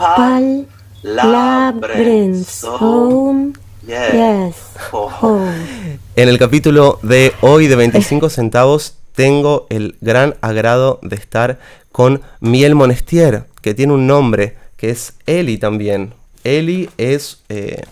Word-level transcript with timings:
Pal 0.00 0.66
Labrens 1.02 2.64
Home. 2.64 3.52
Yes. 3.86 4.56
Home. 4.90 5.98
En 6.16 6.30
el 6.30 6.38
capítulo 6.38 6.98
de 7.02 7.34
hoy 7.42 7.66
de 7.66 7.76
25 7.76 8.30
centavos 8.30 8.94
tengo 9.14 9.66
el 9.68 9.98
gran 10.00 10.36
agrado 10.40 11.00
de 11.02 11.16
estar 11.16 11.58
con 11.92 12.22
Miel 12.40 12.74
Monestier, 12.74 13.44
que 13.60 13.74
tiene 13.74 13.92
un 13.92 14.06
nombre 14.06 14.56
que 14.78 14.88
es 14.88 15.12
Eli 15.26 15.58
también. 15.58 16.14
Eli 16.44 16.88
es 16.96 17.42
eh, 17.50 17.82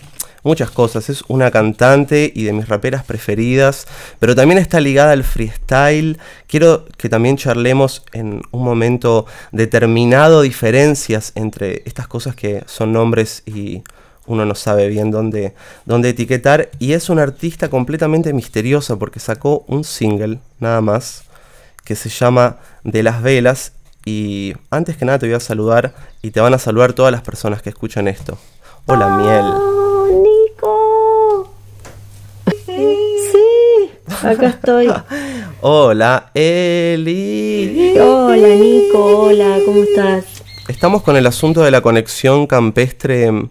muchas 0.43 0.71
cosas, 0.71 1.11
es 1.11 1.25
una 1.29 1.51
cantante 1.51 2.33
y 2.35 2.45
de 2.45 2.53
mis 2.53 2.69
raperas 2.69 3.05
preferidas, 3.05 3.87
pero 4.19 4.35
también 4.35 4.59
está 4.59 4.81
ligada 4.81 5.13
al 5.13 5.25
freestyle. 5.25 6.19
Quiero 6.47 6.87
que 6.97 7.09
también 7.09 7.37
charlemos 7.37 8.05
en 8.13 8.43
un 8.51 8.65
momento 8.65 9.27
determinado 9.53 10.43
diferencias 10.43 11.33
entre 11.35 11.83
estas 11.87 12.09
cosas 12.09 12.35
que 12.35 12.63
son 12.67 12.93
nombres 12.93 13.43
y 13.47 13.83
uno 14.29 14.45
no 14.45 14.55
sabe 14.55 14.89
bien 14.89 15.11
dónde, 15.11 15.55
dónde 15.87 16.11
etiquetar. 16.11 16.71
Y 16.79 16.93
es 16.93 17.09
una 17.09 17.23
artista 17.23 17.69
completamente 17.69 18.33
misteriosa 18.33 18.97
porque 18.97 19.21
sacó 19.21 19.65
un 19.67 19.85
single, 19.85 20.39
nada 20.61 20.81
más, 20.81 21.25
que 21.85 21.97
se 21.97 22.11
llama 22.11 22.59
De 22.85 23.03
las 23.03 23.23
Velas. 23.23 23.73
Y 24.05 24.55
antes 24.71 24.97
que 24.97 25.05
nada 25.05 25.19
te 25.19 25.27
voy 25.27 25.35
a 25.35 25.41
saludar 25.41 25.95
y 26.23 26.31
te 26.31 26.41
van 26.41 26.55
a 26.55 26.59
saludar 26.59 26.93
todas 26.93 27.13
las 27.13 27.23
personas 27.23 27.63
que 27.63 27.71
escuchan 27.71 28.07
esto. 28.07 28.39
Hola, 28.87 29.17
Miel. 29.17 29.88
Sí, 32.83 33.91
acá 34.23 34.49
estoy. 34.49 34.89
Hola, 35.61 36.31
Eli. 36.35 37.93
Hola, 38.01 38.49
Nico. 38.49 39.23
Hola, 39.25 39.59
¿cómo 39.65 39.83
estás? 39.83 40.25
Estamos 40.69 41.03
con 41.03 41.17
el 41.17 41.27
asunto 41.27 41.63
de 41.63 41.71
la 41.71 41.81
conexión 41.81 42.47
campestre, 42.47 43.31
mm, 43.33 43.49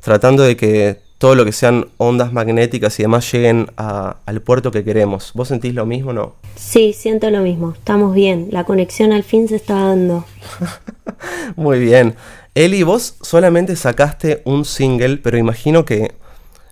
tratando 0.00 0.42
de 0.44 0.56
que 0.56 0.98
todo 1.18 1.34
lo 1.34 1.44
que 1.44 1.52
sean 1.52 1.86
ondas 1.96 2.32
magnéticas 2.32 2.98
y 2.98 3.02
demás 3.02 3.30
lleguen 3.32 3.70
a- 3.76 4.16
al 4.26 4.40
puerto 4.42 4.70
que 4.70 4.84
queremos. 4.84 5.32
¿Vos 5.34 5.48
sentís 5.48 5.74
lo 5.74 5.86
mismo 5.86 6.10
o 6.10 6.12
no? 6.14 6.34
Sí, 6.56 6.92
siento 6.92 7.30
lo 7.30 7.40
mismo. 7.40 7.72
Estamos 7.72 8.14
bien. 8.14 8.48
La 8.52 8.64
conexión 8.64 9.12
al 9.12 9.22
fin 9.24 9.48
se 9.48 9.56
está 9.56 9.74
dando. 9.74 10.24
Muy 11.56 11.78
bien. 11.80 12.14
Eli, 12.54 12.82
vos 12.82 13.16
solamente 13.20 13.76
sacaste 13.76 14.40
un 14.44 14.64
single, 14.64 15.18
pero 15.18 15.36
imagino 15.36 15.84
que 15.84 16.12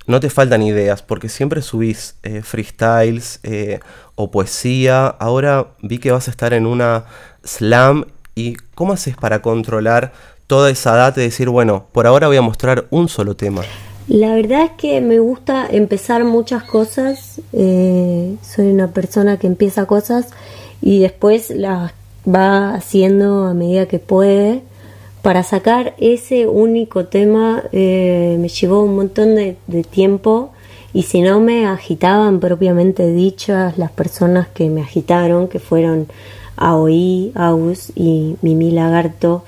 no 0.07 0.21
te 0.21 0.31
faltan 0.31 0.63
ideas, 0.63 1.03
porque 1.03 1.29
siempre 1.29 1.63
subís 1.63 2.17
eh, 2.23 2.43
freestyles 2.43 3.41
eh, 3.43 3.81
o 4.17 4.31
poesía. 4.31 5.07
Ahora 5.07 5.69
vi 5.83 5.99
que 5.99 6.13
vas 6.13 6.29
a 6.29 6.31
estar 6.31 6.53
en 6.53 6.67
una 6.67 7.05
slam. 7.45 8.07
¿Y 8.35 8.55
cómo 8.75 8.93
haces 8.93 9.17
para 9.17 9.43
controlar 9.43 10.13
toda 10.47 10.71
esa 10.71 10.95
data 10.97 11.21
y 11.21 11.25
decir, 11.25 11.49
bueno, 11.49 11.87
por 11.93 12.07
ahora 12.07 12.27
voy 12.27 12.37
a 12.37 12.43
mostrar 12.43 12.87
un 12.91 13.09
solo 13.09 13.37
tema? 13.37 13.63
La 14.09 14.35
verdad 14.35 14.65
es 14.65 14.71
que 14.73 15.01
me 15.01 15.19
gusta 15.21 15.67
empezar 15.71 16.25
muchas 16.25 16.65
cosas. 16.65 17.41
eh, 17.53 18.37
soy 18.43 18.67
una 18.67 18.89
persona 18.89 19.39
que 19.39 19.47
empieza 19.47 19.87
cosas 19.87 20.31
y 20.83 21.01
después 21.01 21.51
las 21.51 21.93
va 22.29 22.75
haciendo 22.75 23.47
a 23.47 23.55
medida 23.55 23.87
que 23.87 23.99
puede. 23.99 24.63
Para 25.25 25.43
sacar 25.43 25.95
ese 25.97 26.47
único 26.47 27.07
tema 27.07 27.63
eh, 27.73 28.37
me 28.39 28.49
llevó 28.49 28.83
un 28.83 28.95
montón 28.95 29.37
de, 29.37 29.57
de 29.67 29.83
tiempo 29.83 30.51
y 30.93 31.05
si 31.05 31.23
no 31.23 31.41
me 31.41 31.67
agitaban 31.67 32.41
propiamente 32.41 33.11
dichas 33.11 33.79
las 33.79 33.91
personas 33.91 34.49
que 34.49 34.69
me 34.69 34.83
agitaron, 34.83 35.49
que 35.49 35.61
fueron 35.61 36.09
Aoi, 36.59 37.33
Aus 37.37 37.91
y 37.97 38.37
Mimi 38.43 38.71
Lagarto, 38.71 39.45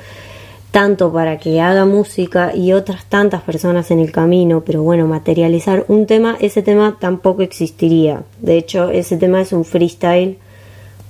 tanto 0.71 1.13
para 1.13 1.37
que 1.37 1.61
haga 1.61 1.85
música 1.85 2.57
y 2.57 2.73
otras 2.73 3.05
tantas 3.05 3.43
personas 3.43 3.91
en 3.91 3.99
el 3.99 4.13
camino, 4.13 4.63
pero 4.65 4.83
bueno, 4.83 5.07
materializar 5.07 5.85
un 5.89 6.07
tema, 6.07 6.39
ese 6.41 6.63
tema 6.63 6.97
tampoco 6.99 7.43
existiría. 7.43 8.23
De 8.41 8.57
hecho, 8.57 8.89
ese 8.89 9.19
tema 9.19 9.43
es 9.43 9.53
un 9.53 9.67
freestyle, 9.67 10.39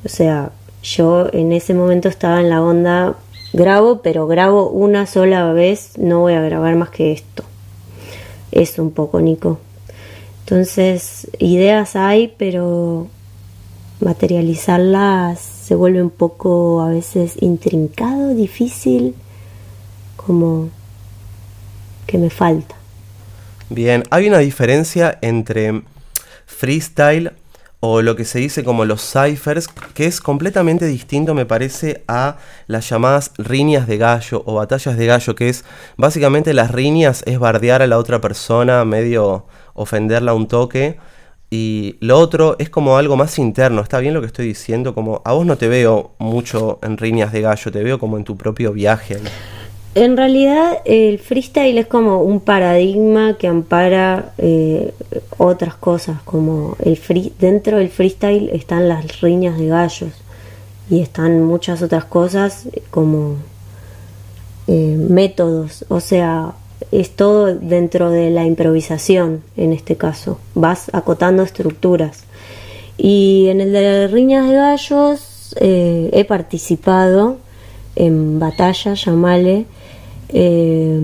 o 0.05 0.09
sea, 0.09 0.51
yo 0.83 1.29
en 1.33 1.53
ese 1.53 1.73
momento 1.73 2.09
estaba 2.09 2.41
en 2.41 2.51
la 2.51 2.61
onda, 2.63 3.15
grabo, 3.57 4.03
pero 4.03 4.27
grabo 4.27 4.69
una 4.69 5.07
sola 5.07 5.53
vez, 5.53 5.99
no 5.99 6.21
voy 6.21 6.35
a 6.35 6.43
grabar 6.43 6.77
más 6.77 6.91
que 6.91 7.13
esto. 7.13 7.43
Es 8.53 8.79
un 8.79 8.91
poco, 8.91 9.21
Nico. 9.21 9.59
Entonces, 10.41 11.29
ideas 11.39 11.97
hay, 11.97 12.33
pero 12.39 13.09
materializarlas 14.01 15.41
se 15.41 15.75
vuelve 15.75 16.03
un 16.03 16.11
poco 16.11 16.83
a 16.83 16.91
veces 16.91 17.33
intrincado, 17.41 18.35
difícil, 18.35 19.15
como 20.17 20.69
que 22.07 22.19
me 22.19 22.31
falta. 22.31 22.77
Bien, 23.69 24.05
hay 24.11 24.29
una 24.29 24.39
diferencia 24.39 25.19
entre 25.23 25.83
freestyle 26.45 27.33
o 27.89 28.03
lo 28.03 28.17
que 28.17 28.25
se 28.25 28.41
dice 28.41 28.65
como 28.65 28.85
los 28.85 29.01
ciphers, 29.01 29.69
que 29.95 30.07
es 30.07 30.21
completamente 30.21 30.87
distinto, 30.87 31.35
me 31.35 31.47
parece, 31.47 32.03
a 32.09 32.37
las 32.67 32.89
llamadas 32.89 33.31
riñas 33.39 33.87
de 33.87 33.97
gallo 33.97 34.43
o 34.45 34.55
batallas 34.55 34.97
de 34.97 35.07
gallo, 35.07 35.35
que 35.37 35.49
es 35.49 35.65
básicamente 35.97 36.53
las 36.53 36.73
riñas 36.73 37.23
es 37.27 37.39
bardear 37.39 37.83
a 37.83 37.87
la 37.87 37.99
otra 37.99 38.21
persona, 38.21 38.85
medio 38.85 39.47
ofenderla 39.75 40.35
un 40.35 40.49
toque. 40.49 40.99
Y 41.49 41.97
lo 42.01 42.19
otro 42.19 42.57
es 42.59 42.71
como 42.71 42.97
algo 42.97 43.17
más 43.17 43.39
interno, 43.39 43.81
está 43.81 44.01
bien 44.01 44.15
lo 44.15 44.21
que 44.21 44.27
estoy 44.27 44.47
diciendo, 44.47 44.93
como 44.93 45.23
a 45.25 45.33
vos 45.33 45.47
no 45.47 45.57
te 45.57 45.69
veo 45.69 46.17
mucho 46.19 46.81
en 46.83 46.97
riñas 46.99 47.31
de 47.31 47.43
gallo, 47.43 47.71
te 47.71 47.85
veo 47.85 48.01
como 48.01 48.17
en 48.17 48.25
tu 48.25 48.37
propio 48.37 48.73
viaje. 48.73 49.19
En 49.97 50.19
realidad 50.19 50.83
el 50.85 51.19
freestyle 51.19 51.79
es 51.79 51.87
como 51.87 52.21
un 52.21 52.41
paradigma 52.41 53.39
que 53.39 53.47
ampara 53.47 54.35
eh, 54.37 54.93
otras 55.39 55.75
cosas, 55.75 56.21
como 56.23 56.77
el 56.85 56.99
free, 56.99 57.33
dentro 57.41 57.79
del 57.79 57.89
freestyle 57.89 58.51
están 58.53 58.91
las 58.91 59.23
riñas 59.23 59.59
de 59.59 59.69
gallos 59.69 60.13
y 60.91 61.01
están 61.01 61.43
muchas 61.43 61.81
otras 61.81 62.05
cosas 62.05 62.67
eh, 62.67 62.83
como 62.91 63.37
eh, 64.67 64.99
métodos, 64.99 65.87
o 65.89 66.01
sea, 66.01 66.53
es 66.93 67.17
todo 67.17 67.55
dentro 67.55 68.11
de 68.11 68.29
la 68.29 68.45
improvisación 68.45 69.45
en 69.57 69.73
este 69.73 69.97
caso, 69.97 70.39
vas 70.55 70.91
acotando 70.93 71.43
estructuras. 71.43 72.25
Y 72.99 73.47
en 73.49 73.63
el 73.63 73.73
de 73.73 74.09
riñas 74.09 74.47
de 74.47 74.57
gallos 74.57 75.55
eh, 75.59 76.11
he 76.13 76.27
participado 76.27 77.39
en 77.95 78.39
batallas, 78.39 79.03
llamale, 79.03 79.65
eh, 80.29 81.01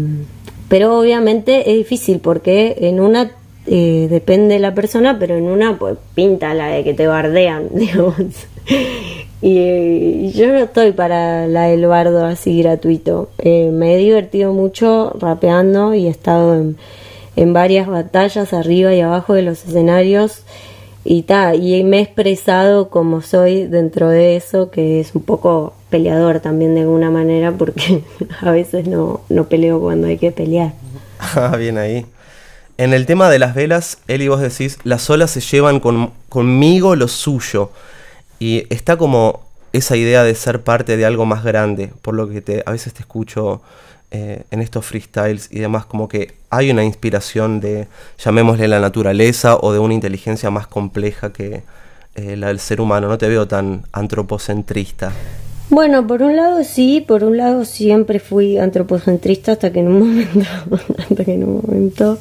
pero 0.69 0.99
obviamente 0.99 1.71
es 1.71 1.77
difícil 1.77 2.21
porque 2.21 2.77
en 2.81 3.01
una 3.01 3.31
eh, 3.67 4.09
depende 4.11 4.55
de 4.55 4.61
la 4.61 4.75
persona, 4.75 5.19
pero 5.19 5.37
en 5.37 5.45
una 5.45 5.79
pues 5.79 5.97
pinta 6.15 6.55
la 6.55 6.69
de 6.69 6.85
que 6.85 6.95
te 6.95 7.07
bardean, 7.07 7.69
digamos. 7.75 8.17
Y, 9.41 10.31
yo 10.33 10.49
no 10.49 10.59
estoy 10.59 10.93
para 10.93 11.47
la 11.47 11.65
del 11.65 11.87
bardo 11.87 12.25
así 12.25 12.63
gratuito. 12.63 13.29
Eh, 13.39 13.71
me 13.73 13.95
he 13.95 13.99
divertido 13.99 14.53
mucho 14.53 15.13
rapeando 15.19 15.95
y 15.95 16.07
he 16.07 16.11
estado 16.11 16.55
en, 16.55 16.77
en 17.37 17.53
varias 17.53 17.89
batallas 17.89 18.53
arriba 18.53 18.95
y 18.95 19.01
abajo 19.01 19.35
de 19.35 19.43
los 19.43 19.65
escenarios 19.65 20.45
y 21.05 21.23
ta, 21.23 21.55
y 21.55 21.83
me 21.83 21.99
he 21.99 22.03
expresado 22.03 22.89
como 22.89 23.23
soy 23.23 23.67
dentro 23.67 24.09
de 24.09 24.37
eso, 24.37 24.71
que 24.71 25.01
es 25.01 25.15
un 25.15 25.23
poco 25.23 25.75
peleador 25.93 26.41
también 26.41 26.75
de 26.75 26.81
alguna 26.81 27.11
manera, 27.13 27.53
porque 27.53 28.03
a 28.41 28.51
veces 28.51 28.89
no, 28.89 29.21
no 29.29 29.45
peleo 29.49 29.79
cuando 29.81 30.09
hay 30.09 30.19
que 30.19 30.33
pelear. 30.33 30.73
Ah, 31.21 31.57
bien 31.57 31.79
ahí. 31.79 32.05
En 32.79 32.93
el 32.95 33.07
tema 33.07 33.31
de 33.31 33.39
las 33.39 33.55
velas, 33.55 33.99
él 34.09 34.23
y 34.23 34.29
vos 34.29 34.41
decís, 34.41 34.79
las 34.83 35.09
olas 35.11 35.31
se 35.31 35.41
llevan 35.41 35.79
con- 35.79 36.11
conmigo 36.29 36.97
lo 36.97 37.07
suyo. 37.07 37.71
Y 38.41 38.67
está 38.75 38.97
como 38.97 39.43
esa 39.73 39.95
idea 39.97 40.25
de 40.25 40.35
ser 40.35 40.63
parte 40.63 40.97
de 40.97 41.05
algo 41.07 41.25
más 41.25 41.45
grande, 41.45 41.93
por 42.03 42.15
lo 42.15 42.29
que 42.29 42.41
te, 42.41 42.65
a 42.67 42.73
veces 42.73 42.93
te 42.93 43.01
escucho 43.01 43.63
eh, 44.11 44.43
en 44.51 44.61
estos 44.61 44.85
freestyles 44.85 45.49
y 45.53 45.61
demás, 45.61 45.87
como 45.87 46.09
que 46.09 46.35
hay 46.51 46.71
una 46.71 46.83
inspiración 46.85 47.61
de, 47.61 47.87
llamémosle 48.19 48.67
la 48.69 48.81
naturaleza 48.81 49.57
o 49.57 49.73
de 49.73 49.79
una 49.79 49.95
inteligencia 49.95 50.51
más 50.51 50.67
compleja 50.67 51.33
que 51.33 51.63
eh, 52.17 52.37
la 52.37 52.49
del 52.49 52.59
ser 52.59 52.81
humano. 52.81 53.07
No 53.09 53.17
te 53.17 53.29
veo 53.29 53.47
tan 53.47 53.85
antropocentrista. 53.93 55.13
Bueno, 55.71 56.07
por 56.07 56.23
un 56.23 56.37
lado 56.37 56.65
sí, 56.65 57.03
por 57.07 57.25
un 57.25 57.37
lado 57.37 57.65
siempre 57.65 58.19
fui 58.19 58.59
antropocentrista 58.59 59.53
hasta 59.53 59.73
que 59.73 59.81
en 59.81 59.89
un 59.89 60.27
momento, 61.67 62.19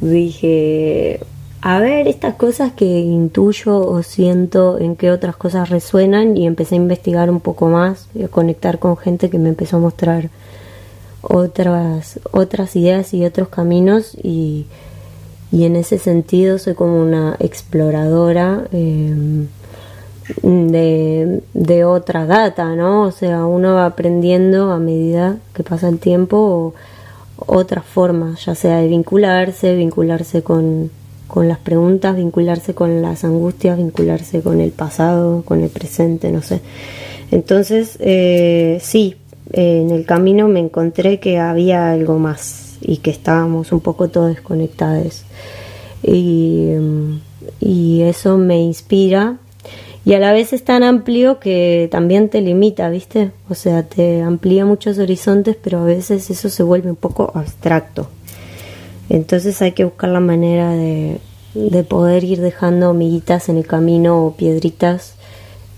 dije, 0.00 1.20
a 1.62 1.78
ver 1.78 2.08
estas 2.08 2.34
cosas 2.34 2.72
que 2.72 2.86
intuyo 2.86 3.78
o 3.78 4.02
siento 4.02 4.78
en 4.78 4.96
qué 4.96 5.10
otras 5.10 5.36
cosas 5.36 5.68
resuenan 5.68 6.36
y 6.36 6.46
empecé 6.46 6.74
a 6.74 6.78
investigar 6.78 7.30
un 7.30 7.40
poco 7.40 7.68
más 7.68 8.08
y 8.14 8.24
a 8.24 8.28
conectar 8.28 8.78
con 8.78 8.96
gente 8.96 9.28
que 9.28 9.38
me 9.38 9.50
empezó 9.50 9.76
a 9.76 9.80
mostrar 9.80 10.30
otras 11.22 12.18
otras 12.30 12.74
ideas 12.76 13.12
y 13.12 13.26
otros 13.26 13.48
caminos 13.48 14.16
y, 14.22 14.64
y 15.52 15.64
en 15.64 15.76
ese 15.76 15.98
sentido 15.98 16.58
soy 16.58 16.74
como 16.74 16.98
una 17.00 17.36
exploradora 17.40 18.64
eh, 18.72 19.14
de, 20.42 21.42
de 21.54 21.84
otra 21.84 22.26
data, 22.26 22.74
¿no? 22.74 23.02
O 23.02 23.10
sea, 23.10 23.44
uno 23.44 23.74
va 23.74 23.86
aprendiendo 23.86 24.70
a 24.72 24.78
medida 24.78 25.38
que 25.54 25.62
pasa 25.62 25.88
el 25.88 25.98
tiempo 25.98 26.74
otras 27.36 27.84
formas, 27.84 28.44
ya 28.44 28.54
sea 28.54 28.78
de 28.78 28.88
vincularse, 28.88 29.74
vincularse 29.74 30.42
con, 30.42 30.90
con 31.26 31.48
las 31.48 31.58
preguntas, 31.58 32.16
vincularse 32.16 32.74
con 32.74 33.02
las 33.02 33.24
angustias, 33.24 33.78
vincularse 33.78 34.42
con 34.42 34.60
el 34.60 34.72
pasado, 34.72 35.42
con 35.42 35.62
el 35.62 35.70
presente, 35.70 36.30
no 36.32 36.42
sé. 36.42 36.60
Entonces, 37.30 37.96
eh, 38.00 38.78
sí, 38.82 39.16
en 39.52 39.90
el 39.90 40.04
camino 40.04 40.48
me 40.48 40.60
encontré 40.60 41.20
que 41.20 41.38
había 41.38 41.90
algo 41.90 42.18
más 42.18 42.76
y 42.80 42.98
que 42.98 43.10
estábamos 43.10 43.72
un 43.72 43.80
poco 43.80 44.08
todos 44.08 44.28
desconectados. 44.28 45.24
Y, 46.02 46.72
y 47.60 48.02
eso 48.02 48.38
me 48.38 48.60
inspira 48.60 49.36
y 50.04 50.14
a 50.14 50.18
la 50.18 50.32
vez 50.32 50.52
es 50.52 50.64
tan 50.64 50.82
amplio 50.82 51.38
que 51.40 51.88
también 51.90 52.28
te 52.30 52.40
limita, 52.40 52.88
¿viste? 52.88 53.32
O 53.48 53.54
sea, 53.54 53.82
te 53.82 54.22
amplía 54.22 54.64
muchos 54.64 54.98
horizontes, 54.98 55.56
pero 55.62 55.80
a 55.80 55.84
veces 55.84 56.30
eso 56.30 56.48
se 56.48 56.62
vuelve 56.62 56.90
un 56.90 56.96
poco 56.96 57.32
abstracto. 57.34 58.08
Entonces 59.10 59.60
hay 59.60 59.72
que 59.72 59.84
buscar 59.84 60.10
la 60.10 60.20
manera 60.20 60.70
de, 60.70 61.20
de 61.54 61.84
poder 61.84 62.24
ir 62.24 62.40
dejando 62.40 62.90
amiguitas 62.90 63.48
en 63.48 63.58
el 63.58 63.66
camino 63.66 64.24
o 64.24 64.36
piedritas 64.36 65.14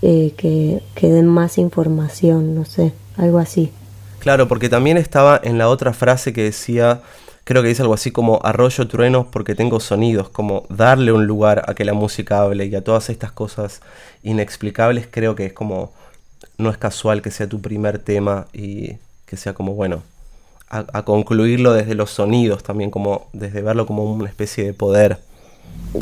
eh, 0.01 0.33
que, 0.37 0.81
que 0.95 1.09
den 1.09 1.27
más 1.27 1.57
información, 1.57 2.55
no 2.55 2.65
sé, 2.65 2.93
algo 3.17 3.39
así. 3.39 3.71
Claro, 4.19 4.47
porque 4.47 4.69
también 4.69 4.97
estaba 4.97 5.39
en 5.43 5.57
la 5.57 5.67
otra 5.67 5.91
frase 5.91 6.31
que 6.31 6.43
decía 6.43 7.01
creo 7.43 7.61
que 7.61 7.69
dice 7.69 7.81
algo 7.81 7.93
así 7.93 8.11
como 8.11 8.39
arroyo 8.43 8.87
truenos 8.87 9.27
porque 9.27 9.55
tengo 9.55 9.79
sonidos, 9.79 10.29
como 10.29 10.65
darle 10.69 11.11
un 11.11 11.27
lugar 11.27 11.63
a 11.67 11.73
que 11.73 11.85
la 11.85 11.93
música 11.93 12.41
hable 12.41 12.65
y 12.65 12.75
a 12.75 12.83
todas 12.83 13.09
estas 13.09 13.31
cosas 13.31 13.81
inexplicables, 14.23 15.07
creo 15.09 15.35
que 15.35 15.45
es 15.47 15.53
como, 15.53 15.91
no 16.57 16.69
es 16.69 16.77
casual 16.77 17.21
que 17.21 17.31
sea 17.31 17.47
tu 17.47 17.61
primer 17.61 17.99
tema 17.99 18.47
y 18.53 18.93
que 19.25 19.37
sea 19.37 19.53
como, 19.53 19.73
bueno, 19.73 20.03
a, 20.69 21.03
concluirlo 21.03 21.73
desde 21.73 21.93
los 21.93 22.09
sonidos 22.09 22.63
también, 22.63 22.89
como 22.89 23.27
desde 23.31 23.61
verlo 23.61 23.85
como 23.85 24.11
una 24.11 24.27
especie 24.27 24.63
de 24.65 24.73
poder. 24.73 25.19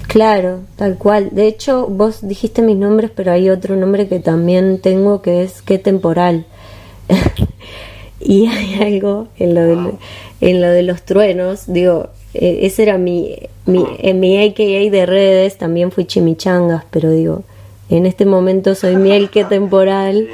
Claro, 0.07 0.61
tal 0.77 0.97
cual. 0.97 1.29
De 1.31 1.47
hecho, 1.47 1.87
vos 1.87 2.25
dijiste 2.25 2.61
mis 2.61 2.77
nombres, 2.77 3.11
pero 3.13 3.33
hay 3.33 3.49
otro 3.49 3.75
nombre 3.75 4.07
que 4.07 4.19
también 4.19 4.79
tengo 4.79 5.21
que 5.21 5.43
es 5.43 5.61
qué 5.61 5.77
temporal. 5.77 6.45
y 8.21 8.47
hay 8.47 8.75
algo 8.75 9.27
en 9.37 9.55
lo, 9.55 9.61
de, 9.61 9.93
en 10.41 10.61
lo 10.61 10.69
de 10.69 10.83
los 10.83 11.03
truenos, 11.03 11.63
digo, 11.67 12.09
eh, 12.33 12.59
ese 12.63 12.83
era 12.83 12.97
mi, 12.97 13.35
mi, 13.65 13.85
en 13.99 14.19
mi 14.19 14.43
AKA 14.43 14.89
de 14.91 15.05
redes, 15.05 15.57
también 15.57 15.91
fui 15.91 16.05
chimichangas, 16.05 16.83
pero 16.89 17.11
digo, 17.11 17.43
en 17.89 18.05
este 18.05 18.25
momento 18.25 18.75
soy 18.75 18.95
miel 18.95 19.29
que 19.29 19.43
temporal, 19.45 20.27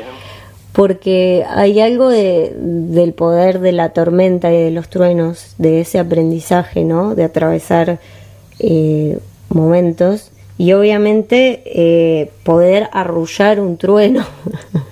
porque 0.72 1.44
hay 1.50 1.80
algo 1.80 2.10
de, 2.10 2.54
del 2.56 3.14
poder 3.14 3.60
de 3.60 3.72
la 3.72 3.90
tormenta 3.90 4.54
y 4.54 4.62
de 4.62 4.72
los 4.72 4.90
truenos, 4.90 5.56
de 5.58 5.82
ese 5.82 6.00
aprendizaje, 6.00 6.84
¿no? 6.84 7.16
De 7.16 7.24
atravesar 7.24 8.00
eh, 8.60 9.18
momentos 9.50 10.32
y 10.58 10.74
obviamente 10.74 11.64
eh, 11.66 12.32
poder 12.44 12.90
arrullar 12.92 13.60
un 13.60 13.78
trueno. 13.78 14.26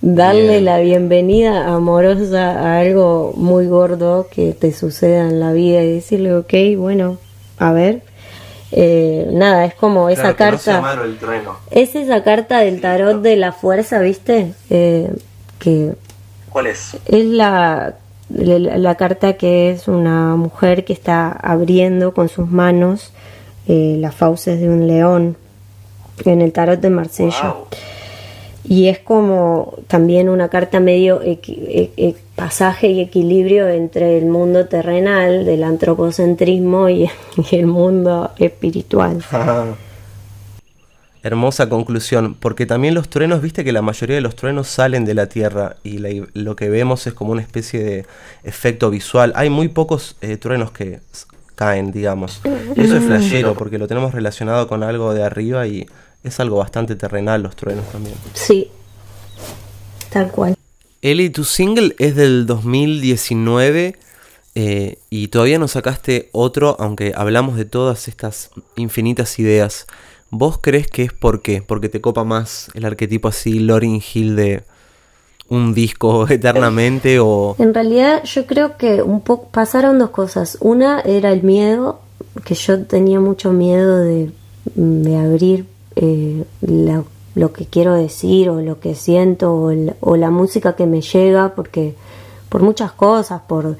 darle 0.00 0.60
la 0.60 0.78
bienvenida 0.78 1.66
amorosa 1.66 2.50
a 2.52 2.78
algo 2.78 3.32
muy 3.36 3.66
gordo 3.66 4.28
que 4.30 4.52
te 4.52 4.72
suceda 4.72 5.28
en 5.28 5.40
la 5.40 5.52
vida 5.52 5.82
y 5.82 5.94
decirle, 5.94 6.34
ok, 6.34 6.54
bueno, 6.76 7.18
a 7.58 7.72
ver. 7.72 8.02
Eh, 8.70 9.28
nada, 9.32 9.64
es 9.64 9.74
como 9.74 10.10
esa 10.10 10.36
carta. 10.36 10.82
Es 11.70 11.94
esa 11.94 12.22
carta 12.22 12.60
del 12.60 12.80
tarot 12.80 13.22
de 13.22 13.36
la 13.36 13.52
fuerza, 13.52 13.98
¿viste? 14.00 14.52
Eh, 14.68 15.10
que 15.58 15.94
¿Cuál 16.50 16.66
es? 16.66 16.96
Es 17.06 17.24
la, 17.24 17.94
la, 18.28 18.94
carta 18.96 19.34
que 19.34 19.70
es 19.70 19.88
una 19.88 20.36
mujer 20.36 20.84
que 20.84 20.92
está 20.92 21.30
abriendo 21.30 22.12
con 22.12 22.28
sus 22.28 22.48
manos 22.48 23.12
eh, 23.66 23.96
las 23.98 24.14
fauces 24.14 24.60
de 24.60 24.68
un 24.68 24.86
león 24.86 25.36
en 26.24 26.42
el 26.42 26.52
tarot 26.52 26.80
de 26.80 26.90
Marsella 26.90 27.54
y 28.68 28.88
es 28.88 28.98
como 28.98 29.78
también 29.86 30.28
una 30.28 30.48
carta 30.48 30.78
medio 30.78 31.22
e, 31.22 31.40
e, 31.44 32.14
pasaje 32.36 32.88
y 32.88 33.00
equilibrio 33.00 33.66
entre 33.68 34.18
el 34.18 34.26
mundo 34.26 34.66
terrenal 34.66 35.46
del 35.46 35.64
antropocentrismo 35.64 36.90
y, 36.90 37.10
el 37.50 37.66
mundo 37.66 38.30
espiritual. 38.36 39.24
Hermosa 41.22 41.68
conclusión, 41.68 42.36
porque 42.38 42.66
también 42.66 42.94
los 42.94 43.08
truenos, 43.08 43.40
viste 43.40 43.64
que 43.64 43.72
la 43.72 43.82
mayoría 43.82 44.16
de 44.16 44.22
los 44.22 44.36
truenos 44.36 44.68
salen 44.68 45.06
de 45.06 45.14
la 45.14 45.28
Tierra 45.28 45.76
y 45.82 45.98
lo 46.34 46.54
que 46.54 46.68
vemos 46.68 47.06
es 47.06 47.14
como 47.14 47.32
una 47.32 47.42
especie 47.42 47.82
de 47.82 48.06
efecto 48.44 48.90
visual. 48.90 49.32
Hay 49.34 49.48
muy 49.48 49.68
pocos 49.68 50.16
eh, 50.20 50.36
truenos 50.36 50.72
que 50.72 51.00
caen, 51.54 51.90
digamos. 51.90 52.40
eso 52.76 52.96
es 52.96 53.04
flashero, 53.04 53.54
porque 53.54 53.78
lo 53.78 53.88
tenemos 53.88 54.12
relacionado 54.12 54.68
con 54.68 54.82
algo 54.82 55.12
de 55.14 55.24
arriba 55.24 55.66
y 55.66 55.88
es 56.24 56.40
algo 56.40 56.58
bastante 56.58 56.96
terrenal 56.96 57.42
los 57.42 57.56
truenos 57.56 57.86
también. 57.90 58.16
Sí, 58.34 58.70
tal 60.10 60.30
cual. 60.30 60.56
Eli, 61.00 61.30
tu 61.30 61.44
single 61.44 61.94
es 61.98 62.16
del 62.16 62.46
2019 62.46 63.96
eh, 64.54 64.98
y 65.10 65.28
todavía 65.28 65.58
no 65.58 65.68
sacaste 65.68 66.28
otro, 66.32 66.76
aunque 66.80 67.12
hablamos 67.14 67.56
de 67.56 67.64
todas 67.64 68.08
estas 68.08 68.50
infinitas 68.76 69.38
ideas. 69.38 69.86
¿Vos 70.30 70.58
crees 70.60 70.88
que 70.88 71.04
es 71.04 71.12
por 71.12 71.40
qué? 71.42 71.62
¿Porque 71.62 71.88
te 71.88 72.00
copa 72.00 72.24
más 72.24 72.68
el 72.74 72.84
arquetipo 72.84 73.28
así, 73.28 73.60
Lauryn 73.60 74.02
Hill 74.02 74.34
de 74.34 74.64
un 75.48 75.72
disco 75.72 76.26
eternamente 76.30 77.20
o...? 77.20 77.54
En 77.60 77.72
realidad 77.72 78.24
yo 78.24 78.46
creo 78.46 78.76
que 78.76 79.02
un 79.02 79.20
poco 79.20 79.48
pasaron 79.50 79.98
dos 80.00 80.10
cosas. 80.10 80.58
Una 80.60 81.00
era 81.00 81.32
el 81.32 81.44
miedo, 81.44 82.00
que 82.44 82.54
yo 82.56 82.84
tenía 82.84 83.20
mucho 83.20 83.52
miedo 83.52 84.00
de, 84.00 84.32
de 84.74 85.16
abrir 85.16 85.66
eh, 86.00 86.44
lo 87.34 87.52
que 87.52 87.66
quiero 87.66 87.94
decir 87.94 88.50
o 88.50 88.60
lo 88.60 88.78
que 88.78 88.94
siento 88.94 89.52
o, 90.00 90.16
la 90.16 90.30
música 90.30 90.76
que 90.76 90.86
me 90.86 91.00
llega, 91.00 91.54
porque 91.56 91.94
por 92.48 92.62
muchas 92.62 92.92
cosas, 92.92 93.42
por 93.48 93.76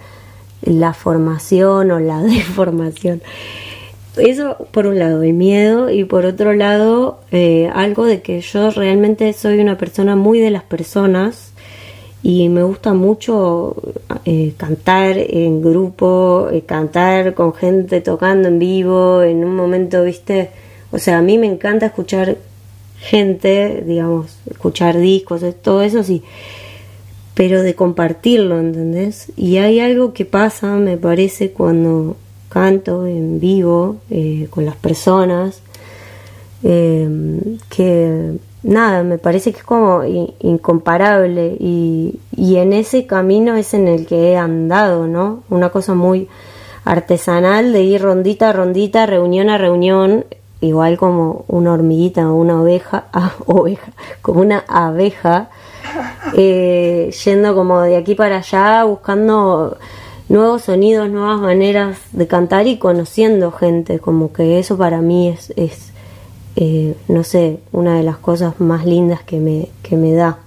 la 0.62 0.94
formación 0.94 1.92
o 1.92 2.00
la 2.00 2.20
deformación. 2.22 3.22
Eso 4.16 4.56
por 4.72 4.88
un 4.88 4.98
lado, 4.98 5.22
el 5.22 5.32
miedo 5.32 5.90
y 5.90 6.02
por 6.02 6.24
otro 6.24 6.52
lado, 6.54 7.20
eh, 7.30 7.70
algo 7.72 8.04
de 8.04 8.20
que 8.20 8.40
yo 8.40 8.70
realmente 8.70 9.32
soy 9.32 9.60
una 9.60 9.78
persona 9.78 10.16
muy 10.16 10.40
de 10.40 10.50
las 10.50 10.64
personas 10.64 11.52
y 12.20 12.48
me 12.48 12.64
gusta 12.64 12.94
mucho 12.94 13.76
eh, 14.24 14.54
cantar 14.56 15.16
en 15.18 15.62
grupo, 15.62 16.48
cantar 16.66 17.34
con 17.34 17.54
gente 17.54 18.00
tocando 18.00 18.48
en 18.48 18.58
vivo, 18.58 19.22
en 19.22 19.44
un 19.44 19.54
momento, 19.54 20.02
viste, 20.02 20.50
o 20.90 20.98
sea, 20.98 21.18
a 21.18 21.22
mí 21.22 21.38
me 21.38 21.46
encanta 21.46 21.86
escuchar 21.86 22.36
gente, 22.98 23.82
digamos, 23.86 24.38
escuchar 24.50 24.98
discos, 24.98 25.42
todo 25.62 25.82
eso 25.82 26.02
sí, 26.02 26.22
pero 27.34 27.62
de 27.62 27.74
compartirlo, 27.74 28.58
¿entendés? 28.58 29.30
Y 29.36 29.58
hay 29.58 29.80
algo 29.80 30.12
que 30.12 30.24
pasa, 30.24 30.74
me 30.76 30.96
parece, 30.96 31.52
cuando 31.52 32.16
canto 32.48 33.06
en 33.06 33.38
vivo 33.38 33.96
eh, 34.10 34.48
con 34.50 34.64
las 34.64 34.76
personas, 34.76 35.62
em, 36.62 37.58
que 37.68 38.32
nada, 38.62 39.02
me 39.04 39.18
parece 39.18 39.52
que 39.52 39.58
es 39.58 39.64
como 39.64 40.02
incomparable 40.04 41.56
y, 41.60 42.18
y 42.36 42.56
en 42.56 42.72
ese 42.72 43.06
camino 43.06 43.56
es 43.56 43.74
en 43.74 43.86
el 43.86 44.06
que 44.06 44.32
he 44.32 44.36
andado, 44.36 45.06
¿no? 45.06 45.44
Una 45.50 45.70
cosa 45.70 45.94
muy 45.94 46.28
artesanal 46.84 47.72
de 47.72 47.82
ir 47.82 48.02
rondita 48.02 48.48
a 48.48 48.52
rondita, 48.52 49.06
reunión 49.06 49.50
a 49.50 49.58
reunión, 49.58 50.24
igual 50.60 50.96
como 50.98 51.44
una 51.48 51.72
hormiguita 51.72 52.30
o 52.30 52.34
una 52.34 52.60
oveja, 52.60 53.06
ah, 53.12 53.32
oveja, 53.46 53.92
como 54.22 54.40
una 54.40 54.64
abeja, 54.68 55.50
eh, 56.36 57.10
yendo 57.24 57.54
como 57.54 57.80
de 57.80 57.96
aquí 57.96 58.14
para 58.14 58.38
allá, 58.38 58.84
buscando 58.84 59.76
nuevos 60.28 60.62
sonidos, 60.62 61.08
nuevas 61.08 61.40
maneras 61.40 61.98
de 62.12 62.26
cantar 62.26 62.66
y 62.66 62.78
conociendo 62.78 63.50
gente, 63.52 63.98
como 63.98 64.32
que 64.32 64.58
eso 64.58 64.76
para 64.76 65.00
mí 65.00 65.28
es, 65.28 65.52
es 65.56 65.92
eh, 66.56 66.96
no 67.06 67.22
sé, 67.22 67.60
una 67.70 67.96
de 67.96 68.02
las 68.02 68.16
cosas 68.16 68.58
más 68.58 68.84
lindas 68.84 69.22
que 69.22 69.38
me, 69.38 69.68
que 69.82 69.96
me 69.96 70.12
da. 70.12 70.38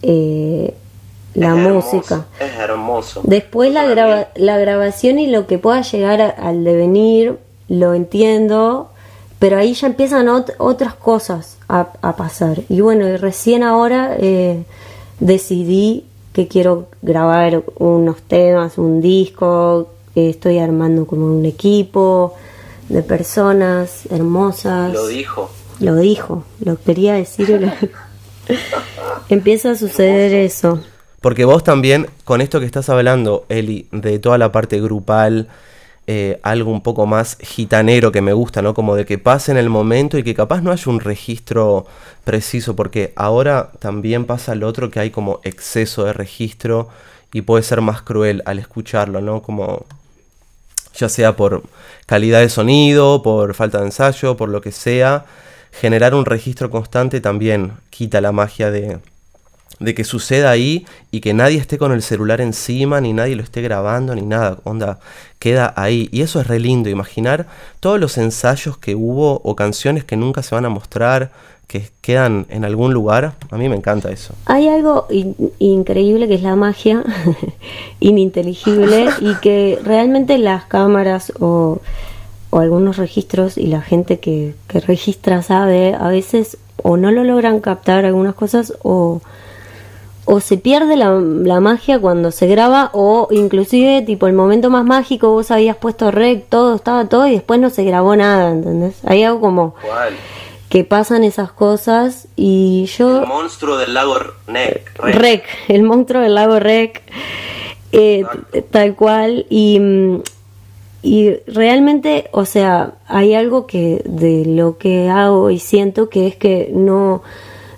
Eh, 0.00 0.74
la 1.34 1.54
música. 1.54 2.26
es 2.40 2.58
hermoso. 2.58 3.20
Después 3.24 3.72
la, 3.72 4.28
la 4.34 4.58
grabación 4.58 5.18
y 5.18 5.26
lo 5.26 5.46
que 5.46 5.58
pueda 5.58 5.82
llegar 5.82 6.20
al 6.38 6.64
devenir, 6.64 7.38
lo 7.68 7.94
entiendo, 7.94 8.90
pero 9.42 9.58
ahí 9.58 9.74
ya 9.74 9.88
empiezan 9.88 10.28
otras 10.28 10.94
cosas 10.94 11.56
a, 11.68 12.14
pasar. 12.16 12.62
Y 12.68 12.80
bueno, 12.80 13.16
recién 13.16 13.64
ahora 13.64 14.14
eh, 14.16 14.62
decidí 15.18 16.04
que 16.32 16.46
quiero 16.46 16.86
grabar 17.02 17.64
unos 17.74 18.22
temas, 18.22 18.78
un 18.78 19.00
disco, 19.00 19.90
estoy 20.14 20.60
armando 20.60 21.06
como 21.06 21.26
un 21.26 21.44
equipo 21.44 22.36
de 22.88 23.02
personas 23.02 24.06
hermosas. 24.12 24.92
Lo 24.92 25.08
dijo. 25.08 25.50
lo 25.80 25.96
dijo, 25.96 26.44
lo 26.64 26.80
quería 26.80 27.14
decir. 27.14 27.68
Empieza 29.28 29.72
a 29.72 29.74
suceder 29.74 30.34
eso. 30.34 30.84
Porque 31.20 31.44
vos 31.44 31.64
también, 31.64 32.06
con 32.22 32.42
esto 32.42 32.60
que 32.60 32.66
estás 32.66 32.88
hablando, 32.88 33.44
Eli, 33.48 33.88
de 33.90 34.20
toda 34.20 34.38
la 34.38 34.52
parte 34.52 34.80
grupal, 34.80 35.48
eh, 36.06 36.40
algo 36.42 36.72
un 36.72 36.82
poco 36.82 37.06
más 37.06 37.38
gitanero 37.40 38.10
que 38.10 38.20
me 38.20 38.32
gusta, 38.32 38.60
¿no? 38.60 38.74
Como 38.74 38.96
de 38.96 39.06
que 39.06 39.18
pase 39.18 39.52
en 39.52 39.58
el 39.58 39.70
momento 39.70 40.18
y 40.18 40.24
que 40.24 40.34
capaz 40.34 40.60
no 40.60 40.72
haya 40.72 40.90
un 40.90 41.00
registro 41.00 41.86
preciso, 42.24 42.74
porque 42.74 43.12
ahora 43.14 43.70
también 43.78 44.24
pasa 44.24 44.54
lo 44.54 44.66
otro 44.66 44.90
que 44.90 45.00
hay 45.00 45.10
como 45.10 45.40
exceso 45.44 46.04
de 46.04 46.12
registro 46.12 46.88
y 47.32 47.42
puede 47.42 47.62
ser 47.62 47.80
más 47.80 48.02
cruel 48.02 48.42
al 48.46 48.58
escucharlo, 48.58 49.20
¿no? 49.20 49.42
Como 49.42 49.86
ya 50.94 51.08
sea 51.08 51.36
por 51.36 51.62
calidad 52.06 52.40
de 52.40 52.48
sonido, 52.48 53.22
por 53.22 53.54
falta 53.54 53.78
de 53.78 53.86
ensayo, 53.86 54.36
por 54.36 54.48
lo 54.48 54.60
que 54.60 54.72
sea, 54.72 55.24
generar 55.70 56.14
un 56.14 56.26
registro 56.26 56.70
constante 56.70 57.20
también 57.20 57.74
quita 57.90 58.20
la 58.20 58.32
magia 58.32 58.70
de, 58.70 58.98
de 59.78 59.94
que 59.94 60.04
suceda 60.04 60.50
ahí 60.50 60.86
y 61.10 61.20
que 61.20 61.34
nadie 61.34 61.58
esté 61.58 61.78
con 61.78 61.92
el 61.92 62.02
celular 62.02 62.40
encima, 62.40 63.00
ni 63.00 63.12
nadie 63.12 63.36
lo 63.36 63.42
esté 63.42 63.62
grabando, 63.62 64.14
ni 64.14 64.22
nada. 64.22 64.58
Onda, 64.64 64.98
queda 65.38 65.72
ahí. 65.76 66.08
Y 66.12 66.22
eso 66.22 66.40
es 66.40 66.46
re 66.46 66.60
lindo, 66.60 66.88
imaginar 66.88 67.46
todos 67.80 67.98
los 67.98 68.18
ensayos 68.18 68.78
que 68.78 68.94
hubo 68.94 69.40
o 69.44 69.56
canciones 69.56 70.04
que 70.04 70.16
nunca 70.16 70.42
se 70.42 70.54
van 70.54 70.64
a 70.64 70.68
mostrar, 70.68 71.30
que 71.66 71.88
quedan 72.00 72.46
en 72.50 72.64
algún 72.64 72.92
lugar. 72.92 73.34
A 73.50 73.56
mí 73.56 73.68
me 73.68 73.76
encanta 73.76 74.10
eso. 74.10 74.34
Hay 74.46 74.68
algo 74.68 75.06
increíble 75.58 76.28
que 76.28 76.34
es 76.34 76.42
la 76.42 76.54
magia, 76.54 77.02
ininteligible, 78.00 79.08
y 79.20 79.34
que 79.36 79.78
realmente 79.82 80.38
las 80.38 80.64
cámaras 80.64 81.32
o, 81.40 81.80
o 82.50 82.58
algunos 82.58 82.98
registros 82.98 83.56
y 83.56 83.66
la 83.66 83.80
gente 83.80 84.20
que, 84.20 84.54
que 84.68 84.80
registra 84.80 85.42
sabe, 85.42 85.94
a 85.94 86.08
veces 86.08 86.58
o 86.82 86.96
no 86.96 87.10
lo 87.10 87.24
logran 87.24 87.60
captar 87.60 88.04
algunas 88.04 88.34
cosas 88.34 88.74
o 88.82 89.20
o 90.24 90.40
se 90.40 90.56
pierde 90.56 90.96
la, 90.96 91.60
magia 91.60 91.98
cuando 91.98 92.30
se 92.30 92.46
graba 92.46 92.90
o 92.92 93.28
inclusive 93.30 94.02
tipo 94.02 94.26
el 94.26 94.34
momento 94.34 94.70
más 94.70 94.84
mágico 94.84 95.30
vos 95.30 95.50
habías 95.50 95.76
puesto 95.76 96.10
rec, 96.10 96.48
todo 96.48 96.76
estaba 96.76 97.06
todo 97.06 97.26
y 97.26 97.32
después 97.32 97.58
no 97.60 97.70
se 97.70 97.84
grabó 97.84 98.14
nada, 98.14 98.50
¿entendés? 98.50 98.96
Hay 99.04 99.24
algo 99.24 99.40
como 99.40 99.74
que 100.68 100.84
pasan 100.84 101.22
esas 101.22 101.52
cosas 101.52 102.28
y 102.34 102.86
yo... 102.96 103.22
El 103.22 103.28
monstruo 103.28 103.76
del 103.76 103.92
lago 103.92 104.16
Rec. 104.46 104.98
Rec, 104.98 105.44
el 105.68 105.82
monstruo 105.82 106.22
del 106.22 106.34
lago 106.34 106.58
Rec, 106.60 107.02
eh, 107.92 108.24
tal 108.70 108.94
cual 108.94 109.46
y... 109.50 109.80
Y 111.04 111.34
realmente, 111.48 112.28
o 112.30 112.44
sea, 112.44 112.92
hay 113.08 113.34
algo 113.34 113.66
que 113.66 114.02
de 114.04 114.44
lo 114.46 114.78
que 114.78 115.08
hago 115.08 115.50
y 115.50 115.58
siento 115.58 116.08
que 116.08 116.28
es 116.28 116.36
que 116.36 116.70
no, 116.72 117.24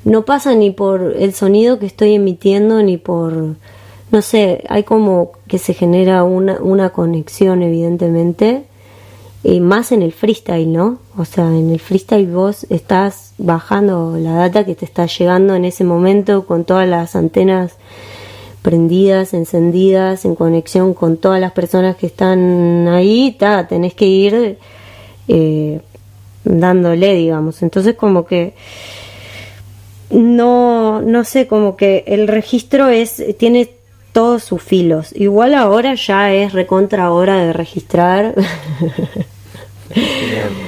no 0.04 0.24
pasa 0.24 0.54
ni 0.54 0.70
por 0.70 1.14
el 1.18 1.34
sonido 1.34 1.78
que 1.78 1.86
estoy 1.86 2.14
emitiendo 2.14 2.82
ni 2.82 2.96
por 2.96 3.56
no 4.10 4.22
sé, 4.22 4.62
hay 4.68 4.84
como 4.84 5.32
que 5.48 5.58
se 5.58 5.74
genera 5.74 6.22
una, 6.22 6.58
una 6.60 6.90
conexión 6.90 7.62
evidentemente 7.62 8.64
y 9.42 9.60
más 9.60 9.92
en 9.92 10.02
el 10.02 10.12
freestyle, 10.12 10.72
¿no? 10.72 10.98
O 11.18 11.24
sea, 11.24 11.46
en 11.48 11.70
el 11.70 11.80
freestyle 11.80 12.26
vos 12.26 12.64
estás 12.70 13.34
bajando 13.38 14.16
la 14.16 14.34
data 14.34 14.64
que 14.64 14.74
te 14.74 14.84
está 14.84 15.06
llegando 15.06 15.54
en 15.54 15.64
ese 15.64 15.84
momento 15.84 16.46
con 16.46 16.64
todas 16.64 16.88
las 16.88 17.16
antenas 17.16 17.72
prendidas, 18.62 19.34
encendidas, 19.34 20.24
en 20.24 20.34
conexión 20.34 20.94
con 20.94 21.18
todas 21.18 21.40
las 21.40 21.52
personas 21.52 21.96
que 21.96 22.06
están 22.06 22.88
ahí, 22.88 23.36
ta, 23.38 23.68
tenés 23.68 23.94
que 23.94 24.06
ir 24.06 24.58
eh, 25.28 25.80
dándole, 26.44 27.14
digamos. 27.14 27.62
Entonces 27.62 27.96
como 27.96 28.24
que 28.24 28.54
no, 30.10 31.00
no 31.02 31.24
sé, 31.24 31.46
como 31.46 31.76
que 31.76 32.04
el 32.06 32.28
registro 32.28 32.88
es, 32.88 33.22
tiene 33.38 33.70
todos 34.12 34.44
sus 34.44 34.62
filos. 34.62 35.12
Igual 35.14 35.54
ahora 35.54 35.94
ya 35.94 36.32
es 36.32 36.52
recontra 36.52 37.10
hora 37.10 37.36
de 37.36 37.52
registrar. 37.52 38.34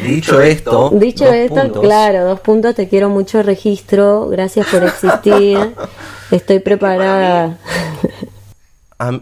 dicho 0.06 0.40
esto, 0.40 0.90
dicho 0.92 1.26
esto, 1.26 1.80
claro, 1.80 2.24
dos 2.24 2.40
puntos, 2.40 2.74
te 2.74 2.88
quiero 2.88 3.08
mucho 3.08 3.42
registro, 3.42 4.28
gracias 4.28 4.66
por 4.66 4.84
existir, 4.84 5.58
estoy 6.30 6.58
preparada. 6.60 7.58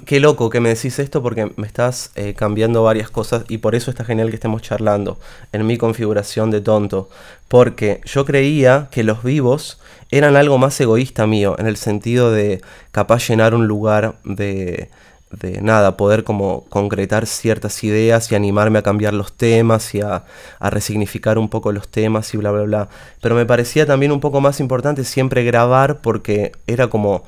qué 0.06 0.20
loco 0.20 0.50
que 0.50 0.60
me 0.60 0.68
decís 0.68 0.98
esto 0.98 1.22
porque 1.22 1.52
me 1.56 1.66
estás 1.66 2.12
eh, 2.14 2.34
cambiando 2.34 2.84
varias 2.84 3.10
cosas 3.10 3.44
y 3.48 3.58
por 3.58 3.74
eso 3.74 3.90
está 3.90 4.04
genial 4.04 4.30
que 4.30 4.36
estemos 4.36 4.62
charlando 4.62 5.18
en 5.52 5.66
mi 5.66 5.76
configuración 5.78 6.50
de 6.50 6.60
tonto. 6.60 7.08
Porque 7.48 8.00
yo 8.04 8.24
creía 8.24 8.88
que 8.90 9.02
los 9.02 9.22
vivos 9.22 9.80
eran 10.10 10.36
algo 10.36 10.58
más 10.58 10.80
egoísta 10.80 11.26
mío, 11.26 11.56
en 11.58 11.66
el 11.66 11.76
sentido 11.76 12.30
de 12.30 12.60
capaz 12.92 13.28
llenar 13.28 13.54
un 13.54 13.66
lugar 13.66 14.16
de, 14.24 14.90
de 15.30 15.60
nada, 15.60 15.96
poder 15.96 16.22
como 16.24 16.64
concretar 16.68 17.26
ciertas 17.26 17.82
ideas 17.82 18.30
y 18.30 18.34
animarme 18.36 18.78
a 18.78 18.82
cambiar 18.82 19.14
los 19.14 19.32
temas 19.32 19.94
y 19.94 20.00
a, 20.00 20.24
a, 20.60 20.70
resignificar 20.70 21.38
un 21.38 21.48
poco 21.48 21.72
los 21.72 21.88
temas 21.88 22.32
y 22.34 22.36
bla, 22.36 22.52
bla, 22.52 22.62
bla. 22.62 22.88
Pero 23.20 23.34
me 23.34 23.46
parecía 23.46 23.86
también 23.86 24.12
un 24.12 24.20
poco 24.20 24.40
más 24.40 24.60
importante 24.60 25.04
siempre 25.04 25.44
grabar 25.44 26.00
porque 26.00 26.52
era 26.66 26.88
como 26.88 27.24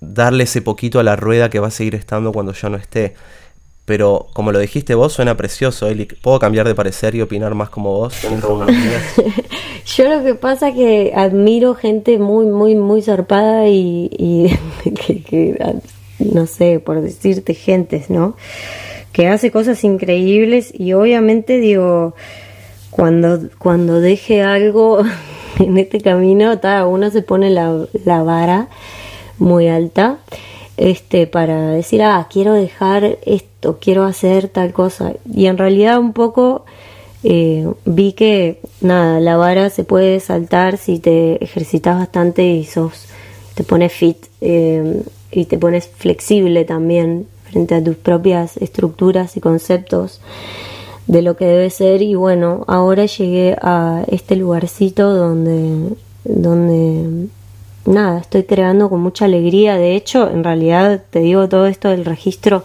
darle 0.00 0.44
ese 0.44 0.62
poquito 0.62 0.98
a 0.98 1.02
la 1.02 1.16
rueda 1.16 1.50
que 1.50 1.60
va 1.60 1.68
a 1.68 1.70
seguir 1.70 1.94
estando 1.94 2.32
cuando 2.32 2.52
yo 2.52 2.70
no 2.70 2.76
esté. 2.76 3.14
Pero 3.84 4.28
como 4.34 4.52
lo 4.52 4.58
dijiste 4.58 4.94
vos, 4.94 5.12
suena 5.12 5.36
precioso, 5.36 5.88
Eli. 5.88 6.06
¿Puedo 6.06 6.38
cambiar 6.38 6.66
de 6.66 6.74
parecer 6.74 7.14
y 7.14 7.22
opinar 7.22 7.54
más 7.54 7.70
como 7.70 7.90
vos? 7.92 8.14
yo 9.96 10.08
lo 10.08 10.22
que 10.22 10.34
pasa 10.34 10.68
es 10.68 10.74
que 10.74 11.12
admiro 11.14 11.74
gente 11.74 12.18
muy, 12.18 12.46
muy, 12.46 12.76
muy 12.76 13.02
zarpada 13.02 13.66
y, 13.68 14.56
que, 14.84 15.76
no 16.18 16.46
sé, 16.46 16.78
por 16.78 17.00
decirte, 17.00 17.54
gentes, 17.54 18.10
¿no? 18.10 18.36
Que 19.12 19.26
hace 19.26 19.50
cosas 19.50 19.82
increíbles 19.82 20.72
y 20.72 20.92
obviamente 20.92 21.58
digo, 21.58 22.14
cuando, 22.90 23.40
cuando 23.58 24.00
deje 24.00 24.42
algo 24.42 25.02
en 25.58 25.78
este 25.78 26.00
camino, 26.00 26.60
uno 26.86 27.10
se 27.10 27.22
pone 27.22 27.50
la, 27.50 27.86
la 28.04 28.22
vara 28.22 28.68
muy 29.40 29.68
alta 29.68 30.18
este 30.76 31.26
para 31.26 31.70
decir 31.70 32.02
ah 32.02 32.28
quiero 32.30 32.54
dejar 32.54 33.18
esto 33.26 33.78
quiero 33.80 34.04
hacer 34.04 34.48
tal 34.48 34.72
cosa 34.72 35.14
y 35.34 35.46
en 35.46 35.58
realidad 35.58 35.98
un 35.98 36.12
poco 36.12 36.64
eh, 37.22 37.66
vi 37.84 38.12
que 38.12 38.60
nada 38.80 39.20
la 39.20 39.36
vara 39.36 39.68
se 39.68 39.84
puede 39.84 40.20
saltar 40.20 40.78
si 40.78 40.98
te 41.00 41.42
ejercitas 41.44 41.98
bastante 41.98 42.44
y 42.44 42.64
sos 42.64 43.06
te 43.54 43.64
pones 43.64 43.92
fit 43.92 44.16
eh, 44.40 45.02
y 45.32 45.44
te 45.44 45.58
pones 45.58 45.88
flexible 45.88 46.64
también 46.64 47.26
frente 47.50 47.74
a 47.74 47.82
tus 47.84 47.96
propias 47.96 48.56
estructuras 48.56 49.36
y 49.36 49.40
conceptos 49.40 50.20
de 51.06 51.22
lo 51.22 51.36
que 51.36 51.44
debe 51.44 51.70
ser. 51.70 52.02
Y 52.02 52.14
bueno 52.14 52.64
ahora 52.68 53.06
llegué 53.06 53.56
a 53.60 54.04
este 54.08 54.36
lugarcito 54.36 55.14
donde 55.14 55.94
donde 56.24 57.28
nada, 57.86 58.20
estoy 58.20 58.44
creando 58.44 58.88
con 58.88 59.00
mucha 59.00 59.24
alegría. 59.24 59.76
De 59.76 59.96
hecho, 59.96 60.30
en 60.30 60.44
realidad 60.44 61.02
te 61.10 61.20
digo 61.20 61.48
todo 61.48 61.66
esto 61.66 61.88
del 61.90 62.04
registro 62.04 62.64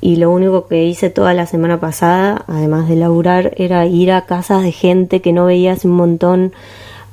y 0.00 0.16
lo 0.16 0.30
único 0.32 0.66
que 0.66 0.84
hice 0.84 1.10
toda 1.10 1.32
la 1.32 1.46
semana 1.46 1.78
pasada, 1.78 2.44
además 2.48 2.88
de 2.88 2.96
laburar, 2.96 3.54
era 3.56 3.86
ir 3.86 4.10
a 4.10 4.26
casas 4.26 4.64
de 4.64 4.72
gente 4.72 5.22
que 5.22 5.32
no 5.32 5.44
veía 5.44 5.72
hace 5.72 5.86
un 5.86 5.94
montón 5.94 6.52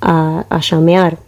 a, 0.01 0.59
llamear. 0.59 1.19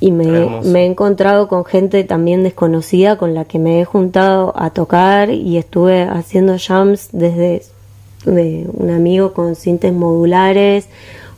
Y 0.00 0.12
me, 0.12 0.26
he 0.26 0.86
encontrado 0.86 1.48
con 1.48 1.66
gente 1.66 2.02
también 2.04 2.42
desconocida 2.42 3.16
con 3.18 3.34
la 3.34 3.44
que 3.44 3.58
me 3.58 3.80
he 3.80 3.84
juntado 3.84 4.54
a 4.56 4.70
tocar 4.70 5.30
y 5.30 5.58
estuve 5.58 6.02
haciendo 6.04 6.56
jams 6.58 7.10
desde 7.12 7.62
de 8.24 8.66
un 8.72 8.90
amigo 8.90 9.34
con 9.34 9.54
cintas 9.54 9.92
modulares, 9.92 10.88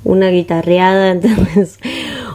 una 0.05 0.29
guitarreada, 0.31 1.11
entonces 1.13 1.79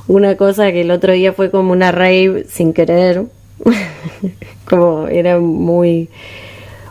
una 0.07 0.35
cosa 0.35 0.71
que 0.71 0.81
el 0.81 0.91
otro 0.91 1.13
día 1.13 1.33
fue 1.33 1.51
como 1.51 1.71
una 1.71 1.91
rave 1.91 2.45
sin 2.49 2.73
querer, 2.73 3.23
como 4.69 5.07
era 5.07 5.39
muy 5.39 6.09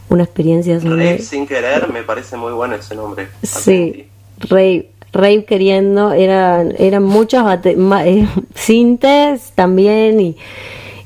una 0.09 0.25
experiencia 0.25 0.78
rave 0.78 1.21
sin 1.21 1.47
querer 1.47 1.90
me 1.90 2.02
parece 2.02 2.37
muy 2.37 2.52
bueno 2.52 2.75
ese 2.75 2.95
nombre. 2.95 3.28
Sí, 3.42 4.07
rave, 4.38 4.90
rave 5.12 5.45
queriendo, 5.45 6.12
eran 6.12 6.75
eran 6.78 7.02
muchas 7.02 7.64
eh, 7.64 8.28
sintes 8.54 9.52
también 9.54 10.21
y 10.21 10.37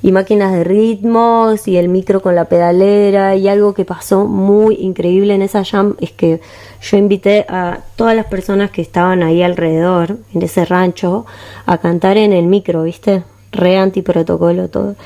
y 0.02 0.12
máquinas 0.12 0.52
de 0.52 0.64
ritmos 0.64 1.66
y 1.68 1.76
el 1.76 1.88
micro 1.88 2.20
con 2.22 2.34
la 2.34 2.46
pedalera 2.46 3.34
y 3.36 3.48
algo 3.48 3.74
que 3.74 3.84
pasó 3.84 4.26
muy 4.26 4.76
increíble 4.76 5.34
en 5.34 5.42
esa 5.42 5.64
jam 5.64 5.96
es 6.00 6.12
que 6.12 6.40
yo 6.80 6.96
invité 6.96 7.46
a 7.48 7.80
todas 7.96 8.14
las 8.14 8.26
personas 8.26 8.70
que 8.70 8.82
estaban 8.82 9.22
ahí 9.22 9.42
alrededor 9.42 10.18
en 10.34 10.42
ese 10.42 10.64
rancho 10.64 11.26
a 11.64 11.78
cantar 11.78 12.16
en 12.16 12.32
el 12.32 12.46
micro, 12.46 12.82
¿viste? 12.82 13.24
Re 13.52 13.78
antiprotocolo 13.78 14.68
todo. 14.68 14.96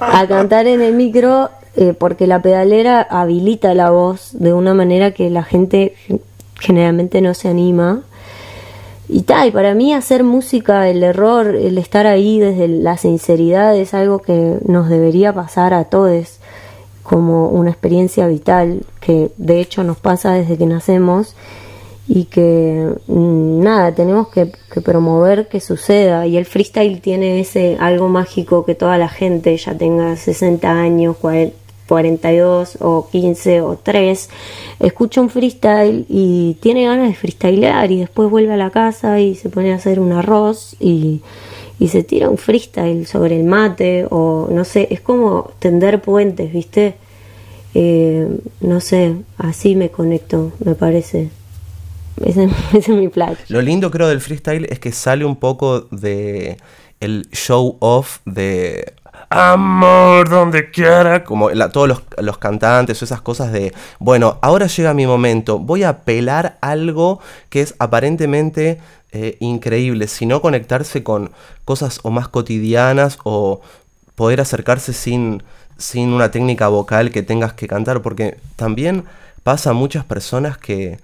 a 0.01 0.27
cantar 0.27 0.67
en 0.67 0.81
el 0.81 0.95
micro 0.95 1.51
eh, 1.77 1.95
porque 1.95 2.27
la 2.27 2.43
pedalera 2.43 3.01
habilita 3.03 3.75
la 3.75 3.91
voz 3.91 4.31
de 4.33 4.53
una 4.53 4.75
manera 4.75 5.13
que 5.13 5.31
la 5.31 5.45
gente 5.45 5.95
generalmente 6.59 7.21
no 7.21 7.35
se 7.35 7.49
anima 7.49 8.03
y 9.09 9.23
tal, 9.23 9.49
y 9.49 9.51
para 9.51 9.75
mí 9.75 9.95
hacer 9.95 10.23
música, 10.23 10.89
el 10.89 11.03
error, 11.03 11.57
el 11.57 11.79
estar 11.79 12.07
ahí 12.07 12.39
desde 12.41 12.69
la 12.69 12.99
sinceridad 12.99 13.75
es 13.77 13.95
algo 13.95 14.19
que 14.19 14.59
nos 14.67 14.89
debería 14.89 15.33
pasar 15.33 15.73
a 15.73 15.85
todos 15.85 16.39
como 17.03 17.49
una 17.49 17.71
experiencia 17.71 18.27
vital, 18.27 18.83
que 19.01 19.31
de 19.39 19.61
hecho 19.61 19.83
nos 19.83 19.99
pasa 19.99 20.35
desde 20.35 20.59
que 20.59 20.67
nacemos 20.67 21.35
y 22.07 22.25
que 22.25 22.93
mm, 23.07 23.61
nada, 23.61 23.95
tenemos 23.95 24.29
que, 24.29 24.53
promover 24.83 25.49
que 25.49 25.61
suceda. 25.61 26.27
Y 26.27 26.37
el 26.37 26.45
freestyle 26.45 27.01
tiene 27.01 27.41
ese 27.41 27.77
algo 27.81 28.09
mágico 28.09 28.65
que 28.65 28.75
toda 28.75 28.99
la 28.99 29.09
gente 29.09 29.57
ya 29.57 29.77
tenga 29.77 30.17
60 30.17 30.71
años, 30.71 31.17
40 31.17 31.68
42 31.89 32.79
o 32.81 33.09
15 33.11 33.63
o 33.63 33.77
3, 33.83 34.31
escucha 34.81 35.21
un 35.21 35.31
freestyle 35.31 36.05
y 36.09 36.57
tiene 36.61 36.85
ganas 36.85 37.09
de 37.09 37.15
freestylear 37.15 37.91
y 37.91 38.01
después 38.01 38.31
vuelve 38.31 38.53
a 38.53 38.57
la 38.57 38.71
casa 38.71 39.21
y 39.21 39.35
se 39.35 39.49
pone 39.49 39.73
a 39.73 39.77
hacer 39.77 39.99
un 39.99 40.13
arroz 40.13 40.77
y, 40.79 41.23
se 41.89 42.03
tira 42.03 42.29
un 42.29 42.39
freestyle 42.39 43.07
sobre 43.07 43.39
el 43.39 43.45
mate 43.45 44.07
o 44.11 44.49
no 44.51 44.65
sé, 44.65 44.89
es 44.91 45.01
como 45.01 45.53
tender 45.61 46.03
puentes, 46.03 46.53
¿viste? 46.53 46.97
Eh, 47.75 48.29
no 48.61 48.81
sé, 48.81 49.15
así 49.37 49.77
me 49.77 49.89
conecto, 49.89 50.53
me 50.65 50.75
parece. 50.75 51.31
Ese, 52.25 52.49
es 52.77 52.89
mi 52.89 53.09
plan. 53.09 53.37
Lo 53.49 53.63
lindo 53.63 53.93
creo 53.93 54.09
del 54.09 54.21
freestyle 54.21 54.67
es 54.71 54.81
que 54.81 54.91
sale 54.91 55.25
un 55.25 55.37
poco 55.37 55.83
de 55.93 56.57
el 57.01 57.29
show 57.31 57.77
off 57.81 58.19
de 58.25 58.95
amor 59.31 60.29
donde 60.29 60.71
quiera, 60.71 61.25
como 61.25 61.51
todos 61.71 62.03
los, 62.19 62.39
cantantes 62.39 63.01
o 63.03 63.05
esas 63.05 63.21
cosas 63.21 63.53
de, 63.53 63.75
bueno, 63.99 64.39
ahora 64.43 64.67
llega 64.67 64.95
mi 64.95 65.07
momento, 65.07 65.59
voy 65.59 65.83
a 65.83 65.99
pelar 65.99 66.57
algo 66.61 67.21
que 67.51 67.61
es 67.61 67.75
aparentemente 67.79 68.81
eh, 69.13 69.37
increíble, 69.41 70.07
sino 70.07 70.41
conectarse 70.41 71.03
con 71.03 71.31
cosas 71.65 72.01
o 72.03 72.11
más 72.11 72.29
cotidianas 72.29 73.19
o 73.25 73.61
poder 74.15 74.41
acercarse 74.41 74.93
sin, 74.93 75.43
sin 75.77 76.11
una 76.13 76.31
técnica 76.31 76.69
vocal 76.69 77.11
que 77.11 77.23
tengas 77.23 77.53
que 77.53 77.69
cantar, 77.69 78.03
porque 78.03 78.39
también 78.57 79.05
pasa 79.43 79.71
a 79.71 79.75
muchas 79.75 80.05
personas 80.05 80.59
que 80.59 80.99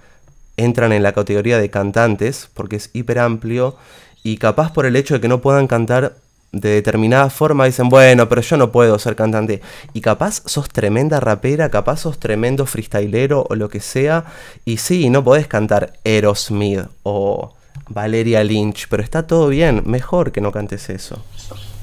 entran 0.56 0.92
en 0.92 1.02
la 1.02 1.12
categoría 1.12 1.58
de 1.58 1.70
cantantes, 1.70 2.48
porque 2.54 2.76
es 2.76 2.90
hiper 2.92 3.18
amplio, 3.18 3.76
y 4.22 4.38
capaz 4.38 4.72
por 4.72 4.86
el 4.86 4.96
hecho 4.96 5.14
de 5.14 5.20
que 5.20 5.28
no 5.28 5.40
puedan 5.40 5.66
cantar 5.66 6.14
de 6.54 6.70
determinada 6.70 7.28
forma 7.30 7.66
dicen, 7.66 7.88
bueno, 7.88 8.28
pero 8.28 8.40
yo 8.40 8.56
no 8.56 8.70
puedo 8.70 8.98
ser 8.98 9.16
cantante. 9.16 9.60
Y 9.92 10.00
capaz 10.00 10.42
sos 10.46 10.68
tremenda 10.68 11.20
rapera, 11.20 11.68
capaz 11.68 11.98
sos 11.98 12.18
tremendo 12.18 12.64
freestylero 12.64 13.46
o 13.48 13.54
lo 13.54 13.68
que 13.68 13.80
sea. 13.80 14.24
Y 14.64 14.78
sí, 14.78 15.10
no 15.10 15.24
podés 15.24 15.46
cantar 15.48 15.94
Aerosmith 16.04 16.86
o 17.02 17.52
Valeria 17.88 18.42
Lynch, 18.44 18.86
pero 18.88 19.02
está 19.02 19.26
todo 19.26 19.48
bien, 19.48 19.82
mejor 19.84 20.32
que 20.32 20.40
no 20.40 20.52
cantes 20.52 20.88
eso. 20.90 21.22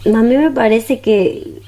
A 0.05 0.21
mí 0.23 0.37
me 0.37 0.51
parece 0.51 1.01
que, 1.01 1.61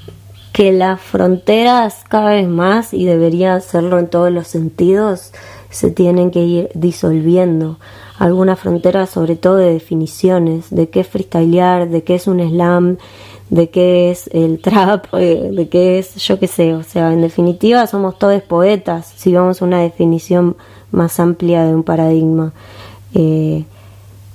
que 0.52 0.72
las 0.72 1.00
fronteras 1.00 2.02
cada 2.08 2.30
vez 2.30 2.48
más, 2.48 2.94
y 2.94 3.04
debería 3.04 3.54
hacerlo 3.54 3.98
en 3.98 4.08
todos 4.08 4.32
los 4.32 4.48
sentidos, 4.48 5.32
se 5.70 5.90
tienen 5.90 6.30
que 6.30 6.40
ir 6.40 6.70
disolviendo 6.74 7.78
alguna 8.18 8.56
frontera 8.56 9.06
sobre 9.06 9.36
todo 9.36 9.56
de 9.56 9.72
definiciones, 9.72 10.70
de 10.70 10.88
qué 10.88 11.00
es 11.00 11.08
freestylear, 11.08 11.88
de 11.88 12.02
qué 12.02 12.14
es 12.14 12.26
un 12.26 12.40
slam, 12.40 12.98
de 13.50 13.70
qué 13.70 14.10
es 14.10 14.28
el 14.32 14.58
trap, 14.62 15.06
eh, 15.14 15.50
de 15.52 15.68
qué 15.68 15.98
es 15.98 16.16
yo 16.16 16.38
qué 16.38 16.46
sé, 16.46 16.74
o 16.74 16.82
sea, 16.82 17.12
en 17.12 17.20
definitiva 17.20 17.86
somos 17.86 18.18
todos 18.18 18.42
poetas, 18.42 19.12
si 19.16 19.32
vamos 19.32 19.60
a 19.60 19.64
una 19.64 19.80
definición 19.80 20.56
más 20.90 21.18
amplia 21.20 21.64
de 21.64 21.74
un 21.74 21.82
paradigma. 21.82 22.52
Eh, 23.14 23.64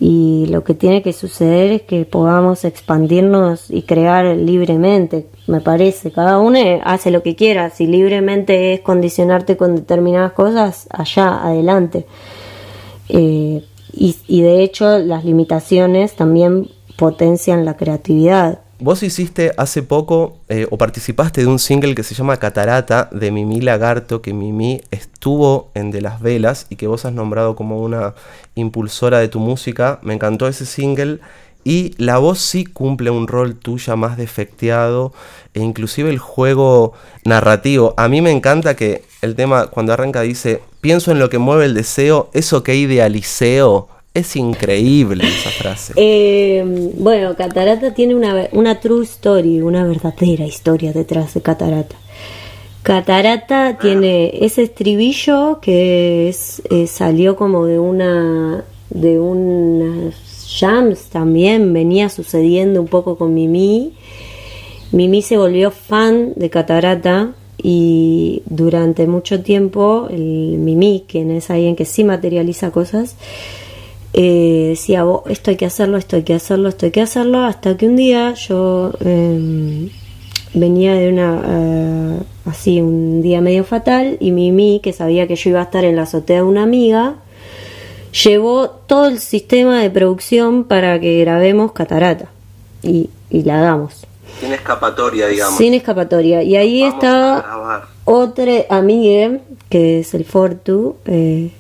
y 0.01 0.45
lo 0.48 0.63
que 0.63 0.74
tiene 0.75 1.01
que 1.01 1.12
suceder 1.12 1.74
es 1.74 1.81
que 1.81 2.05
podamos 2.05 2.63
expandirnos 2.63 3.69
y 3.69 3.81
crear 3.81 4.25
libremente, 4.38 5.27
me 5.45 5.59
parece. 5.59 6.12
Cada 6.12 6.39
uno 6.39 6.57
hace 6.86 7.12
lo 7.12 7.21
que 7.21 7.36
quiera, 7.36 7.69
si 7.69 7.86
libremente 7.86 8.74
es 8.74 8.79
condicionarte 8.79 9.57
con 9.57 9.75
determinadas 9.75 10.31
cosas, 10.31 10.88
allá, 10.89 11.43
adelante. 11.43 12.06
Eh, 13.10 13.65
y, 13.93 14.41
de 14.41 14.63
hecho 14.63 14.99
las 14.99 15.25
limitaciones 15.25 16.15
también 16.15 16.69
potencian 16.97 17.65
la 17.65 17.78
creatividad. 17.78 18.60
Vos 18.82 19.04
hiciste 19.04 19.52
hace 19.58 19.84
poco 19.84 20.38
eh, 20.47 20.65
o 20.71 20.78
participaste 20.78 21.41
de 21.41 21.47
un 21.47 21.60
single 21.60 21.95
que 21.95 22.04
se 22.04 22.15
llama 22.15 22.38
Catarata 22.38 23.10
de 23.12 23.30
Mimi 23.30 23.60
Lagarto, 23.60 24.21
que 24.21 24.34
Mimi 24.34 24.82
estuvo 24.89 25.69
en 25.73 25.91
De 25.91 25.99
las 25.99 26.21
Velas 26.21 26.65
y 26.69 26.78
que 26.78 26.88
vos 26.88 27.04
has 27.04 27.12
nombrado 27.12 27.58
como 27.58 27.82
una 27.82 28.13
impulsora 28.56 29.19
de 29.19 29.28
tu 29.28 29.39
música. 29.39 29.99
Me 30.02 30.13
encantó 30.13 30.47
ese 30.47 30.65
single 30.65 31.19
y 31.65 31.93
la 31.97 32.19
voz 32.19 32.39
sí 32.39 32.63
cumple 32.63 33.10
un 33.10 33.28
rol 33.28 33.56
tuya 33.56 33.97
más 33.97 34.15
defecteado 34.15 35.12
e 35.54 35.60
inclusive 35.60 36.10
el 36.10 36.19
juego 36.19 36.93
narrativo. 37.25 37.93
A 37.97 38.08
mí 38.08 38.21
me 38.21 38.32
encanta 38.32 38.78
que 38.78 39.04
el 39.21 39.36
tema 39.36 39.67
cuando 39.67 39.93
arranca 39.93 40.21
dice, 40.21 40.62
pienso 40.82 41.12
en 41.12 41.19
lo 41.19 41.29
que 41.29 41.38
mueve 41.38 41.65
el 41.65 41.73
deseo, 41.73 42.29
eso 42.34 42.63
que 42.63 42.75
idealiceo. 42.75 43.88
Es 44.12 44.36
increíble 44.36 45.23
esa 45.27 45.51
frase. 45.51 45.93
Eh, 45.95 46.91
bueno, 46.97 47.36
Catarata 47.36 47.93
tiene 47.93 48.15
una, 48.15 48.47
una 48.53 48.79
true 48.79 49.03
story, 49.05 49.62
una 49.62 49.86
verdadera 49.86 50.45
historia 50.45 50.91
detrás 50.91 51.36
de 51.36 51.41
Catarata. 51.41 51.95
Catarata 52.82 53.77
tiene 53.77 54.32
ese 54.43 54.63
estribillo 54.63 55.60
que 55.62 56.27
es, 56.27 56.63
eh, 56.71 56.88
salió 56.88 57.36
como 57.36 57.65
de 57.65 57.77
una 57.77 58.63
de 58.89 59.19
unas 59.19 60.15
jams 60.60 61.10
también 61.10 61.71
venía 61.73 62.10
sucediendo 62.10 62.82
un 62.82 62.88
poco 62.88 63.17
con 63.17 63.34
Mimi. 63.36 63.93
Mimi 64.91 65.21
se 65.21 65.38
volvió 65.38 65.69
fan 65.69 66.34
de 66.36 66.49
Catarata 66.49 67.34
y 67.62 68.41
durante 68.45 69.08
mucho 69.08 69.41
tiempo 69.41 70.08
el 70.10 70.58
Mimi, 70.58 71.06
quien 71.08 71.32
es 71.32 71.50
alguien 71.50 71.76
que 71.76 71.86
sí 71.86 72.04
materializa 72.04 72.72
cosas, 72.72 73.15
eh, 74.13 74.67
decía, 74.69 75.06
oh, 75.06 75.24
esto 75.28 75.52
hay 75.52 75.58
que 75.58 75.65
hacerlo, 75.65 75.98
esto 75.98 76.15
hay 76.15 76.24
que 76.24 76.34
hacerlo, 76.34 76.69
esto 76.69 76.86
hay 76.86 76.91
que 76.91 77.02
hacerlo, 77.02 77.39
hasta 77.45 77.78
que 77.78 77.88
un 77.88 77.95
día 77.95 78.34
yo 78.34 78.91
em, 79.02 79.89
venía 80.54 80.93
de 80.93 81.10
una, 81.10 81.43
eh, 81.45 82.24
así, 82.45 82.82
un 82.82 83.22
día 83.22 83.41
medio 83.41 83.63
fatal 83.63 84.17
y 84.19 84.32
Mimi, 84.32 84.80
que 84.82 84.93
sabía 84.93 85.28
que 85.28 85.36
yo 85.36 85.52
iba 85.52 85.60
a 85.60 85.63
estar 85.63 85.86
en 85.86 85.95
la 85.95 86.04
azotea 86.04 86.38
de 86.38 86.43
una 86.43 86.63
amiga, 86.63 87.17
llevó 88.24 88.69
todo 88.69 89.08
el 89.08 89.19
sistema 89.19 89.82
de 89.82 89.89
producción 89.89 90.63
para 90.63 91.00
que 91.00 91.19
grabemos 91.19 91.72
Catarata 91.72 92.30
y, 92.82 93.10
la 93.30 93.60
hagamos. 93.60 94.09
Sin 94.39 94.54
escapatoria, 94.54 95.28
digamos. 95.28 95.58
Sin 95.58 95.73
escapatoria. 95.73 96.43
Y 96.43 96.56
ahí 96.56 96.84
está 96.84 97.86
otra 98.06 98.52
amiga, 98.69 99.39
que 99.69 99.99
es 99.99 100.13
el 100.13 100.25
Fortu, 100.25 100.95
eh, 101.06 101.52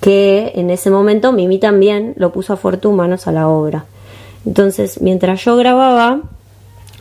que 0.00 0.52
en 0.54 0.70
ese 0.70 0.90
momento 0.90 1.32
Mimi 1.32 1.58
también 1.58 2.14
lo 2.16 2.32
puso 2.32 2.52
a 2.52 2.56
Fortu 2.56 2.92
manos 2.92 3.26
a 3.26 3.32
la 3.32 3.48
obra. 3.48 3.84
Entonces, 4.46 5.00
mientras 5.00 5.44
yo 5.44 5.56
grababa, 5.56 6.20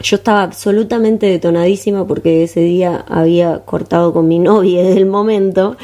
yo 0.01 0.15
estaba 0.17 0.43
absolutamente 0.43 1.25
detonadísima 1.25 2.05
porque 2.05 2.43
ese 2.43 2.61
día 2.61 3.05
había 3.07 3.59
cortado 3.59 4.13
con 4.13 4.27
mi 4.27 4.39
novia 4.39 4.83
del 4.83 5.05
momento 5.05 5.77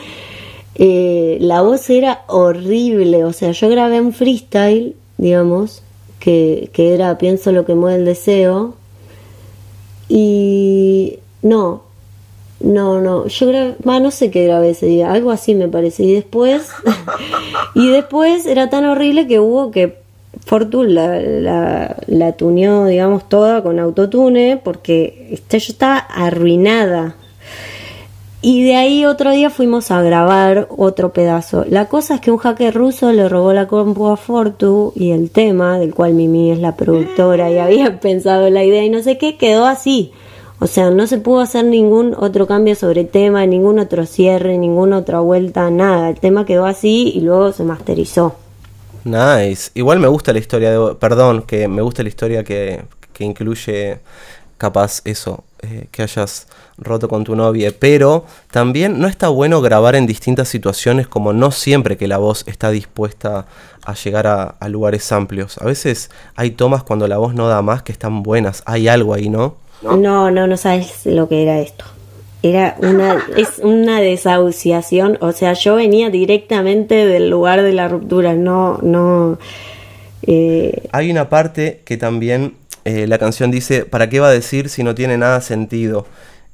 eh, 0.76 1.38
la 1.40 1.62
voz 1.62 1.90
era 1.90 2.24
horrible, 2.28 3.24
o 3.24 3.32
sea, 3.32 3.52
yo 3.52 3.70
grabé 3.70 4.02
un 4.02 4.12
freestyle, 4.12 4.96
digamos, 5.18 5.84
que, 6.20 6.70
que 6.74 6.94
era 6.94 7.18
Pienso 7.18 7.52
lo 7.52 7.66
que 7.66 7.76
mueve 7.76 8.00
el 8.00 8.06
deseo, 8.06 8.76
y 10.08 11.20
no, 11.42 11.84
no, 12.60 13.02
no, 13.02 13.28
yo 13.28 13.48
grabé, 13.48 13.76
no 13.84 14.12
sé 14.12 14.32
qué 14.32 14.46
grabé 14.46 14.72
ese 14.72 14.88
día, 14.88 15.12
algo 15.12 15.32
así 15.32 15.56
me 15.56 15.68
parece, 15.68 16.04
y 16.04 16.14
después, 16.14 16.70
y 17.76 17.90
después 17.90 18.46
era 18.46 18.70
tan 18.70 18.86
horrible 18.86 19.28
que 19.28 19.40
hubo 19.40 19.72
que 19.72 19.98
Fortune 20.46 20.92
la, 20.92 21.20
la, 21.20 21.96
la 22.08 22.32
tuneó, 22.34 22.86
digamos, 22.86 23.28
toda 23.30 23.64
con 23.64 23.80
autotune, 23.80 24.60
porque 24.64 25.40
yo 25.50 25.58
estaba 25.58 25.98
arruinada, 25.98 27.16
y 28.42 28.64
de 28.64 28.76
ahí 28.76 29.06
otro 29.06 29.32
día 29.32 29.50
fuimos 29.50 29.90
a 29.92 30.02
grabar 30.02 30.68
otro 30.70 31.14
pedazo. 31.14 31.66
La 31.68 31.88
cosa 31.88 32.16
es 32.16 32.22
que 32.22 32.32
un 32.32 32.38
hacker 32.38 32.74
ruso 32.74 33.12
le 33.12 33.28
robó 33.28 33.54
la 33.54 33.68
compu 33.68 34.08
a 34.08 34.18
Fortu 34.18 34.94
y 34.96 35.12
el 35.12 35.32
tema, 35.32 35.80
del 35.80 35.96
cual 35.96 36.14
Mimi 36.14 36.52
es 36.52 36.60
la 36.60 36.76
productora 36.76 37.50
y 37.50 37.58
había 37.58 38.00
pensado 38.00 38.50
la 38.50 38.64
idea 38.64 38.84
y 38.84 38.90
no 38.90 39.02
sé 39.02 39.18
qué, 39.18 39.38
quedó 39.38 39.66
así. 39.66 40.12
O 40.60 40.68
sea, 40.68 40.90
no 40.90 41.06
se 41.08 41.18
pudo 41.18 41.42
hacer 41.42 41.66
ningún 41.66 42.16
otro 42.18 42.48
cambio 42.48 42.76
sobre 42.76 43.04
tema, 43.04 43.46
ningún 43.46 43.80
otro 43.80 44.06
cierre, 44.06 44.58
ninguna 44.58 45.00
otra 45.00 45.20
vuelta, 45.20 45.70
nada. 45.70 46.10
El 46.10 46.20
tema 46.20 46.46
quedó 46.46 46.66
así 46.66 47.12
y 47.16 47.22
luego 47.22 47.52
se 47.52 47.64
masterizó. 47.64 48.36
Nice. 49.04 49.72
Igual 49.74 50.00
me 50.00 50.08
gusta 50.08 50.34
la 50.34 50.40
historia 50.40 50.72
de... 50.72 50.96
Perdón, 50.96 51.44
que 51.44 51.68
me 51.68 51.82
gusta 51.82 52.04
la 52.04 52.10
historia 52.10 52.44
que, 52.44 52.84
que 53.12 53.24
incluye 53.24 54.00
capaz 54.58 55.02
eso, 55.06 55.44
eh, 55.66 55.88
que 55.92 56.04
hayas 56.04 56.48
roto 56.78 57.08
con 57.08 57.24
tu 57.24 57.36
novia, 57.36 57.74
pero 57.78 58.26
también 58.52 59.00
no 59.00 59.08
está 59.08 59.30
bueno 59.30 59.62
grabar 59.62 59.96
en 59.96 60.06
distintas 60.06 60.48
situaciones 60.48 61.08
como 61.08 61.34
no 61.34 61.52
siempre 61.52 61.98
que 61.98 62.08
la 62.08 62.18
voz 62.18 62.44
está 62.48 62.70
dispuesta 62.70 63.46
a 63.86 63.94
llegar 63.94 64.28
a, 64.28 64.70
lugares 64.70 65.12
amplios. 65.12 65.58
A 65.60 65.66
veces 65.66 66.10
hay 66.36 66.52
tomas 66.52 66.84
cuando 66.84 67.08
la 67.08 67.18
voz 67.18 67.34
no 67.34 67.48
da 67.48 67.62
más 67.62 67.84
que 67.84 67.92
están 67.92 68.24
buenas, 68.24 68.64
hay 68.66 68.88
algo 68.88 69.14
ahí, 69.14 69.30
¿no? 69.30 69.56
No, 69.82 70.32
no, 70.32 70.48
no, 70.48 70.58
sabes 70.58 71.06
lo 71.06 71.30
que 71.30 71.44
era 71.44 71.60
esto. 71.60 71.86
Era 72.42 72.76
una, 72.80 73.24
es 73.38 73.60
una 73.60 74.02
desahuciación, 74.02 75.18
o 75.22 75.32
sea, 75.32 75.54
yo 75.54 75.76
venía 75.76 76.10
directamente 76.10 77.06
del 77.06 77.30
lugar 77.30 77.62
de 77.62 77.74
la 77.74 77.88
ruptura, 77.88 78.34
no, 78.34 78.80
no. 78.82 79.38
Eh, 80.28 80.88
hay 80.92 81.12
una 81.12 81.30
parte 81.30 81.82
que 81.86 81.98
también 81.98 82.56
eh, 82.86 83.08
la 83.08 83.18
canción 83.18 83.50
dice, 83.50 83.84
¿para 83.86 84.10
qué 84.10 84.20
va 84.20 84.28
a 84.28 84.32
decir 84.32 84.70
si 84.70 84.84
no 84.84 84.94
tiene 84.94 85.18
nada 85.18 85.42
sentido? 85.42 86.06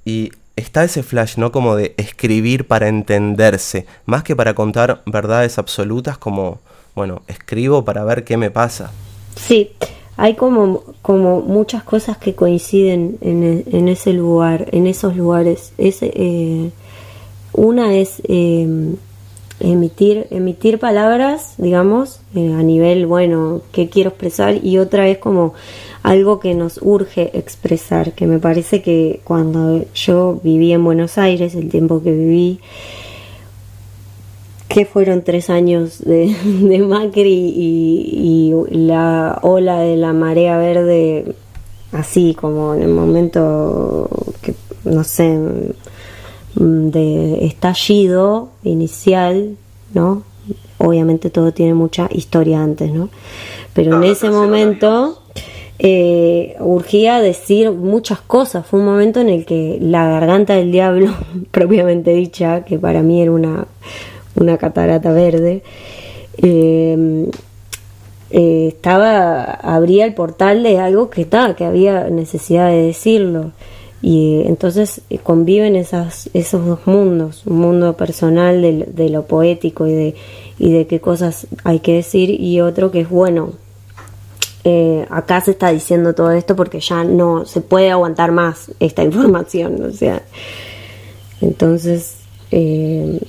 Y 0.05 0.31
está 0.55 0.83
ese 0.83 1.03
flash, 1.03 1.37
¿no? 1.37 1.51
Como 1.51 1.75
de 1.75 1.93
escribir 1.97 2.67
para 2.67 2.87
entenderse, 2.87 3.85
más 4.05 4.23
que 4.23 4.35
para 4.35 4.53
contar 4.53 5.01
verdades 5.05 5.57
absolutas 5.57 6.17
como, 6.17 6.59
bueno, 6.95 7.21
escribo 7.27 7.83
para 7.83 8.03
ver 8.05 8.23
qué 8.23 8.37
me 8.37 8.49
pasa. 8.49 8.91
Sí, 9.35 9.71
hay 10.17 10.35
como, 10.35 10.83
como 11.01 11.41
muchas 11.41 11.83
cosas 11.83 12.17
que 12.17 12.33
coinciden 12.33 13.17
en, 13.21 13.43
e, 13.43 13.77
en 13.77 13.87
ese 13.87 14.13
lugar, 14.13 14.67
en 14.71 14.87
esos 14.87 15.15
lugares. 15.15 15.73
Eh, 15.77 16.71
una 17.53 17.93
es 17.93 18.21
eh, 18.27 18.95
emitir, 19.59 20.27
emitir 20.31 20.79
palabras, 20.79 21.55
digamos, 21.57 22.19
a 22.35 22.63
nivel, 22.63 23.05
bueno, 23.05 23.61
qué 23.71 23.89
quiero 23.89 24.11
expresar, 24.11 24.63
y 24.63 24.77
otra 24.77 25.07
es 25.07 25.17
como 25.17 25.53
algo 26.03 26.39
que 26.39 26.55
nos 26.55 26.79
urge 26.81 27.37
expresar, 27.37 28.13
que 28.13 28.27
me 28.27 28.39
parece 28.39 28.81
que 28.81 29.21
cuando 29.23 29.85
yo 29.93 30.39
viví 30.43 30.73
en 30.73 30.83
Buenos 30.83 31.17
Aires, 31.17 31.55
el 31.55 31.69
tiempo 31.69 32.01
que 32.01 32.11
viví, 32.11 32.59
que 34.67 34.85
fueron 34.85 35.21
tres 35.23 35.49
años 35.49 35.99
de, 35.99 36.35
Macri 36.87 37.53
y, 37.55 38.53
la 38.69 39.39
ola 39.41 39.79
de 39.79 39.97
la 39.97 40.13
marea 40.13 40.57
verde, 40.57 41.35
así 41.91 42.33
como 42.33 42.73
en 42.73 42.83
el 42.83 42.89
momento 42.89 44.09
que, 44.41 44.55
no 44.85 45.03
sé, 45.03 45.37
de 46.55 47.45
estallido 47.45 48.49
inicial, 48.63 49.57
¿no? 49.93 50.23
Obviamente 50.77 51.29
todo 51.29 51.51
tiene 51.51 51.73
mucha 51.73 52.09
historia 52.11 52.63
antes, 52.63 52.91
¿no? 52.91 53.09
Pero 53.73 53.97
en 53.97 54.03
ese 54.03 54.29
momento 54.29 55.20
eh, 55.83 56.57
urgía 56.59 57.19
decir 57.21 57.71
muchas 57.71 58.21
cosas. 58.21 58.67
Fue 58.67 58.79
un 58.79 58.85
momento 58.85 59.19
en 59.19 59.29
el 59.29 59.45
que 59.45 59.79
la 59.81 60.07
garganta 60.07 60.53
del 60.53 60.71
diablo, 60.71 61.11
propiamente 61.51 62.13
dicha, 62.13 62.63
que 62.63 62.77
para 62.77 63.01
mí 63.01 63.19
era 63.19 63.31
una, 63.31 63.65
una 64.35 64.59
catarata 64.59 65.11
verde, 65.11 65.63
eh, 66.37 67.27
eh, 68.29 68.67
estaba, 68.67 69.43
abría 69.43 70.05
el 70.05 70.13
portal 70.13 70.61
de 70.61 70.77
algo 70.77 71.09
que 71.09 71.21
está, 71.23 71.55
que 71.55 71.65
había 71.65 72.11
necesidad 72.11 72.69
de 72.69 72.83
decirlo. 72.83 73.51
Y 74.03 74.43
entonces 74.45 75.01
conviven 75.23 75.75
esas, 75.75 76.29
esos 76.35 76.63
dos 76.63 76.85
mundos, 76.85 77.41
un 77.47 77.57
mundo 77.57 77.97
personal 77.97 78.61
de, 78.61 78.85
de, 78.85 79.09
lo 79.09 79.25
poético 79.25 79.87
y 79.87 79.93
de, 79.93 80.15
y 80.59 80.71
de 80.71 80.85
qué 80.85 80.99
cosas 80.99 81.47
hay 81.63 81.79
que 81.79 81.95
decir 81.95 82.29
y 82.29 82.61
otro 82.61 82.91
que 82.91 83.01
es 83.01 83.09
bueno, 83.09 83.53
eh, 84.63 85.05
acá 85.09 85.41
se 85.41 85.51
está 85.51 85.69
diciendo 85.71 86.13
todo 86.13 86.31
esto 86.31 86.55
porque 86.55 86.79
ya 86.79 87.03
no 87.03 87.45
se 87.45 87.61
puede 87.61 87.89
aguantar 87.89 88.31
más 88.31 88.71
esta 88.79 89.03
información, 89.03 89.83
o 89.83 89.91
sea, 89.91 90.21
entonces 91.41 92.17
eh, 92.51 93.19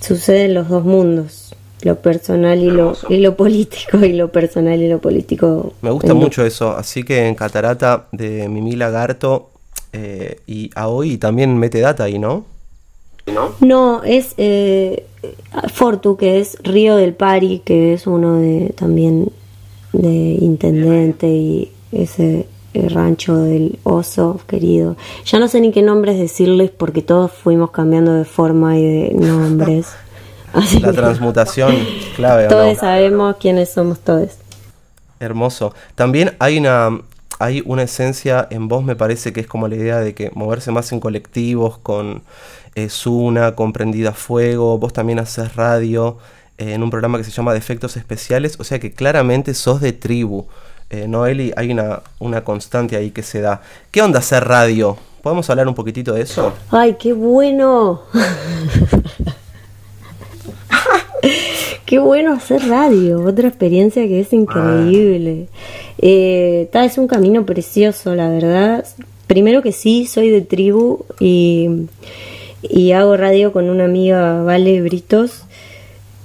suceden 0.00 0.54
los 0.54 0.68
dos 0.68 0.84
mundos, 0.84 1.54
lo 1.82 1.96
personal 1.96 2.62
y 2.62 2.70
lo, 2.70 2.96
y 3.08 3.18
lo 3.18 3.36
político, 3.36 3.98
y 3.98 4.12
lo 4.12 4.32
personal 4.32 4.80
y 4.80 4.88
lo 4.88 5.00
político. 5.00 5.74
Me 5.82 5.90
gusta 5.90 6.14
mucho 6.14 6.44
eso, 6.44 6.70
así 6.76 7.02
que 7.02 7.26
en 7.26 7.34
Catarata 7.34 8.08
de 8.12 8.48
Mimi 8.48 8.76
Lagarto 8.76 9.50
eh, 9.92 10.40
y 10.46 10.70
a 10.74 10.88
hoy 10.88 11.18
también 11.18 11.58
mete 11.58 11.80
data 11.80 12.04
ahí, 12.04 12.18
¿no? 12.18 12.44
¿No? 13.26 13.52
No, 13.60 14.02
es 14.04 14.32
eh, 14.38 15.04
Fortu, 15.74 16.16
que 16.16 16.40
es 16.40 16.56
Río 16.62 16.96
del 16.96 17.14
Pari, 17.14 17.60
que 17.64 17.92
es 17.92 18.06
uno 18.06 18.36
de 18.36 18.72
también 18.76 19.30
de 19.92 20.36
intendente 20.40 21.28
y 21.28 21.72
ese 21.92 22.46
eh, 22.74 22.88
rancho 22.88 23.36
del 23.36 23.78
oso 23.82 24.40
querido. 24.46 24.96
Ya 25.24 25.38
no 25.38 25.48
sé 25.48 25.60
ni 25.60 25.72
qué 25.72 25.82
nombres 25.82 26.18
decirles 26.18 26.70
porque 26.70 27.02
todos 27.02 27.32
fuimos 27.32 27.70
cambiando 27.70 28.12
de 28.12 28.24
forma 28.24 28.76
y 28.76 28.84
de 28.84 29.14
nombres. 29.14 29.88
La 30.80 30.92
transmutación 30.92 31.74
clave. 32.16 32.48
Todos 32.48 32.78
sabemos 32.78 33.36
quiénes 33.38 33.70
somos 33.70 34.00
todos. 34.00 34.32
Hermoso. 35.20 35.74
También 35.94 36.36
hay 36.38 36.58
una, 36.58 37.00
hay 37.38 37.62
una 37.64 37.82
esencia 37.82 38.46
en 38.50 38.68
vos, 38.68 38.84
me 38.84 38.96
parece 38.96 39.32
que 39.32 39.40
es 39.40 39.46
como 39.46 39.68
la 39.68 39.76
idea 39.76 40.00
de 40.00 40.14
que 40.14 40.30
moverse 40.34 40.70
más 40.70 40.92
en 40.92 41.00
colectivos, 41.00 41.78
con 41.78 42.22
eh, 42.74 42.88
Zuna, 42.88 43.54
con 43.54 43.72
Prendida 43.72 44.12
Fuego, 44.12 44.78
vos 44.78 44.92
también 44.92 45.18
haces 45.18 45.56
radio 45.56 46.18
en 46.58 46.82
un 46.82 46.90
programa 46.90 47.18
que 47.18 47.24
se 47.24 47.30
llama 47.30 47.54
Defectos 47.54 47.96
Especiales, 47.96 48.56
o 48.58 48.64
sea 48.64 48.78
que 48.78 48.92
claramente 48.92 49.54
sos 49.54 49.80
de 49.80 49.92
tribu. 49.92 50.46
Eh, 50.90 51.06
Noeli, 51.06 51.52
hay 51.56 51.70
una, 51.70 52.02
una 52.18 52.42
constante 52.44 52.96
ahí 52.96 53.10
que 53.10 53.22
se 53.22 53.40
da. 53.40 53.62
¿Qué 53.90 54.02
onda 54.02 54.18
hacer 54.18 54.44
radio? 54.44 54.98
¿Podemos 55.22 55.48
hablar 55.50 55.68
un 55.68 55.74
poquitito 55.74 56.12
de 56.14 56.22
eso? 56.22 56.52
¡Ay, 56.70 56.96
qué 56.98 57.12
bueno! 57.12 58.02
qué 61.84 61.98
bueno 61.98 62.34
hacer 62.34 62.68
radio, 62.68 63.22
otra 63.22 63.48
experiencia 63.48 64.06
que 64.06 64.20
es 64.20 64.32
increíble. 64.32 65.48
Eh, 65.98 66.68
es 66.72 66.98
un 66.98 67.08
camino 67.08 67.44
precioso, 67.44 68.14
la 68.14 68.28
verdad. 68.28 68.86
Primero 69.26 69.62
que 69.62 69.72
sí, 69.72 70.06
soy 70.06 70.30
de 70.30 70.40
tribu 70.40 71.04
y, 71.20 71.86
y 72.62 72.92
hago 72.92 73.16
radio 73.16 73.52
con 73.52 73.68
una 73.68 73.84
amiga, 73.84 74.42
Vale 74.42 74.80
Britos, 74.82 75.44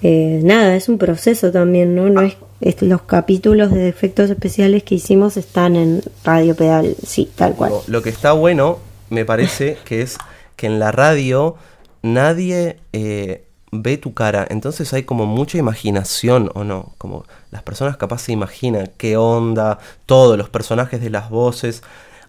eh, 0.06 0.42
nada, 0.44 0.76
es 0.76 0.90
un 0.90 0.98
proceso 0.98 1.50
también, 1.54 1.96
¿no? 1.96 2.10
no 2.10 2.22
es, 2.22 2.36
los 2.82 3.04
capítulos 3.04 3.72
de 3.72 3.88
efectos 3.88 4.30
especiales 4.30 4.84
que 4.84 4.96
hicimos 4.96 5.38
están 5.38 5.78
en 5.78 6.04
Radio 6.26 6.56
Pedal, 6.56 6.98
sí, 7.06 7.32
tal 7.34 7.56
cual. 7.56 7.72
Lo 7.88 8.02
que 8.02 8.10
está 8.10 8.34
bueno, 8.34 8.80
me 9.10 9.24
parece, 9.24 9.78
que 9.86 10.02
es 10.02 10.18
que 10.58 10.68
en 10.68 10.78
la 10.78 10.92
radio 10.92 11.56
nadie 12.02 12.80
eh, 12.92 13.46
ve 13.72 13.98
tu 13.98 14.14
cara, 14.14 14.46
entonces 14.50 14.92
hay 14.92 15.04
como 15.04 15.26
mucha 15.26 15.58
imaginación, 15.58 16.52
¿o 16.54 16.66
no? 16.66 16.94
Como 16.98 17.24
las 17.52 17.64
personas 17.64 17.96
capaz 17.96 18.24
se 18.24 18.34
imaginan 18.34 18.92
qué 18.98 19.16
onda, 19.16 19.80
todos 20.06 20.38
los 20.38 20.50
personajes 20.50 21.00
de 21.00 21.12
las 21.12 21.30
voces 21.30 21.82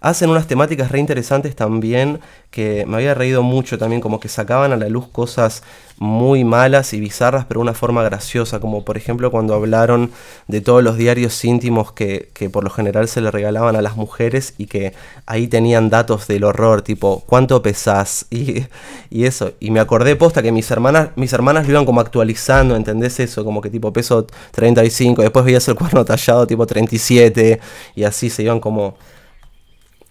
hacen 0.04 0.28
unas 0.28 0.46
temáticas 0.46 0.92
re 0.92 0.98
interesantes 1.00 1.56
también 1.56 2.20
que 2.50 2.84
me 2.86 2.96
había 2.98 3.14
reído 3.14 3.42
mucho 3.42 3.78
también, 3.78 4.02
como 4.02 4.20
que 4.20 4.28
sacaban 4.28 4.70
a 4.72 4.76
la 4.76 4.90
luz 4.90 5.08
cosas 5.08 5.62
muy 5.98 6.44
malas 6.44 6.92
y 6.92 7.00
bizarras, 7.00 7.44
pero 7.46 7.60
una 7.60 7.74
forma 7.74 8.02
graciosa, 8.02 8.60
como 8.60 8.84
por 8.84 8.96
ejemplo 8.96 9.30
cuando 9.30 9.54
hablaron 9.54 10.10
de 10.48 10.60
todos 10.60 10.82
los 10.82 10.96
diarios 10.96 11.44
íntimos 11.44 11.92
que, 11.92 12.30
por 12.52 12.64
lo 12.64 12.70
general 12.70 13.08
se 13.08 13.20
le 13.20 13.30
regalaban 13.30 13.76
a 13.76 13.82
las 13.82 13.96
mujeres 13.96 14.54
y 14.58 14.66
que 14.66 14.92
ahí 15.26 15.46
tenían 15.48 15.90
datos 15.90 16.26
del 16.26 16.44
horror, 16.44 16.82
tipo, 16.82 17.22
¿cuánto 17.26 17.62
pesás? 17.62 18.26
Y, 18.34 18.66
y 19.10 19.26
eso, 19.26 19.52
y 19.60 19.70
me 19.70 19.78
acordé 19.80 20.16
posta 20.16 20.42
que 20.42 20.50
mis 20.50 20.68
hermanas, 20.70 21.10
mis 21.14 21.32
hermanas 21.32 21.66
lo 21.66 21.70
iban 21.72 21.84
como 21.86 22.00
actualizando, 22.00 22.74
¿entendés 22.74 23.20
eso? 23.20 23.44
Como 23.44 23.60
que 23.60 23.70
tipo 23.70 23.92
peso 23.92 24.26
35, 24.52 25.22
después 25.22 25.44
veías 25.44 25.66
el 25.68 25.76
cuerno 25.76 26.04
tallado 26.04 26.46
tipo 26.46 26.66
37 26.66 27.60
y 27.94 28.04
así 28.04 28.28
se 28.28 28.42
iban 28.42 28.58
como 28.60 28.96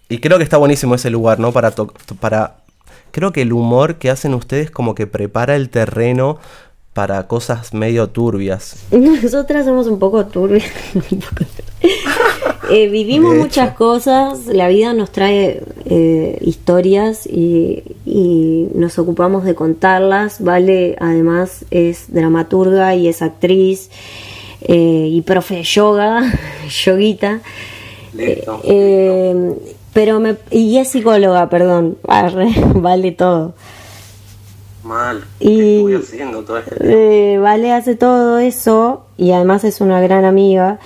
y 0.08 0.18
creo 0.18 0.38
que 0.38 0.44
está 0.44 0.58
buenísimo 0.58 0.94
ese 0.94 1.10
lugar, 1.10 1.38
¿no? 1.40 1.52
Para, 1.52 1.72
para... 2.20 2.63
Creo 3.14 3.30
que 3.30 3.42
el 3.42 3.52
humor 3.52 3.98
que 3.98 4.10
hacen 4.10 4.34
ustedes 4.34 4.72
como 4.72 4.96
que 4.96 5.06
prepara 5.06 5.54
el 5.54 5.70
terreno 5.70 6.40
para 6.94 7.28
cosas 7.28 7.72
medio 7.72 8.08
turbias. 8.08 8.74
Nosotras 8.90 9.66
somos 9.66 9.86
un 9.86 10.00
poco 10.00 10.26
turbias. 10.26 10.64
Eh, 12.70 12.88
vivimos 12.88 13.36
muchas 13.36 13.74
cosas, 13.74 14.46
la 14.46 14.66
vida 14.68 14.94
nos 14.94 15.12
trae 15.12 15.62
eh, 15.84 16.38
historias 16.40 17.26
y, 17.26 17.84
nos 18.74 18.98
ocupamos 18.98 19.44
de 19.44 19.54
contarlas. 19.54 20.42
Vale, 20.42 20.96
además 20.98 21.66
es 21.70 22.12
dramaturga 22.12 22.96
y 22.96 23.06
es 23.06 23.22
actriz 23.22 23.90
eh, 24.62 25.08
y 25.08 25.20
profe 25.22 25.56
de 25.56 25.62
yoga, 25.62 26.32
yoguita. 26.84 27.42
Pero 29.94 30.20
me, 30.20 30.36
y 30.50 30.76
es 30.76 30.90
psicóloga, 30.90 31.48
perdón, 31.48 31.96
vale 32.74 33.12
todo. 33.12 33.54
Mal. 34.82 35.24
Y 35.40 35.94
haciendo 35.94 36.42
todo 36.44 36.58
eh, 36.80 37.38
vale 37.40 37.72
hace 37.72 37.94
todo 37.94 38.38
eso 38.38 39.06
y 39.16 39.32
además 39.32 39.64
es 39.64 39.80
una 39.80 40.00
gran 40.02 40.26
amiga. 40.26 40.78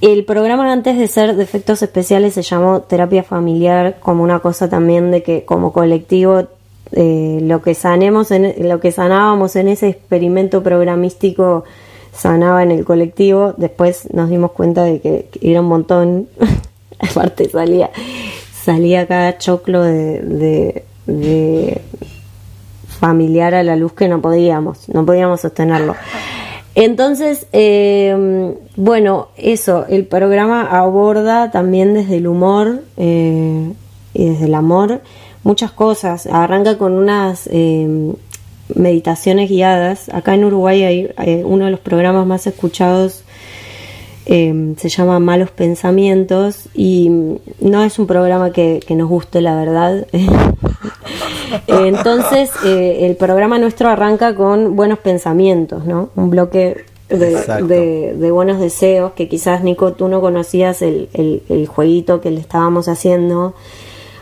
el 0.00 0.24
programa 0.24 0.70
antes 0.72 0.96
de 0.96 1.08
ser 1.08 1.34
de 1.34 1.42
efectos 1.42 1.82
especiales 1.82 2.34
se 2.34 2.42
llamó 2.42 2.82
terapia 2.82 3.24
familiar 3.24 3.98
como 3.98 4.22
una 4.22 4.38
cosa 4.38 4.68
también 4.68 5.10
de 5.10 5.24
que 5.24 5.44
como 5.44 5.72
colectivo 5.72 6.46
eh, 6.92 7.40
lo 7.42 7.62
que 7.62 7.74
sanemos 7.74 8.30
en, 8.30 8.68
lo 8.68 8.78
que 8.78 8.92
sanábamos 8.92 9.56
en 9.56 9.68
ese 9.68 9.88
experimento 9.88 10.62
programístico 10.62 11.64
sanaba 12.12 12.62
en 12.62 12.70
el 12.70 12.84
colectivo 12.84 13.54
después 13.56 14.08
nos 14.14 14.30
dimos 14.30 14.52
cuenta 14.52 14.84
de 14.84 15.00
que, 15.00 15.28
era 15.40 15.62
un 15.62 15.66
montón 15.66 16.28
aparte 17.10 17.48
salía 17.48 17.90
salía 18.64 19.06
cada 19.06 19.38
choclo 19.38 19.82
de, 19.82 20.84
familiar 22.86 23.54
a 23.54 23.62
la 23.62 23.76
luz 23.76 23.92
que 23.92 24.08
no 24.08 24.20
podíamos 24.20 24.88
no 24.88 25.04
podíamos 25.04 25.40
sostenerlo 25.40 25.94
entonces, 26.76 27.46
eh, 27.52 28.54
bueno, 28.76 29.28
eso, 29.38 29.86
el 29.88 30.04
programa 30.04 30.78
aborda 30.78 31.50
también 31.50 31.94
desde 31.94 32.18
el 32.18 32.26
humor 32.26 32.82
eh, 32.98 33.72
y 34.12 34.28
desde 34.28 34.44
el 34.44 34.54
amor 34.54 35.00
muchas 35.42 35.72
cosas. 35.72 36.26
Arranca 36.26 36.76
con 36.76 36.92
unas 36.92 37.48
eh, 37.50 38.12
meditaciones 38.74 39.48
guiadas. 39.48 40.10
Acá 40.10 40.34
en 40.34 40.44
Uruguay 40.44 40.82
hay, 41.16 41.42
uno 41.44 41.64
de 41.64 41.70
los 41.70 41.80
programas 41.80 42.26
más 42.26 42.46
escuchados. 42.46 43.24
Se 44.26 44.88
llama 44.88 45.20
Malos 45.20 45.50
Pensamientos 45.50 46.68
y 46.74 47.08
no 47.60 47.84
es 47.84 47.98
un 47.98 48.06
programa 48.06 48.50
que, 48.50 48.80
que 48.84 48.96
nos 48.96 49.08
guste, 49.08 49.40
la 49.40 49.54
verdad. 49.56 50.06
Entonces, 51.68 52.50
eh, 52.64 53.06
el 53.06 53.16
programa 53.16 53.58
nuestro 53.58 53.88
arranca 53.88 54.34
con 54.34 54.74
buenos 54.74 54.98
pensamientos, 54.98 55.84
¿no? 55.84 56.10
Un 56.16 56.30
bloque 56.30 56.84
de, 57.08 58.30
buenos 58.32 58.58
deseos, 58.58 59.12
que 59.12 59.28
quizás, 59.28 59.62
Nico, 59.62 59.92
tú 59.92 60.08
no 60.08 60.20
conocías 60.20 60.82
el, 60.82 61.08
el, 61.14 61.66
jueguito 61.66 62.20
que 62.20 62.30
le 62.30 62.40
estábamos 62.40 62.88
haciendo 62.88 63.54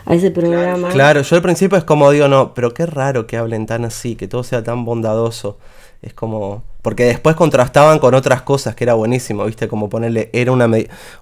a 0.05 0.15
ese 0.15 0.31
programa. 0.31 0.89
Claro, 0.89 1.21
yo 1.21 1.35
al 1.35 1.41
principio 1.41 1.77
es 1.77 1.83
como 1.83 2.11
digo, 2.11 2.27
no, 2.27 2.53
pero 2.53 2.73
qué 2.73 2.85
raro 2.85 3.27
que 3.27 3.37
hablen 3.37 3.65
tan 3.65 3.85
así, 3.85 4.15
que 4.15 4.27
todo 4.27 4.43
sea 4.43 4.63
tan 4.63 4.85
bondadoso. 4.85 5.57
Es 6.01 6.13
como 6.13 6.63
porque 6.85 7.05
después 7.05 7.35
contrastaban 7.35 7.97
con 7.97 8.13
otras 8.13 8.43
cosas 8.43 8.75
que 8.75 8.83
era 8.83 8.93
buenísimo, 8.93 9.43
¿viste? 9.45 9.67
Como 9.67 9.89
ponerle, 9.89 10.29
era 10.33 10.51
una. 10.51 10.69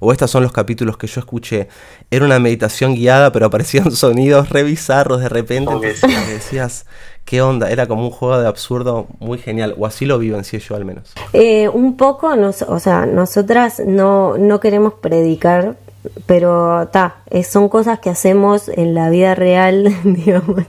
O 0.01 0.11
estos 0.11 0.29
son 0.29 0.43
los 0.43 0.51
capítulos 0.51 0.97
que 0.97 1.07
yo 1.07 1.21
escuché. 1.21 1.69
Era 2.11 2.25
una 2.25 2.37
meditación 2.37 2.95
guiada, 2.95 3.31
pero 3.31 3.45
aparecían 3.45 3.89
sonidos 3.95 4.49
re 4.49 4.63
bizarros 4.63 5.21
de 5.21 5.29
repente. 5.29 5.71
decías, 6.27 6.85
¿qué 7.23 7.41
onda? 7.41 7.71
Era 7.71 7.87
como 7.87 8.03
un 8.03 8.11
juego 8.11 8.41
de 8.41 8.45
absurdo 8.45 9.07
muy 9.19 9.37
genial. 9.37 9.73
O 9.77 9.85
así 9.85 10.05
lo 10.05 10.19
vivencié 10.19 10.59
yo 10.59 10.75
al 10.75 10.83
menos. 10.83 11.13
Eh, 11.31 11.69
un 11.69 11.95
poco, 11.95 12.35
nos, 12.35 12.61
o 12.63 12.79
sea, 12.79 13.05
nosotras 13.05 13.81
no, 13.85 14.37
no 14.37 14.59
queremos 14.59 14.95
predicar 14.95 15.77
pero 16.25 16.87
ta, 16.91 17.17
son 17.49 17.69
cosas 17.69 17.99
que 17.99 18.09
hacemos 18.09 18.69
en 18.69 18.93
la 18.93 19.09
vida 19.09 19.35
real, 19.35 19.93
digamos 20.03 20.65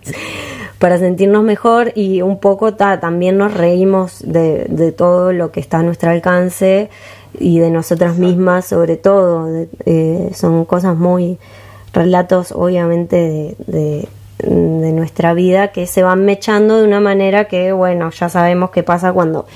para 0.78 0.98
sentirnos 0.98 1.42
mejor 1.42 1.92
y 1.94 2.20
un 2.20 2.40
poco 2.40 2.74
también 2.74 3.38
nos 3.38 3.54
reímos 3.54 4.18
de, 4.26 4.92
todo 4.94 5.32
lo 5.32 5.50
que 5.50 5.60
está 5.60 5.78
a 5.78 5.82
nuestro 5.82 6.10
alcance 6.10 6.90
y 7.38 7.58
de 7.58 7.70
nosotras 7.70 8.18
mismas 8.18 8.66
sobre 8.66 8.96
todo. 8.98 9.48
Eh, 9.86 10.30
son 10.34 10.66
cosas 10.66 10.94
muy, 10.96 11.38
relatos 11.94 12.52
obviamente 12.52 13.56
de, 13.66 14.08
nuestra 14.46 15.32
vida 15.32 15.68
que 15.68 15.86
se 15.86 16.02
van 16.02 16.24
mechando 16.26 16.78
de 16.78 16.86
una 16.86 17.00
manera 17.00 17.46
que, 17.46 17.72
bueno, 17.72 18.10
ya 18.10 18.28
sabemos 18.28 18.70
qué 18.70 18.82
pasa 18.82 19.12
cuando 19.12 19.46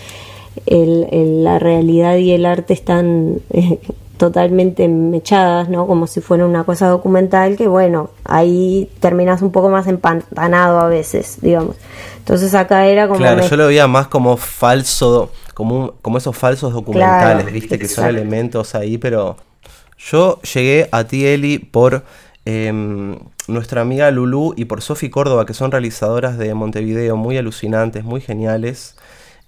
la 0.67 1.59
realidad 1.59 2.17
y 2.17 2.33
el 2.33 2.47
arte 2.47 2.73
están 2.73 3.41
eh, 3.51 3.81
totalmente 4.19 4.89
mechadas, 4.89 5.69
¿no? 5.69 5.87
Como 5.87 6.07
si 6.07 6.21
fuera 6.21 6.45
una 6.45 6.65
cosa 6.65 6.89
documental 6.89 7.57
que, 7.57 7.69
bueno, 7.69 8.11
ahí 8.25 8.91
terminas 9.01 9.41
un 9.41 9.53
poco 9.53 9.71
más 9.71 9.87
empantanado 9.87 10.81
a 10.81 10.89
veces, 10.89 11.39
digamos. 11.41 11.77
Entonces 12.19 12.53
acá 12.55 12.87
era 12.87 13.07
como... 13.07 13.21
Claro, 13.21 13.47
yo 13.47 13.57
lo 13.57 13.69
veía 13.69 13.87
más 13.87 14.09
como 14.09 14.37
falso, 14.37 15.31
como, 15.55 15.95
como 16.03 16.19
esos 16.19 16.37
falsos 16.37 16.75
documentales, 16.75 17.51
¿viste? 17.51 17.79
Que 17.79 17.89
son 17.89 18.07
elementos 18.07 18.75
ahí, 18.75 18.99
pero 18.99 19.37
yo 19.99 20.41
llegué 20.43 20.89
a 20.93 21.05
ti, 21.05 21.25
Eli, 21.25 21.59
por 21.59 22.05
em, 22.45 23.19
nuestra 23.47 23.81
amiga 23.81 24.11
Lulu 24.11 24.53
y 24.57 24.67
por 24.67 24.83
Sofi 24.83 25.11
Córdoba, 25.11 25.47
que 25.47 25.55
son 25.55 25.71
realizadoras 25.71 26.37
de 26.39 26.53
Montevideo 26.55 27.17
muy 27.17 27.39
alucinantes, 27.39 28.05
muy 28.05 28.21
geniales. 28.21 28.97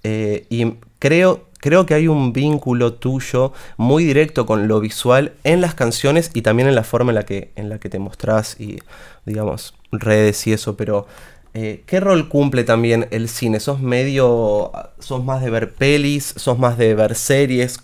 Eh, 0.04 0.46
y 0.48 0.74
creo 0.98 1.49
creo 1.60 1.86
que 1.86 1.94
hay 1.94 2.08
un 2.08 2.32
vínculo 2.32 2.94
tuyo 2.94 3.52
muy 3.76 4.04
directo 4.04 4.46
con 4.46 4.68
lo 4.68 4.80
visual 4.80 5.32
en 5.44 5.60
las 5.60 5.74
canciones 5.74 6.30
y 6.34 6.42
también 6.42 6.68
en 6.68 6.74
la 6.74 6.84
forma 6.84 7.12
en 7.12 7.16
la 7.16 7.24
que, 7.24 7.50
en 7.56 7.68
la 7.68 7.78
que 7.78 7.88
te 7.88 7.98
mostrás 7.98 8.60
y, 8.60 8.78
digamos, 9.26 9.74
redes 9.92 10.46
y 10.46 10.52
eso, 10.52 10.76
pero 10.76 11.06
eh, 11.52 11.82
¿qué 11.86 11.98
rol 11.98 12.28
cumple 12.28 12.62
también 12.62 13.08
el 13.10 13.28
cine? 13.28 13.58
¿Sos 13.58 13.80
medio, 13.80 14.70
sos 15.00 15.24
más 15.24 15.42
de 15.42 15.50
ver 15.50 15.74
pelis, 15.74 16.32
sos 16.36 16.58
más 16.58 16.78
de 16.78 16.94
ver 16.94 17.16
series? 17.16 17.78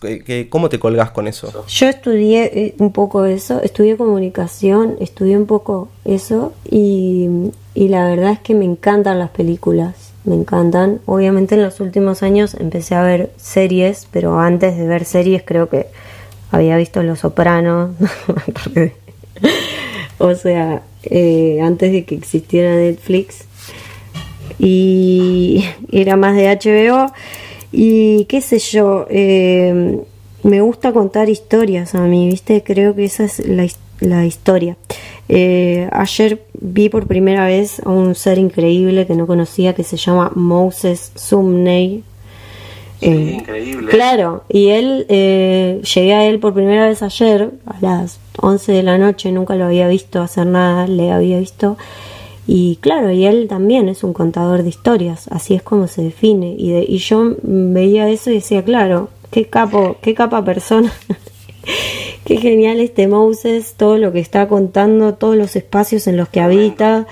¿Cómo 0.51 0.69
te 0.69 0.79
colgás 0.79 1.11
con 1.11 1.27
eso? 1.27 1.65
Yo 1.67 1.89
estudié 1.89 2.45
eh, 2.45 2.75
un 2.79 2.93
poco 2.93 3.25
eso, 3.25 3.61
estudié 3.63 3.97
comunicación, 3.97 4.97
estudié 5.01 5.37
un 5.37 5.47
poco 5.47 5.89
eso 6.05 6.53
y, 6.71 7.29
y 7.75 7.89
la 7.89 8.07
verdad 8.07 8.33
es 8.33 8.41
que 8.41 8.55
me 8.55 8.65
encantan 8.65 9.19
las 9.19 9.31
películas 9.31 10.13
me 10.27 10.35
encantan. 10.35 11.01
Obviamente 11.07 11.55
en 11.55 11.63
los 11.63 11.81
últimos 11.81 12.23
años 12.23 12.55
empecé 12.55 12.95
a 12.95 13.03
ver 13.03 13.31
series, 13.37 14.07
pero 14.11 14.39
antes 14.39 14.77
de 14.77 14.87
ver 14.87 15.05
series 15.05 15.43
creo 15.45 15.69
que 15.69 15.87
había 16.51 16.77
visto 16.77 17.03
Los 17.03 17.21
Sopranos. 17.21 17.93
o 20.19 20.35
sea, 20.35 20.83
eh, 21.05 21.61
antes 21.63 21.93
de 21.93 22.05
que 22.05 22.15
existiera 22.15 22.75
Netflix. 22.75 23.45
Y 24.59 25.65
era 25.93 26.17
más 26.17 26.37
de 26.37 26.49
HBO. 26.49 27.13
Y 27.73 28.25
qué 28.27 28.41
sé 28.41 28.59
yo, 28.59 29.07
eh, 29.11 30.01
me 30.43 30.61
gusta 30.61 30.93
contar 30.93 31.29
historias 31.29 31.95
a 31.95 32.03
mí, 32.03 32.29
¿viste? 32.29 32.63
Creo 32.63 32.95
que 32.95 33.05
esa 33.05 33.25
es 33.25 33.47
la, 33.47 33.67
la 34.01 34.25
historia. 34.25 34.77
Eh, 35.29 35.89
ayer 35.91 36.43
vi 36.61 36.89
por 36.89 37.07
primera 37.07 37.47
vez 37.47 37.81
a 37.85 37.91
un 37.91 38.15
ser 38.15 38.39
increíble 38.39 39.07
que 39.07 39.15
no 39.15 39.27
conocía 39.27 39.75
que 39.75 39.83
se 39.83 39.97
llama 39.97 40.31
Moses 40.35 41.13
Sumney. 41.15 42.05
Eh, 43.01 43.37
increíble. 43.41 43.91
Claro, 43.91 44.45
y 44.49 44.69
él, 44.69 45.05
eh, 45.09 45.81
llegué 45.95 46.15
a 46.15 46.27
él 46.27 46.39
por 46.39 46.55
primera 46.55 46.87
vez 46.89 47.03
ayer, 47.03 47.51
a 47.67 47.81
las 47.81 48.21
11 48.41 48.73
de 48.73 48.83
la 48.83 48.99
noche, 48.99 49.33
nunca 49.33 49.57
lo 49.57 49.65
había 49.67 49.89
visto 49.89 50.23
hacer 50.23 50.47
nada, 50.47 50.87
le 50.87 51.11
había 51.11 51.39
visto. 51.39 51.77
Y 52.47 52.77
claro, 52.77 53.11
y 53.11 53.27
él 53.27 53.49
también 53.49 53.89
es 53.89 54.05
un 54.05 54.13
contador 54.13 54.63
de 54.63 54.69
historias, 54.69 55.27
así 55.31 55.55
es 55.55 55.63
como 55.63 55.89
se 55.89 56.03
define. 56.03 56.55
Y, 56.57 56.73
y 56.77 56.99
yo 56.99 57.35
veía 57.43 58.09
eso 58.09 58.31
y 58.31 58.35
decía, 58.35 58.65
claro, 58.65 59.09
qué 59.31 59.47
capo, 59.47 59.97
qué 60.01 60.15
capa 60.15 60.45
persona. 60.45 60.93
Qué 62.27 62.39
genial 62.39 62.81
este 62.81 63.07
Moses, 63.07 63.75
todo 63.77 63.99
lo 63.99 64.13
que 64.13 64.19
está 64.19 64.49
contando, 64.49 65.15
todos 65.15 65.37
los 65.37 65.55
espacios 65.55 66.09
en 66.09 66.17
los 66.17 66.29
que 66.29 66.41
habita. 66.41 67.07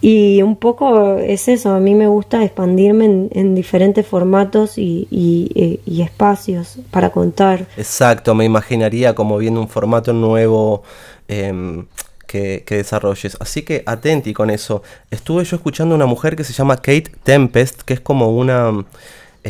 Y 0.00 0.40
un 0.40 0.56
poco 0.56 1.18
es 1.18 1.48
eso, 1.48 1.74
a 1.74 1.80
mí 1.80 1.94
me 1.94 2.06
gusta 2.06 2.42
expandirme 2.42 3.28
en, 3.30 3.54
diferentes 3.54 4.06
formatos 4.06 4.78
y, 4.78 5.76
espacios 5.86 6.78
para 6.90 7.10
contar. 7.10 7.66
Exacto, 7.76 8.34
me 8.34 8.46
imaginaría 8.46 9.14
como 9.14 9.36
viendo 9.36 9.60
un 9.60 9.68
formato 9.68 10.14
nuevo 10.14 10.82
em, 11.28 11.84
que, 12.26 12.62
que, 12.64 12.76
desarrolles. 12.76 13.36
Así 13.40 13.60
que 13.60 13.82
atenti 13.84 14.32
con 14.32 14.48
eso. 14.48 14.82
Estuve 15.10 15.44
yo 15.44 15.56
escuchando 15.56 15.94
a 15.94 15.96
una 15.96 16.06
mujer 16.06 16.36
que 16.36 16.44
se 16.44 16.54
llama 16.54 16.76
Kate 16.76 17.12
Tempest, 17.22 17.82
que 17.82 17.92
es 17.92 18.00
como 18.00 18.34
una 18.34 18.72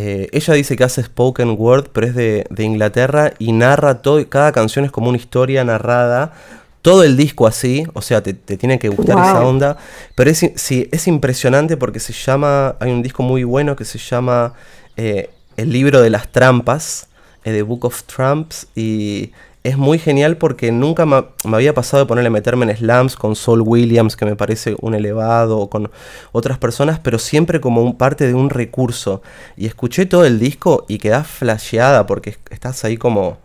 eh, 0.01 0.29
ella 0.31 0.55
dice 0.55 0.77
que 0.77 0.85
hace 0.85 1.03
spoken 1.03 1.57
word, 1.59 1.89
pero 1.93 2.07
es 2.07 2.15
de, 2.15 2.47
Inglaterra 2.57 3.33
y 3.41 3.51
narra 3.51 4.01
todo, 4.01 4.25
cada 4.29 4.53
canción 4.53 4.85
es 4.85 4.93
como 4.93 5.09
una 5.09 5.19
historia 5.19 5.65
narrada. 5.65 6.35
Todo 6.83 7.03
el 7.03 7.17
disco 7.17 7.49
así, 7.49 7.85
o 7.95 8.01
sea, 8.01 8.23
te, 8.23 8.33
tiene 8.33 8.79
que 8.79 8.89
gustar 8.89 9.19
esa 9.19 9.45
onda. 9.45 9.77
Pero 10.15 10.31
es, 10.31 10.53
sí, 10.55 10.89
es 10.93 11.09
impresionante 11.09 11.77
porque 11.77 11.99
se 11.99 12.13
llama, 12.13 12.77
hay 12.79 12.93
un 12.93 13.03
disco 13.03 13.25
muy 13.25 13.43
bueno 13.43 13.75
que 13.75 13.85
se 13.85 13.99
llama 13.99 14.55
eh, 14.97 15.31
El 15.57 15.73
libro 15.73 16.01
de 16.01 16.11
las 16.11 16.29
trampas, 16.29 17.09
eh, 17.43 17.51
The 17.51 17.63
Book 17.63 17.85
of 17.85 18.05
Tramps, 18.05 18.69
y 18.77 19.33
es 19.69 19.77
muy 19.77 19.99
genial 19.99 20.37
porque 20.37 20.73
nunca 20.73 21.07
me, 21.07 21.25
había 21.45 21.75
pasado 21.75 22.03
de 22.03 22.09
ponerle 22.09 22.31
meterme 22.31 22.65
en 22.71 22.77
slams 22.77 23.17
con 23.17 23.37
Saul 23.37 23.63
Williams, 23.63 24.17
que 24.17 24.25
me 24.25 24.37
parece 24.37 24.77
un 24.81 24.95
elevado, 24.95 25.59
o 25.59 25.71
con 25.71 25.91
otras 26.33 26.59
personas, 26.59 26.99
pero 26.99 27.19
siempre 27.19 27.61
como 27.61 27.83
un 27.83 27.97
parte 27.97 28.27
de 28.27 28.35
un 28.35 28.51
recurso. 28.51 29.23
Y 29.57 29.67
escuché 29.67 30.07
todo 30.07 30.25
el 30.25 30.39
disco 30.39 30.85
y 30.89 30.99
quedás 30.99 31.27
flasheada 31.27 32.07
porque 32.07 32.37
estás 32.51 32.85
ahí 32.85 32.97
como, 32.97 33.39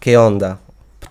¿qué 0.00 0.16
onda? 0.16 0.60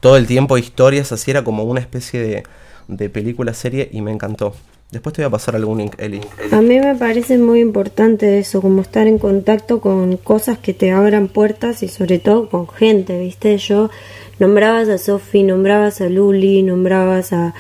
Todo 0.02 0.18
el 0.18 0.28
tiempo 0.28 0.58
historias, 0.58 1.12
así 1.12 1.32
era 1.32 1.44
como 1.44 1.64
una 1.64 1.80
especie 1.80 2.22
de, 2.22 2.44
de 2.88 3.10
película 3.10 3.54
serie 3.54 3.90
y 3.92 4.02
me 4.02 4.12
encantó. 4.12 4.54
Después 4.92 5.14
te 5.14 5.22
voy 5.22 5.28
a 5.28 5.30
pasar 5.30 5.56
algún 5.56 5.78
link, 5.78 5.94
Eli. 6.00 6.20
A 6.52 6.62
mí 6.62 6.80
me 6.80 6.96
parece 6.96 7.38
muy 7.38 7.60
importante 7.60 8.40
eso, 8.40 8.60
como 8.60 8.82
estar 8.82 9.06
en 9.06 9.20
contacto 9.20 9.82
con 9.82 10.18
cosas 10.18 10.58
que 10.58 10.74
te 10.74 10.90
abran 10.90 11.28
puertas 11.28 11.84
y 11.84 11.88
sobre 11.90 12.18
todo 12.18 12.50
con 12.50 12.68
gente, 12.68 13.20
¿viste? 13.20 13.56
Yo 13.60 13.92
nombrabas 14.40 14.90
a 14.90 14.98
Sofi, 14.98 15.44
nombrabas 15.44 16.02
a 16.02 16.10
Luli, 16.10 16.64
nombrabas 16.64 17.34
a, 17.34 17.54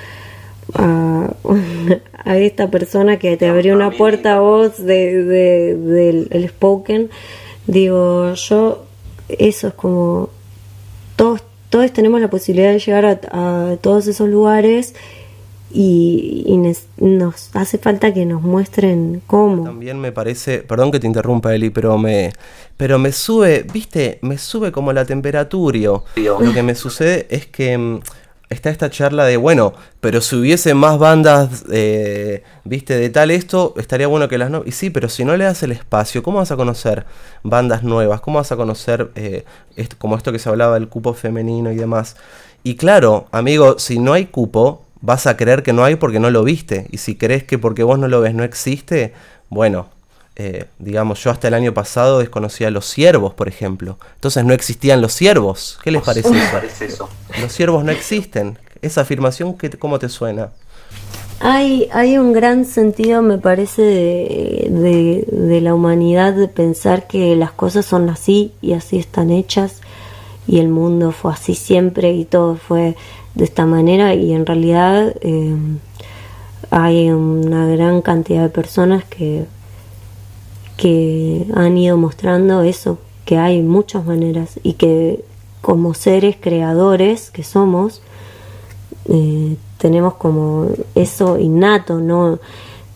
a, 0.73 1.33
esta 2.35 2.71
persona 2.71 3.19
que 3.19 3.37
te 3.37 3.47
abrió 3.47 3.75
una 3.75 3.91
puerta 3.91 4.35
a 4.35 4.39
vos 4.39 4.83
de, 4.83 5.23
del 5.75 6.49
spoken. 6.49 7.09
Digo, 7.67 8.33
yo, 8.33 8.85
eso 9.27 9.67
es 9.67 9.73
como, 9.75 10.29
todos, 11.15 11.43
todos 11.69 11.91
tenemos 11.93 12.21
la 12.21 12.29
posibilidad 12.29 12.71
de 12.71 12.79
llegar 12.79 13.05
a, 13.05 13.19
a 13.71 13.77
todos 13.77 14.07
esos 14.07 14.27
lugares 14.29 14.95
y, 15.71 16.57
nos 16.97 17.55
hace 17.55 17.77
falta 17.77 18.13
que 18.13 18.25
nos 18.25 18.41
muestren 18.41 19.21
cómo. 19.27 19.63
También 19.63 19.99
me 19.99 20.11
parece, 20.11 20.59
perdón 20.59 20.91
que 20.91 20.99
te 20.99 21.07
interrumpa 21.07 21.53
Eli, 21.53 21.69
pero 21.69 21.97
me, 21.97 22.33
pero 22.77 22.99
me 22.99 23.11
sube, 23.11 23.65
viste, 23.71 24.19
me 24.21 24.37
sube 24.37 24.71
como 24.71 24.93
la 24.93 25.05
temperatura. 25.05 25.79
Lo 25.79 26.53
que 26.53 26.63
me 26.63 26.75
sucede 26.75 27.27
es 27.29 27.45
que 27.45 27.77
mm, 27.77 27.99
está 28.49 28.69
esta 28.69 28.89
charla 28.89 29.25
de, 29.25 29.37
bueno, 29.37 29.73
pero 29.99 30.21
si 30.21 30.35
hubiese 30.35 30.73
más 30.73 30.97
bandas, 30.97 31.65
eh, 31.71 32.43
viste, 32.63 32.97
de 32.97 33.09
tal 33.09 33.31
esto, 33.31 33.75
estaría 33.77 34.07
bueno 34.07 34.27
que 34.27 34.37
las 34.37 34.49
no... 34.49 34.63
Y 34.65 34.71
sí, 34.71 34.89
pero 34.89 35.09
si 35.09 35.23
no 35.23 35.37
le 35.37 35.45
das 35.45 35.61
el 35.63 35.71
espacio, 35.71 36.23
¿cómo 36.23 36.39
vas 36.39 36.51
a 36.51 36.55
conocer 36.55 37.05
bandas 37.43 37.83
nuevas? 37.83 38.21
¿Cómo 38.21 38.39
vas 38.39 38.51
a 38.51 38.55
conocer, 38.55 39.11
eh, 39.15 39.43
como 39.97 40.17
esto 40.17 40.31
que 40.31 40.39
se 40.39 40.49
hablaba 40.49 40.73
del 40.73 40.89
cupo 40.89 41.13
femenino 41.13 41.71
y 41.71 41.75
demás? 41.75 42.15
Y 42.63 42.75
claro, 42.75 43.27
amigo, 43.31 43.79
si 43.79 43.99
no 43.99 44.13
hay 44.13 44.25
cupo, 44.25 44.83
vas 45.01 45.27
a 45.27 45.37
creer 45.37 45.63
que 45.63 45.73
no 45.73 45.83
hay 45.83 45.95
porque 45.95 46.19
no 46.19 46.29
lo 46.29 46.43
viste. 46.43 46.87
Y 46.91 46.97
si 46.97 47.15
crees 47.15 47.43
que 47.43 47.57
porque 47.57 47.83
vos 47.83 47.99
no 47.99 48.07
lo 48.07 48.21
ves 48.21 48.33
no 48.33 48.43
existe, 48.43 49.13
bueno, 49.49 49.87
eh, 50.35 50.67
digamos, 50.77 51.23
yo 51.23 51.31
hasta 51.31 51.47
el 51.47 51.53
año 51.53 51.73
pasado 51.73 52.19
desconocía 52.19 52.69
los 52.69 52.85
ciervos, 52.85 53.33
por 53.33 53.47
ejemplo. 53.47 53.97
Entonces 54.15 54.45
no 54.45 54.53
existían 54.53 55.01
los 55.01 55.13
ciervos. 55.13 55.79
¿Qué 55.83 55.91
les 55.91 56.01
parece, 56.01 56.85
eso? 56.85 57.09
Los 57.41 57.51
ciervos 57.53 57.83
no 57.83 57.91
existen. 57.91 58.57
Esa 58.81 59.01
afirmación, 59.01 59.57
¿cómo 59.77 59.99
te 59.99 60.07
suena? 60.07 60.51
Hay, 61.41 61.89
hay 61.93 62.17
un 62.17 62.33
gran 62.33 62.65
sentido, 62.65 63.21
me 63.21 63.37
parece, 63.37 63.81
de, 63.81 65.25
de 65.29 65.61
la 65.61 65.73
humanidad 65.73 66.33
de 66.33 66.47
pensar 66.47 67.07
que 67.07 67.35
las 67.35 67.51
cosas 67.51 67.85
son 67.85 68.09
así 68.09 68.53
y 68.61 68.73
así 68.73 68.97
están 68.97 69.31
hechas 69.31 69.81
y 70.49 70.59
el 70.59 70.67
mundo 70.67 71.11
fue 71.11 71.31
así 71.31 71.53
siempre 71.53 72.11
y 72.11 72.25
todo 72.25 72.55
fue 72.55 72.95
de 73.35 73.43
esta 73.45 73.65
manera 73.65 74.13
y 74.13 74.33
en 74.33 74.45
realidad 74.45 75.15
eh, 75.21 75.55
hay 76.71 77.09
una 77.09 77.67
gran 77.67 78.01
cantidad 78.01 78.43
de 78.43 78.49
personas 78.49 79.03
que, 79.05 79.45
que 80.77 81.47
han 81.55 81.77
ido 81.77 81.97
mostrando 81.97 82.61
eso, 82.61 82.99
que 83.25 83.37
hay 83.37 83.61
muchas 83.61 84.05
maneras 84.05 84.59
y 84.63 84.73
que 84.73 85.23
como 85.61 85.93
seres 85.93 86.37
creadores 86.39 87.31
que 87.31 87.43
somos, 87.43 88.01
eh, 89.05 89.55
tenemos 89.77 90.15
como 90.15 90.67
eso 90.95 91.37
innato, 91.37 91.99
¿no? 91.99 92.39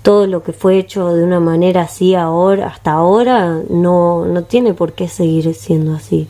Todo 0.02 0.28
lo 0.28 0.44
que 0.44 0.54
fue 0.54 0.78
hecho 0.78 1.14
de 1.14 1.24
una 1.24 1.40
manera 1.40 1.84
así 1.84 2.14
ahora, 2.14 2.68
hasta 2.68 2.92
ahora, 2.92 3.62
no, 3.70 4.26
no 4.26 4.44
tiene 4.44 4.74
por 4.74 4.94
qué 4.94 5.08
seguir 5.08 5.54
siendo 5.56 5.94
así. 5.96 6.28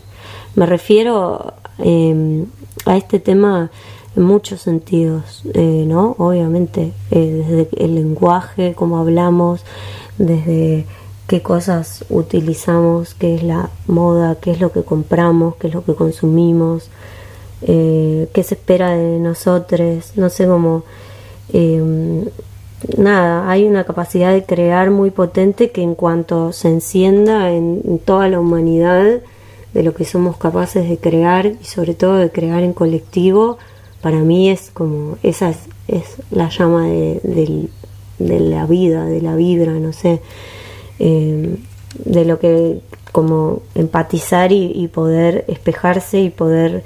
Me 0.56 0.66
refiero 0.66 1.54
eh, 1.80 2.46
a 2.86 2.98
este 2.98 3.20
tema 3.20 3.72
en 4.16 4.24
muchos 4.24 4.62
sentidos, 4.62 5.44
eh, 5.54 5.86
¿no? 5.88 6.16
Obviamente, 6.20 6.94
eh, 7.12 7.44
desde 7.48 7.84
el 7.84 7.96
lenguaje, 7.96 8.74
cómo 8.76 9.00
hablamos, 9.00 9.64
desde 10.18 10.86
qué 11.28 11.42
cosas 11.42 12.06
utilizamos, 12.10 13.16
qué 13.16 13.36
es 13.36 13.44
la 13.44 13.70
moda, 13.88 14.36
qué 14.40 14.52
es 14.52 14.60
lo 14.60 14.72
que 14.72 14.84
compramos, 14.84 15.56
qué 15.56 15.68
es 15.68 15.74
lo 15.74 15.84
que 15.84 15.96
consumimos, 15.96 16.90
eh, 17.64 18.30
qué 18.34 18.44
se 18.44 18.56
espera 18.56 18.92
de 18.92 19.20
nosotros, 19.20 20.14
no 20.16 20.30
sé 20.30 20.48
cómo... 20.48 20.84
Em, 21.52 22.26
nada, 22.98 23.50
hay 23.50 23.66
una 23.66 23.86
capacidad 23.86 24.34
de 24.34 24.44
crear 24.44 24.92
muy 24.92 25.10
potente 25.10 25.72
que 25.72 25.82
en 25.82 25.96
cuanto 25.96 26.52
se 26.52 26.68
encienda 26.68 27.52
en 27.52 28.00
toda 28.04 28.28
la 28.28 28.42
humanidad 28.42 29.22
de 29.74 29.84
lo 29.84 29.94
que 29.94 30.06
somos 30.06 30.38
capaces 30.38 30.88
de 30.88 30.98
crear 30.98 31.46
y 31.46 31.64
sobre 31.66 31.94
todo 31.94 32.18
de 32.18 32.32
crear 32.32 32.64
en 32.64 32.74
colectivo, 32.74 33.58
para 34.02 34.18
mí 34.18 34.50
es 34.50 34.70
como, 34.72 35.18
esa 35.24 35.54
es, 35.88 36.18
la 36.32 36.50
llama 36.50 36.88
de, 36.88 37.70
la 38.20 38.66
vida, 38.66 39.06
de 39.06 39.22
la 39.22 39.36
vibra, 39.36 39.72
no 39.74 39.94
sé, 39.94 40.22
eh, 41.00 41.56
de 42.06 42.26
lo 42.26 42.40
que 42.40 42.82
como 43.12 43.62
empatizar 43.76 44.52
y, 44.52 44.88
poder 44.88 45.46
espejarse 45.48 46.20
y 46.20 46.32
poder 46.32 46.84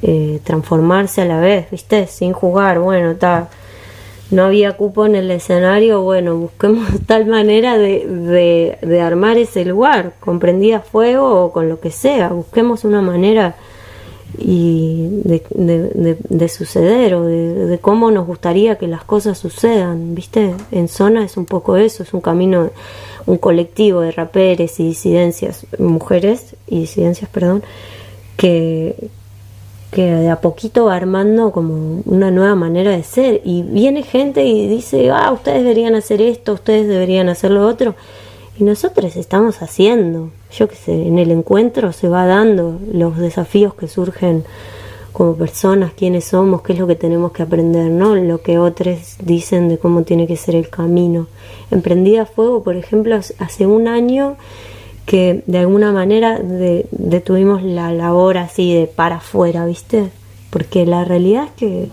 eh, 0.00 0.40
transformarse 0.42 1.20
a 1.20 1.26
la 1.26 1.38
vez, 1.38 1.70
¿viste? 1.70 2.06
Sin 2.06 2.32
jugar, 2.32 2.78
bueno, 2.78 3.12
está 3.12 3.50
no 4.30 4.44
había 4.44 4.76
cupo 4.76 5.06
en 5.06 5.14
el 5.14 5.30
escenario, 5.30 6.02
bueno, 6.02 6.36
busquemos 6.36 6.88
tal 7.06 7.26
manera 7.26 7.78
de, 7.78 8.76
de, 8.80 9.00
armar 9.00 9.38
ese 9.38 9.64
lugar, 9.64 10.14
con 10.20 10.38
prendida 10.40 10.80
fuego 10.80 11.44
o 11.44 11.52
con 11.52 11.68
lo 11.68 11.80
que 11.80 11.90
sea, 11.90 12.28
busquemos 12.28 12.84
una 12.84 13.02
manera 13.02 13.56
y 14.38 15.08
de, 15.24 16.16
de, 16.28 16.48
suceder 16.48 17.14
o 17.14 17.22
de, 17.24 17.78
cómo 17.78 18.10
nos 18.10 18.26
gustaría 18.26 18.76
que 18.76 18.88
las 18.88 19.04
cosas 19.04 19.38
sucedan, 19.38 20.14
¿viste? 20.14 20.54
En 20.72 20.88
zona 20.88 21.24
es 21.24 21.36
un 21.36 21.46
poco 21.46 21.76
eso, 21.76 22.02
es 22.02 22.12
un 22.12 22.20
camino, 22.20 22.70
un 23.26 23.38
colectivo 23.38 24.00
de 24.00 24.12
raperes 24.12 24.78
y 24.80 24.88
disidencias, 24.88 25.66
mujeres 25.78 26.56
y 26.66 26.80
disidencias, 26.80 27.30
perdón, 27.30 27.62
que, 28.36 29.08
que 29.96 30.04
de 30.04 30.28
a 30.28 30.42
poquito 30.42 30.84
va 30.84 30.94
armando 30.94 31.52
como 31.52 32.02
una 32.04 32.30
nueva 32.30 32.54
manera 32.54 32.90
de 32.90 33.02
ser 33.02 33.40
y 33.46 33.62
viene 33.62 34.02
gente 34.02 34.44
y 34.44 34.68
dice, 34.68 35.08
ah, 35.10 35.32
ustedes 35.32 35.62
deberían 35.62 35.94
hacer 35.94 36.20
esto, 36.20 36.52
ustedes 36.52 36.86
deberían 36.86 37.30
hacer 37.30 37.50
lo 37.50 37.66
otro 37.66 37.94
y 38.58 38.64
nosotros 38.64 39.16
estamos 39.16 39.62
haciendo, 39.62 40.28
yo 40.52 40.68
qué 40.68 40.76
sé, 40.76 41.06
en 41.06 41.18
el 41.18 41.30
encuentro 41.30 41.94
se 41.94 42.10
va 42.10 42.26
dando 42.26 42.78
los 42.92 43.16
desafíos 43.16 43.72
que 43.72 43.88
surgen 43.88 44.44
como 45.14 45.34
personas, 45.34 45.94
quiénes 45.96 46.26
somos, 46.26 46.60
qué 46.60 46.74
es 46.74 46.78
lo 46.78 46.86
que 46.86 46.94
tenemos 46.94 47.32
que 47.32 47.44
aprender, 47.44 47.90
¿no? 47.90 48.16
Lo 48.16 48.42
que 48.42 48.58
otros 48.58 49.16
dicen 49.22 49.70
de 49.70 49.78
cómo 49.78 50.02
tiene 50.02 50.26
que 50.26 50.36
ser 50.36 50.54
el 50.56 50.68
camino. 50.68 51.26
Emprendida 51.70 52.26
Fuego, 52.26 52.62
por 52.62 52.76
ejemplo, 52.76 53.16
hace 53.16 53.66
un 53.66 53.88
año 53.88 54.36
que 55.06 55.42
de 55.46 55.58
alguna 55.58 55.92
manera 55.92 56.40
detuvimos 56.42 57.62
la 57.62 57.92
labor 57.92 58.38
así 58.38 58.74
de 58.74 58.86
para 58.86 59.16
afuera, 59.16 59.64
¿viste? 59.64 60.10
Porque 60.50 60.84
la 60.84 61.04
realidad 61.04 61.44
es 61.44 61.50
que 61.52 61.88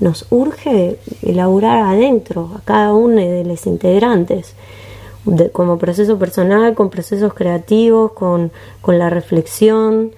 nos 0.00 0.26
urge 0.30 0.98
elaborar 1.22 1.78
adentro, 1.78 2.50
a 2.56 2.60
cada 2.60 2.94
uno 2.94 3.16
de 3.16 3.44
los 3.44 3.66
integrantes 3.66 4.54
como 5.52 5.78
proceso 5.78 6.18
personal, 6.18 6.74
con 6.74 6.90
procesos 6.90 7.34
creativos, 7.34 8.12
con, 8.12 8.50
la 8.86 9.10
reflexión 9.10 10.12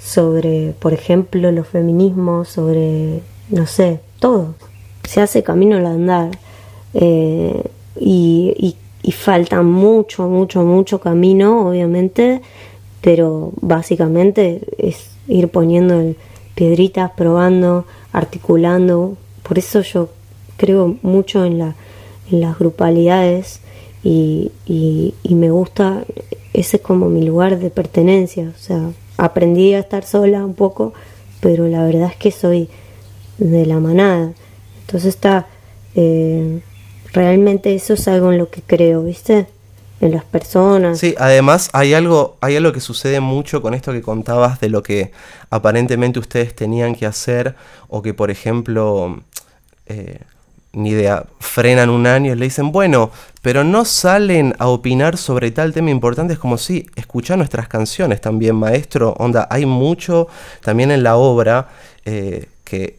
sobre, 0.00 0.74
por 0.80 0.92
ejemplo, 0.92 1.50
los 1.52 1.68
feminismos, 1.68 2.48
sobre, 2.48 3.22
no 3.48 3.66
sé, 3.66 4.00
todo. 4.18 4.54
Se 5.04 5.20
hace 5.20 5.42
camino 5.42 5.76
al 5.76 5.86
andar. 5.86 6.30
Eh, 6.94 7.62
y, 7.96 8.54
y, 8.58 8.76
falta 9.12 9.62
mucho, 9.62 10.28
mucho, 10.28 10.62
mucho 10.62 11.00
camino, 11.00 11.68
obviamente, 11.68 12.40
pero 13.00 13.52
básicamente 13.60 14.60
es 14.78 15.10
ir 15.28 15.48
poniendo 15.48 16.14
piedritas, 16.54 17.10
probando, 17.10 17.84
articulando. 18.12 19.16
Por 19.42 19.58
eso 19.58 19.82
yo 19.82 20.08
creo 20.56 20.96
mucho 21.02 21.44
en, 21.44 21.58
la, 21.58 21.74
en 22.30 22.40
las 22.40 22.58
grupalidades 22.58 23.60
y, 24.02 24.52
y, 24.66 25.34
me 25.34 25.50
gusta, 25.50 26.04
ese 26.52 26.76
es 26.76 26.82
como 26.82 27.08
mi 27.08 27.24
lugar 27.24 27.58
de 27.58 27.70
pertenencia, 27.70 28.52
o 28.54 28.58
sea, 28.58 28.90
aprendí 29.16 29.72
a 29.72 29.78
estar 29.78 30.04
sola 30.04 30.44
un 30.44 30.54
poco, 30.54 30.92
pero 31.40 31.66
la 31.68 31.84
verdad 31.84 32.10
es 32.10 32.16
que 32.16 32.30
soy 32.30 32.68
de 33.38 33.64
la 33.64 33.80
manada, 33.80 34.32
entonces 34.82 35.14
está, 35.14 35.46
eh, 35.94 36.60
realmente 37.14 37.74
eso 37.74 37.94
es 37.94 38.06
algo 38.08 38.32
en 38.32 38.38
lo 38.38 38.50
que 38.50 38.60
creo, 38.60 39.04
¿viste? 39.04 39.46
En 40.00 40.12
las 40.12 40.24
personas. 40.24 40.98
Sí, 40.98 41.14
además 41.18 41.70
hay 41.72 41.94
algo, 41.94 42.36
hay 42.40 42.56
algo 42.56 42.72
que 42.72 42.80
sucede 42.80 43.20
mucho 43.20 43.62
con 43.62 43.72
esto 43.72 43.92
que 43.92 44.02
contabas 44.02 44.60
de 44.60 44.68
lo 44.68 44.82
que 44.82 45.12
aparentemente 45.48 46.18
ustedes 46.18 46.54
tenían 46.54 46.94
que 46.94 47.06
hacer 47.06 47.54
o 47.88 48.02
que 48.02 48.12
por 48.12 48.30
ejemplo 48.30 49.20
eh, 49.86 50.18
ni 50.74 50.90
idea, 50.90 51.24
frenan 51.38 51.88
un 51.88 52.06
año 52.06 52.32
y 52.32 52.36
le 52.36 52.44
dicen, 52.44 52.72
bueno, 52.72 53.10
pero 53.42 53.64
no 53.64 53.84
salen 53.84 54.54
a 54.58 54.68
opinar 54.68 55.16
sobre 55.16 55.50
tal 55.50 55.72
tema 55.72 55.90
importante, 55.90 56.32
es 56.32 56.38
como 56.38 56.58
si, 56.58 56.86
escucha 56.96 57.36
nuestras 57.36 57.68
canciones 57.68 58.20
también, 58.20 58.56
maestro, 58.56 59.14
onda, 59.18 59.46
hay 59.50 59.66
mucho 59.66 60.28
también 60.62 60.90
en 60.90 61.02
la 61.02 61.16
obra 61.16 61.68
eh, 62.04 62.48
que 62.64 62.98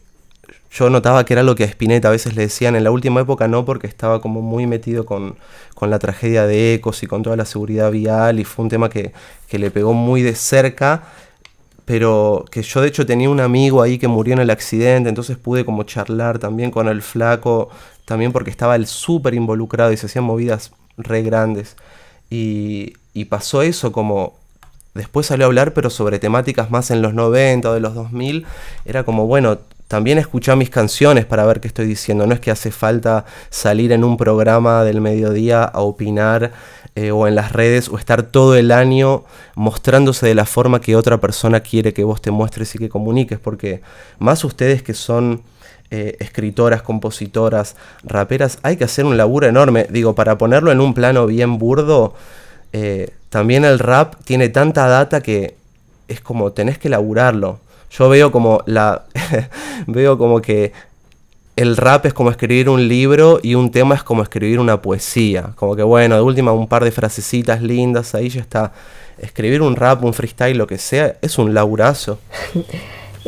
yo 0.76 0.90
notaba 0.90 1.24
que 1.24 1.32
era 1.32 1.42
lo 1.42 1.54
que 1.54 1.64
a 1.64 1.66
Spinetta 1.66 2.08
a 2.08 2.10
veces 2.10 2.36
le 2.36 2.42
decían, 2.42 2.76
en 2.76 2.84
la 2.84 2.90
última 2.90 3.22
época 3.22 3.48
no, 3.48 3.64
porque 3.64 3.86
estaba 3.86 4.20
como 4.20 4.42
muy 4.42 4.66
metido 4.66 5.06
con, 5.06 5.36
con 5.74 5.88
la 5.88 5.98
tragedia 5.98 6.46
de 6.46 6.74
Ecos 6.74 7.02
y 7.02 7.06
con 7.06 7.22
toda 7.22 7.34
la 7.36 7.46
seguridad 7.46 7.90
vial 7.90 8.40
y 8.40 8.44
fue 8.44 8.64
un 8.64 8.68
tema 8.68 8.90
que, 8.90 9.12
que 9.48 9.58
le 9.58 9.70
pegó 9.70 9.94
muy 9.94 10.20
de 10.20 10.34
cerca, 10.34 11.04
pero 11.86 12.44
que 12.50 12.62
yo 12.62 12.82
de 12.82 12.88
hecho 12.88 13.06
tenía 13.06 13.30
un 13.30 13.40
amigo 13.40 13.80
ahí 13.80 13.96
que 13.96 14.06
murió 14.06 14.34
en 14.34 14.40
el 14.40 14.50
accidente, 14.50 15.08
entonces 15.08 15.38
pude 15.38 15.64
como 15.64 15.84
charlar 15.84 16.38
también 16.38 16.70
con 16.70 16.88
el 16.88 17.00
flaco, 17.00 17.70
también 18.04 18.32
porque 18.32 18.50
estaba 18.50 18.76
él 18.76 18.86
súper 18.86 19.32
involucrado 19.32 19.92
y 19.92 19.96
se 19.96 20.06
hacían 20.06 20.24
movidas 20.24 20.72
re 20.98 21.22
grandes. 21.22 21.76
Y, 22.28 22.94
y 23.14 23.26
pasó 23.26 23.62
eso 23.62 23.92
como 23.92 24.34
después 24.92 25.26
salió 25.26 25.46
a 25.46 25.48
hablar, 25.48 25.72
pero 25.72 25.88
sobre 25.88 26.18
temáticas 26.18 26.70
más 26.70 26.90
en 26.90 27.00
los 27.00 27.14
90 27.14 27.70
o 27.70 27.74
de 27.74 27.80
los 27.80 27.94
2000, 27.94 28.44
era 28.84 29.04
como, 29.04 29.26
bueno, 29.26 29.58
también 29.88 30.18
escuchar 30.18 30.56
mis 30.56 30.70
canciones 30.70 31.24
para 31.24 31.44
ver 31.44 31.60
qué 31.60 31.68
estoy 31.68 31.86
diciendo. 31.86 32.26
No 32.26 32.34
es 32.34 32.40
que 32.40 32.50
hace 32.50 32.70
falta 32.70 33.24
salir 33.50 33.92
en 33.92 34.04
un 34.04 34.16
programa 34.16 34.82
del 34.84 35.00
mediodía 35.00 35.64
a 35.64 35.80
opinar 35.80 36.52
eh, 36.96 37.10
o 37.10 37.28
en 37.28 37.34
las 37.34 37.52
redes 37.52 37.88
o 37.88 37.98
estar 37.98 38.22
todo 38.24 38.56
el 38.56 38.72
año 38.72 39.24
mostrándose 39.54 40.26
de 40.26 40.34
la 40.34 40.46
forma 40.46 40.80
que 40.80 40.96
otra 40.96 41.18
persona 41.18 41.60
quiere 41.60 41.92
que 41.92 42.04
vos 42.04 42.20
te 42.20 42.30
muestres 42.30 42.74
y 42.74 42.78
que 42.78 42.88
comuniques. 42.88 43.38
Porque 43.38 43.80
más 44.18 44.42
ustedes 44.44 44.82
que 44.82 44.94
son 44.94 45.42
eh, 45.90 46.16
escritoras, 46.18 46.82
compositoras, 46.82 47.76
raperas, 48.02 48.58
hay 48.62 48.76
que 48.76 48.84
hacer 48.84 49.04
un 49.04 49.16
laburo 49.16 49.46
enorme. 49.46 49.86
Digo, 49.88 50.16
para 50.16 50.36
ponerlo 50.36 50.72
en 50.72 50.80
un 50.80 50.94
plano 50.94 51.26
bien 51.26 51.58
burdo, 51.58 52.14
eh, 52.72 53.10
también 53.28 53.64
el 53.64 53.78
rap 53.78 54.16
tiene 54.24 54.48
tanta 54.48 54.88
data 54.88 55.20
que 55.20 55.54
es 56.08 56.20
como 56.20 56.52
tenés 56.52 56.78
que 56.78 56.88
laburarlo. 56.88 57.60
Yo 57.98 58.08
veo 58.08 58.30
como 58.30 58.62
la. 58.66 59.04
veo 59.86 60.18
como 60.18 60.42
que 60.42 60.72
el 61.56 61.76
rap 61.76 62.04
es 62.04 62.12
como 62.12 62.30
escribir 62.30 62.68
un 62.68 62.86
libro 62.88 63.40
y 63.42 63.54
un 63.54 63.70
tema 63.70 63.94
es 63.94 64.02
como 64.02 64.22
escribir 64.22 64.60
una 64.60 64.82
poesía. 64.82 65.52
Como 65.54 65.74
que 65.74 65.82
bueno, 65.82 66.16
de 66.16 66.22
última 66.22 66.52
un 66.52 66.68
par 66.68 66.84
de 66.84 66.90
frasecitas 66.90 67.62
lindas, 67.62 68.14
ahí 68.14 68.28
ya 68.28 68.40
está. 68.40 68.72
Escribir 69.18 69.62
un 69.62 69.76
rap, 69.76 70.04
un 70.04 70.12
freestyle, 70.12 70.58
lo 70.58 70.66
que 70.66 70.76
sea, 70.76 71.16
es 71.22 71.38
un 71.38 71.54
laburazo. 71.54 72.18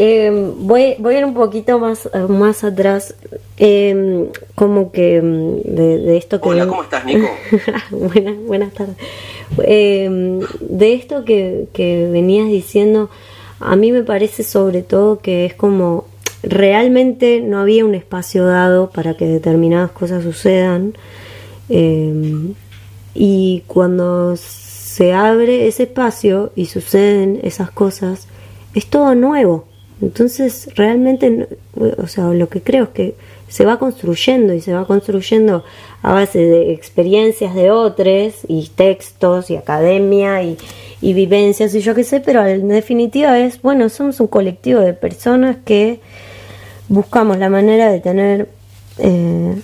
Em, 0.00 0.52
voy, 0.64 0.94
voy 1.00 1.16
a 1.16 1.18
ir 1.18 1.24
un 1.24 1.34
poquito 1.34 1.80
más, 1.80 2.08
más 2.28 2.62
atrás, 2.62 3.16
em, 3.56 4.26
como 4.54 4.92
que 4.92 5.16
em, 5.16 5.60
de, 5.64 6.16
esto 6.16 6.40
que... 6.40 6.50
Hola, 6.50 6.68
¿cómo 6.68 6.84
estás, 6.84 7.04
Nico? 7.04 7.26
buenas, 7.90 8.36
buenas 8.46 8.72
tardes. 8.74 8.94
de 9.56 10.92
esto 10.92 11.24
que, 11.24 11.66
que 11.72 12.08
venías 12.12 12.46
diciendo 12.46 13.10
a 13.60 13.76
mí 13.76 13.92
me 13.92 14.02
parece 14.02 14.42
sobre 14.42 14.82
todo 14.82 15.18
que 15.18 15.44
es 15.44 15.54
como 15.54 16.06
realmente 16.42 17.40
no 17.40 17.60
había 17.60 17.84
un 17.84 17.94
espacio 17.94 18.44
dado 18.46 18.90
para 18.90 19.14
que 19.14 19.26
determinadas 19.26 19.90
cosas 19.90 20.22
sucedan. 20.22 20.94
Em, 21.68 22.54
y 23.14 23.64
cuando 23.66 24.36
se 24.36 25.12
abre 25.12 25.66
ese 25.66 25.84
espacio 25.84 26.52
y 26.56 26.66
suceden 26.66 27.40
esas 27.42 27.70
cosas 27.70 28.28
es 28.74 28.86
todo 28.86 29.14
nuevo. 29.14 29.64
Entonces 30.00 30.70
realmente 30.76 31.48
o 31.74 32.06
sea 32.06 32.28
lo 32.28 32.48
que 32.48 32.62
creo 32.62 32.84
es 32.84 32.90
que 32.90 33.14
se 33.48 33.64
va 33.64 33.78
construyendo 33.78 34.52
y 34.54 34.60
se 34.60 34.72
va 34.72 34.86
construyendo 34.86 35.64
a 36.02 36.12
base 36.12 36.38
de 36.38 36.72
experiencias 36.72 37.54
de 37.54 37.70
otros 37.70 38.34
y 38.46 38.70
textos 38.74 39.50
y 39.50 39.56
academia 39.56 40.42
y, 40.42 40.56
vivencias 41.00 41.74
y 41.74 41.80
yo 41.80 41.94
qué 41.94 42.04
sé, 42.04 42.20
pero 42.20 42.44
en 42.44 42.68
definitiva 42.68 43.38
es, 43.38 43.62
bueno, 43.62 43.88
somos 43.88 44.20
un 44.20 44.26
colectivo 44.26 44.80
de 44.80 44.94
personas 44.94 45.56
que 45.64 46.00
buscamos 46.88 47.38
la 47.38 47.48
manera 47.48 47.90
de 47.90 48.00
tener 48.00 48.48
eh, 48.98 49.60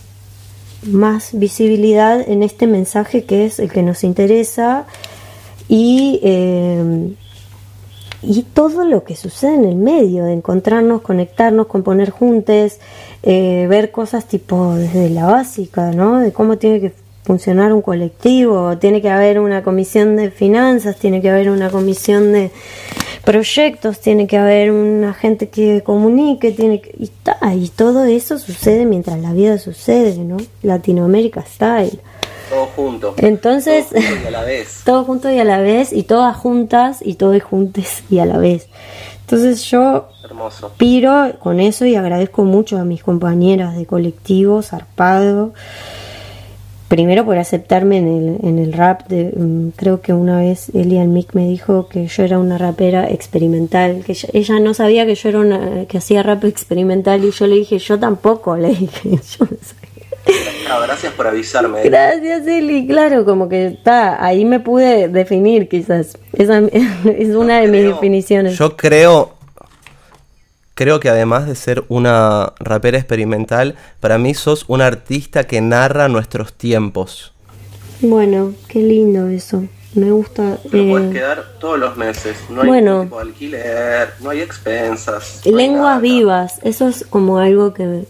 más 0.87 1.31
visibilidad 1.33 2.21
en 2.29 2.43
este 2.43 2.67
mensaje 2.67 3.25
que 3.25 3.47
es 3.47 3.59
el 3.59 3.71
que 3.71 3.83
nos 3.83 4.05
interesa 4.05 4.87
y, 5.69 6.21
eh, 6.23 7.15
y 8.23 8.43
todo 8.43 8.85
lo 8.85 9.05
que 9.05 9.17
sucede 9.17 9.55
en 9.55 9.65
el 9.65 9.77
medio, 9.77 10.25
de 10.25 10.35
encontrarnos, 10.35 11.01
conectarnos, 11.03 11.67
componer 11.67 12.11
juntos, 12.11 12.79
eh, 13.23 13.67
ver 13.69 13.91
cosas 13.91 14.27
tipo 14.27 14.75
desde 14.75 15.11
la 15.11 15.27
básica, 15.27 15.91
¿no? 15.91 16.21
De 16.21 16.33
cómo 16.33 16.59
tiene 16.59 16.81
que 16.81 16.93
funcionar 17.25 17.73
un 17.73 17.83
colectivo, 17.83 18.77
tiene 18.79 19.01
que 19.03 19.11
haber 19.11 19.41
una 19.41 19.63
comisión 19.63 20.17
de 20.17 20.31
finanzas, 20.31 20.97
tiene 20.97 21.21
que 21.21 21.31
haber 21.31 21.51
una 21.51 21.71
comisión 21.71 22.33
de 22.33 22.51
proyectos, 23.25 23.99
tiene 24.01 24.27
que 24.27 24.37
haber 24.37 24.71
una 24.71 25.15
gente 25.15 25.49
que 25.49 25.83
comunique, 25.83 26.53
tiene 26.53 26.83
que, 26.83 26.95
y, 26.99 27.11
y 27.57 27.69
todo 27.71 28.05
eso 28.05 28.39
sucede 28.39 28.85
mientras 28.85 29.19
la 29.19 29.33
vida 29.33 29.59
sucede, 29.59 30.19
¿no? 30.19 30.37
Latinoamérica 30.63 31.43
Style. 31.43 31.99
Todo 32.51 32.67
junto. 32.77 33.15
Entonces, 33.17 33.87
todo 33.89 34.05
junto 34.05 34.21
y 34.21 34.27
a 34.27 34.31
la 34.31 34.45
vez. 34.45 34.83
todo 34.85 35.05
junto 35.05 35.31
y 35.31 35.39
a 35.39 35.45
la 35.45 35.61
vez, 35.61 35.93
y 35.95 36.03
todas 36.03 36.37
juntas, 36.37 36.99
y 37.03 37.15
todos 37.15 37.43
juntos 37.43 38.03
y 38.11 38.19
a 38.19 38.27
la 38.27 38.37
vez. 38.37 38.69
Entonces 39.23 39.65
yo 39.65 40.09
piro 40.77 41.33
con 41.39 41.59
eso 41.59 41.87
y 41.87 41.97
agradezco 41.97 42.45
mucho 42.45 42.77
a 42.79 42.85
mis 42.85 43.03
compañeras 43.03 43.75
de 43.75 43.87
colectivo, 43.87 44.61
Zarpado, 44.63 45.55
primero 46.95 47.25
por 47.25 47.39
aceptarme 47.39 47.99
en 47.99 48.07
el, 48.07 48.49
en 48.49 48.59
el 48.61 48.73
rap. 48.73 49.09
De, 49.09 49.33
mm, 49.37 49.71
creo 49.75 50.01
que 50.01 50.13
una 50.13 50.39
vez 50.39 50.69
Elian 50.75 51.13
Mick 51.13 51.35
me 51.35 51.49
dijo 51.49 51.89
que 51.89 52.07
yo 52.07 52.23
era 52.23 52.39
una 52.39 52.57
rapera 52.57 53.11
experimental, 53.11 54.05
que 54.07 54.17
ella, 54.33 54.61
no 54.61 54.75
sabía 54.75 55.05
que 55.05 55.17
yo 55.17 55.29
era 55.29 55.41
una, 55.41 55.87
que 55.87 55.99
hacía 55.99 56.23
rap 56.23 56.45
experimental 56.45 57.25
y 57.25 57.33
yo 57.33 57.49
le 57.49 57.57
dije, 57.57 57.81
yo 57.81 57.99
tampoco, 57.99 58.57
le 58.57 58.69
dije, 58.69 59.11
yo 59.39 59.49
no 60.69 60.81
gracias 60.81 61.13
por 61.13 61.27
avisarme. 61.27 61.83
Gracias, 61.83 62.47
Eli. 62.47 62.87
Claro, 62.87 63.25
como 63.25 63.49
que 63.49 63.67
está, 63.67 64.25
ahí 64.25 64.45
me 64.45 64.61
pude 64.61 65.09
definir 65.09 65.69
quizás. 65.69 66.17
Esa 66.33 66.59
es 66.59 67.35
una 67.35 67.61
de 67.61 67.69
mis 67.69 67.85
definiciones. 67.85 68.57
Yo 68.57 68.77
creo, 68.77 69.34
creo 70.75 71.01
que 71.01 71.09
además 71.09 71.47
de 71.47 71.55
ser 71.55 71.85
una 71.89 72.53
rapera 72.59 72.99
experimental, 72.99 73.77
para 74.01 74.19
mí 74.19 74.35
sos 74.35 74.65
un 74.69 74.81
artista 74.81 75.45
que 75.45 75.61
narra 75.61 76.09
nuestros 76.09 76.53
tiempos. 76.53 77.33
Bueno, 78.01 78.53
qué 78.69 78.81
lindo 78.81 79.29
eso. 79.29 79.65
Me 79.95 80.11
gusta. 80.11 80.59
Pero 80.71 80.89
puedes 80.89 81.11
eh, 81.11 81.13
quedar 81.13 81.45
todos 81.61 81.79
los 81.79 81.97
meses. 81.97 82.37
No 82.51 82.63
hay 82.63 82.69
bueno, 82.69 83.03
tipo 83.03 83.17
de 83.17 83.23
alquiler, 83.23 84.09
no 84.21 84.31
hay 84.31 84.41
expensas. 84.41 85.47
lenguas 85.47 86.01
vivas, 86.01 86.59
eso 86.65 86.89
es 86.89 87.07
como 87.09 87.39
algo 87.39 87.73
que, 87.75 88.05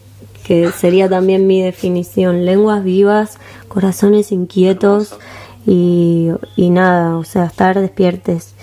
que 0.45 0.73
sería 0.73 1.11
también 1.11 1.47
mi 1.47 1.61
definición. 1.61 2.47
Lenguas 2.47 2.83
vivas, 2.83 3.39
corazones 3.69 4.33
inquietos 4.33 5.15
y, 5.67 6.31
y 6.57 6.71
nada, 6.71 7.19
o 7.19 7.25
sea, 7.25 7.45
estar 7.45 7.79
despiertes. 7.79 8.55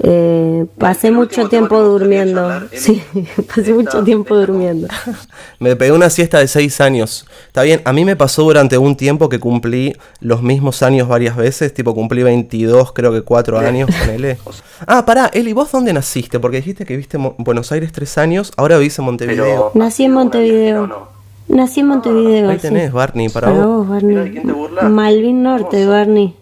Eh, 0.00 0.66
pasé 0.78 1.10
mucho 1.10 1.48
tiempo 1.48 1.80
durmiendo. 1.82 2.62
sí, 2.72 3.02
pasé 3.54 3.72
mucho 3.72 4.04
tiempo 4.04 4.36
durmiendo. 4.36 4.86
me 5.58 5.74
pegué 5.74 5.92
una 5.92 6.08
siesta 6.10 6.38
de 6.38 6.46
seis 6.46 6.80
años. 6.80 7.26
Está 7.48 7.62
bien, 7.62 7.82
a 7.84 7.92
mí 7.92 8.04
me 8.04 8.14
pasó 8.14 8.44
durante 8.44 8.78
un 8.78 8.96
tiempo 8.96 9.28
que 9.28 9.40
cumplí 9.40 9.96
los 10.20 10.42
mismos 10.42 10.82
años 10.82 11.08
varias 11.08 11.36
veces. 11.36 11.74
Tipo, 11.74 11.94
cumplí 11.94 12.22
22, 12.22 12.92
creo 12.92 13.12
que 13.12 13.22
4 13.22 13.58
años, 13.58 13.90
ponele. 14.00 14.38
Ah, 14.86 15.04
pará, 15.04 15.28
Eli, 15.34 15.52
¿vos 15.52 15.72
dónde 15.72 15.92
naciste? 15.92 16.38
Porque 16.38 16.58
dijiste 16.58 16.86
que 16.86 16.96
viste 16.96 17.16
en 17.16 17.34
Buenos 17.38 17.72
Aires 17.72 17.90
tres 17.90 18.16
años, 18.16 18.52
ahora 18.56 18.78
vivís 18.78 18.96
en 19.00 19.06
Montevideo. 19.06 19.72
Nací 19.74 20.04
en 20.04 20.12
Montevideo. 20.12 21.08
Nací 21.48 21.80
en 21.80 21.86
Montevideo. 21.88 22.48
Ahí 22.48 22.58
tenés, 22.58 22.92
Barney, 22.92 23.28
para, 23.28 23.50
vos. 23.50 23.88
Barney. 23.88 24.30
quién 24.30 24.46
te 24.46 24.88
Malvin 24.88 25.42
Norte, 25.42 25.84
Barney. 25.84 26.36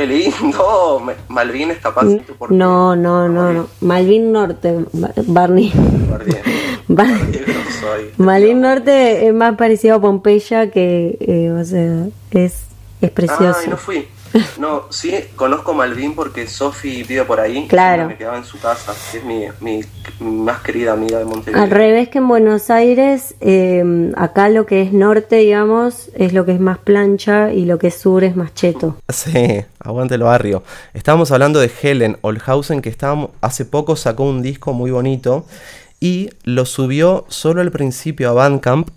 Qué 0.00 0.06
lindo. 0.06 1.02
Malvin 1.28 1.72
es 1.72 1.78
capaz. 1.78 2.04
No, 2.48 2.96
no, 2.96 3.28
no, 3.28 3.52
no. 3.52 3.68
Malvin 3.82 4.32
Norte, 4.32 4.86
Barney. 5.26 5.70
Malvin 8.16 8.60
Norte 8.62 9.26
es 9.26 9.34
más 9.34 9.56
parecido 9.56 9.96
a 9.96 10.00
Pompeya 10.00 10.70
que, 10.70 11.18
eh, 11.20 11.50
o 11.52 11.62
sea, 11.64 12.06
es, 12.30 12.64
es 13.02 13.10
precioso. 13.10 13.58
Ay, 13.62 13.68
no 13.68 13.76
fui. 13.76 14.08
No, 14.58 14.84
sí, 14.90 15.12
conozco 15.34 15.74
Malvin 15.74 16.14
porque 16.14 16.46
Sofi 16.46 17.02
vive 17.02 17.24
por 17.24 17.40
ahí. 17.40 17.66
Claro. 17.68 18.06
Me 18.06 18.16
quedaba 18.16 18.36
en 18.36 18.44
su 18.44 18.58
casa, 18.60 18.94
que 19.10 19.18
es 19.18 19.24
mi, 19.24 19.46
mi, 19.60 19.80
más 20.20 20.60
querida 20.60 20.92
amiga 20.92 21.18
de 21.18 21.24
Montevideo. 21.24 21.62
Al 21.62 21.70
revés 21.70 22.08
que 22.08 22.18
en 22.18 22.28
Buenos 22.28 22.70
Aires, 22.70 23.34
eh, 23.40 24.12
acá 24.16 24.48
lo 24.48 24.66
que 24.66 24.82
es 24.82 24.92
norte, 24.92 25.36
digamos, 25.36 26.10
es 26.14 26.32
lo 26.32 26.44
que 26.44 26.52
es 26.52 26.60
más 26.60 26.78
plancha 26.78 27.52
y 27.52 27.64
lo 27.64 27.78
que 27.78 27.88
es 27.88 27.98
sur 27.98 28.24
es 28.24 28.36
más 28.36 28.54
cheto. 28.54 28.96
Sí, 29.20 29.64
aguante 29.80 30.14
el 30.14 30.22
barrio. 30.22 30.62
Estábamos 30.94 31.30
hablando 31.30 31.60
de 31.60 31.70
Helen 31.82 32.16
Olhausen, 32.22 32.80
que 32.80 32.88
estábamos, 32.88 33.30
hace 33.42 33.64
poco 33.64 33.94
sacó 33.96 34.24
un 34.24 34.40
disco 34.40 34.72
muy 34.72 34.90
bonito 34.90 35.44
y 36.00 36.30
lo 36.44 36.64
subió 36.64 37.26
solo 37.28 37.60
al 37.60 37.70
principio 37.70 38.30
a 38.30 38.32
Bandcamp. 38.32 38.88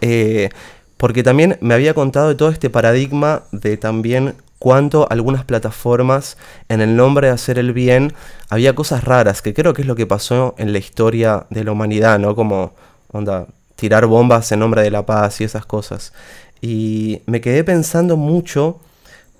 Eh, 0.00 0.50
porque 0.98 1.22
también 1.22 1.58
me 1.60 1.74
había 1.74 1.94
contado 1.94 2.28
de 2.28 2.34
todo 2.34 2.50
este 2.50 2.70
paradigma 2.70 3.42
de 3.50 3.76
también 3.76 4.34
cuánto 4.62 5.08
algunas 5.10 5.44
plataformas, 5.44 6.36
en 6.68 6.80
el 6.80 6.94
nombre 6.94 7.26
de 7.26 7.32
hacer 7.32 7.58
el 7.58 7.72
bien, 7.72 8.14
había 8.48 8.76
cosas 8.76 9.02
raras, 9.02 9.42
que 9.42 9.54
creo 9.54 9.72
que 9.72 9.82
es 9.82 9.88
lo 9.88 9.96
que 9.96 10.06
pasó 10.06 10.54
en 10.56 10.72
la 10.72 10.78
historia 10.78 11.46
de 11.50 11.64
la 11.64 11.72
humanidad, 11.72 12.20
¿no? 12.20 12.36
Como, 12.36 12.72
onda, 13.10 13.48
tirar 13.74 14.06
bombas 14.06 14.52
en 14.52 14.60
nombre 14.60 14.82
de 14.82 14.92
la 14.92 15.04
paz 15.04 15.40
y 15.40 15.44
esas 15.44 15.66
cosas. 15.66 16.12
Y 16.60 17.22
me 17.26 17.40
quedé 17.40 17.64
pensando 17.64 18.16
mucho 18.16 18.78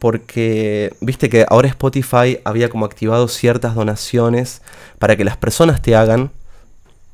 porque 0.01 0.93
viste 1.01 1.29
que 1.29 1.47
ahora 1.49 1.69
Spotify 1.69 2.41
había 2.43 2.69
como 2.69 2.85
activado 2.85 3.29
ciertas 3.29 3.77
donaciones 3.77 4.61
para 4.99 5.17
que 5.17 5.25
las 5.25 5.37
personas 5.37 5.83
te 5.83 5.95
hagan 5.95 6.33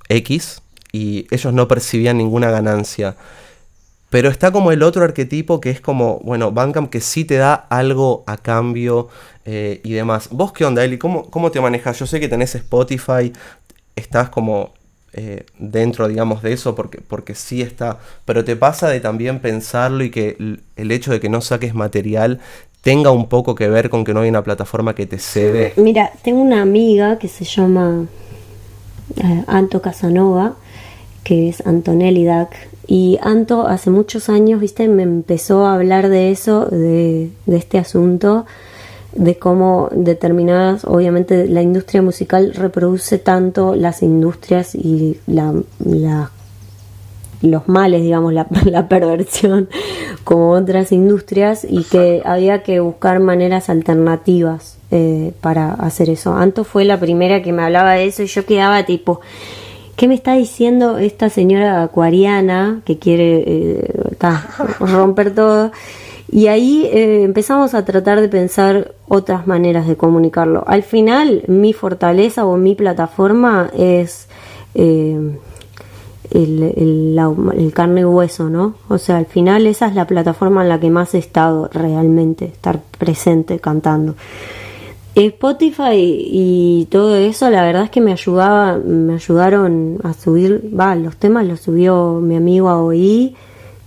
X 0.09 0.63
y 0.93 1.27
ellos 1.31 1.53
no 1.53 1.69
percibían 1.69 2.17
ninguna 2.17 2.51
ganancia. 2.51 3.17
Pero 4.11 4.31
está 4.31 4.51
como 4.51 4.73
el 4.73 4.83
otro 4.83 5.05
arquetipo 5.05 5.61
que 5.61 5.71
es 5.71 5.81
como, 5.81 6.21
bueno, 6.21 6.51
Bandcamp 6.51 6.91
que 6.91 7.01
sí 7.01 7.25
te 7.25 7.37
da 7.37 7.55
algo 7.55 8.25
a 8.27 8.39
cambio 8.39 9.09
eh, 9.45 9.81
y 9.85 9.93
demás. 9.93 10.29
¿Vos 10.31 10.53
qué 10.53 10.65
onda, 10.65 10.85
Eli? 10.85 10.99
¿Cómo, 10.99 11.31
¿Cómo 11.31 11.51
te 11.51 11.61
manejas? 11.61 11.99
Yo 11.99 12.07
sé 12.07 12.19
que 12.19 12.29
tenés 12.29 12.55
Spotify, 12.55 13.33
estás 13.97 14.31
como 14.31 14.71
eh, 15.13 15.45
dentro, 15.59 16.09
digamos, 16.09 16.43
de 16.43 16.53
eso 16.53 16.75
porque, 16.75 17.01
porque 17.01 17.35
sí 17.35 17.61
está, 17.61 17.99
pero 18.25 18.45
te 18.45 18.57
pasa 18.57 18.89
de 18.89 19.01
también 19.01 19.41
pensarlo 19.41 20.05
y 20.05 20.11
que 20.11 20.37
el 20.77 20.91
hecho 20.91 21.13
de 21.13 21.21
que 21.21 21.29
no 21.29 21.41
saques 21.41 21.75
material 21.75 22.41
tenga 22.83 23.11
un 23.11 23.29
poco 23.29 23.55
que 23.55 23.69
ver 23.69 23.91
con 23.91 24.05
que 24.05 24.15
no 24.15 24.21
hay 24.21 24.29
una 24.29 24.43
plataforma 24.43 24.95
que 24.95 25.07
te 25.07 25.19
cede. 25.19 25.73
Mira, 25.77 26.13
tengo 26.23 26.41
una 26.41 26.63
amiga 26.63 27.19
que 27.19 27.29
se 27.29 27.45
llama 27.45 28.07
eh, 29.17 29.45
Anto 29.47 29.83
Casanova, 29.83 30.57
que 31.25 31.49
es 31.49 31.67
Antonelli 31.67 32.25
Dac, 32.25 32.69
y 32.91 33.19
Anto 33.21 33.67
hace 33.67 33.91
muchos 33.91 34.31
años, 34.31 34.61
viste, 34.61 34.89
me 34.89 35.03
empezó 35.03 35.67
a 35.67 35.75
hablar 35.75 36.09
de 36.09 36.31
eso, 36.31 36.65
de, 36.65 37.29
este 37.47 37.77
asunto, 37.77 38.47
de 39.13 39.39
cómo 39.39 39.91
determinadas, 39.93 40.87
obviamente 40.87 41.47
la 41.49 41.61
industria 41.61 42.01
musical 42.01 42.55
reproduce 42.55 43.19
tanto 43.19 43.75
las 43.75 44.03
industrias 44.03 44.75
y 44.75 45.19
la, 45.27 45.53
los 47.43 47.69
males, 47.69 48.01
digamos, 48.01 48.33
la, 48.33 48.47
la, 48.65 48.89
perversión, 48.89 49.69
como 50.25 50.53
otras 50.53 50.91
industrias, 50.91 51.67
y 51.69 51.85
que 51.85 52.23
había 52.25 52.63
que 52.63 52.81
buscar 52.81 53.21
maneras 53.21 53.69
alternativas 53.69 54.79
eh, 54.91 55.35
para 55.43 55.75
hacer 55.75 56.09
eso. 56.09 56.33
Anto 56.33 56.65
fue 56.65 56.87
la 56.87 56.99
primera 56.99 57.43
que 57.43 57.53
me 57.53 57.65
hablaba 57.65 57.93
de 57.93 58.07
eso 58.07 58.23
y 58.23 58.29
yo 58.29 58.47
quedaba 58.47 58.87
tipo, 58.87 59.21
¿Qué 59.99 60.07
me 60.07 60.15
está 60.15 60.35
diciendo 60.35 60.99
esta 60.99 61.29
señora 61.29 61.83
acuariana 61.83 62.83
que 62.85 63.01
quiere 63.01 63.43
eh, 63.45 63.93
romper 64.79 65.35
todo? 65.35 65.73
Y 66.31 66.47
ahí 66.47 66.89
eh, 66.93 67.25
empezamos 67.25 67.75
a 67.75 67.85
tratar 67.85 68.21
de 68.21 68.29
pensar 68.29 68.95
otras 69.09 69.49
maneras 69.49 69.89
de 69.89 69.97
comunicarlo. 69.97 70.63
Al 70.69 70.85
final, 70.85 71.43
mi 71.49 71.73
fortaleza 71.73 72.47
o 72.47 72.57
mi 72.57 72.77
plataforma 72.77 73.71
es 73.77 74.29
eh, 74.77 75.37
el, 76.31 76.63
el, 77.57 77.73
carne 77.75 78.03
y 78.03 78.05
hueso, 78.05 78.49
¿no? 78.49 78.75
O 78.87 78.99
sea, 78.99 79.17
al 79.17 79.27
final 79.27 79.67
esa 79.67 79.89
es 79.89 79.97
la 79.97 80.07
plataforma 80.07 80.63
en 80.63 80.69
la 80.69 80.79
que 80.79 80.91
más 80.91 81.13
he 81.15 81.19
estado 81.19 81.69
realmente, 81.73 82.45
estar 82.45 82.83
presente 83.01 83.59
cantando. 83.59 84.15
Spotify 85.27 85.95
y 85.97 86.87
todo 86.91 87.17
eso, 87.17 87.51
la 87.51 87.65
verdad 87.65 87.85
es 87.85 87.91
que 87.91 88.01
me 88.01 88.13
ayudaba, 88.13 88.77
me 88.79 89.15
ayudaron 89.15 89.99
a 90.05 90.13
subir, 90.13 90.71
va, 90.79 90.95
los 90.95 91.17
temas 91.17 91.47
los 91.47 91.61
subió 91.61 92.21
mi 92.21 92.37
amigo 92.37 92.69
Aoi, 92.69 93.35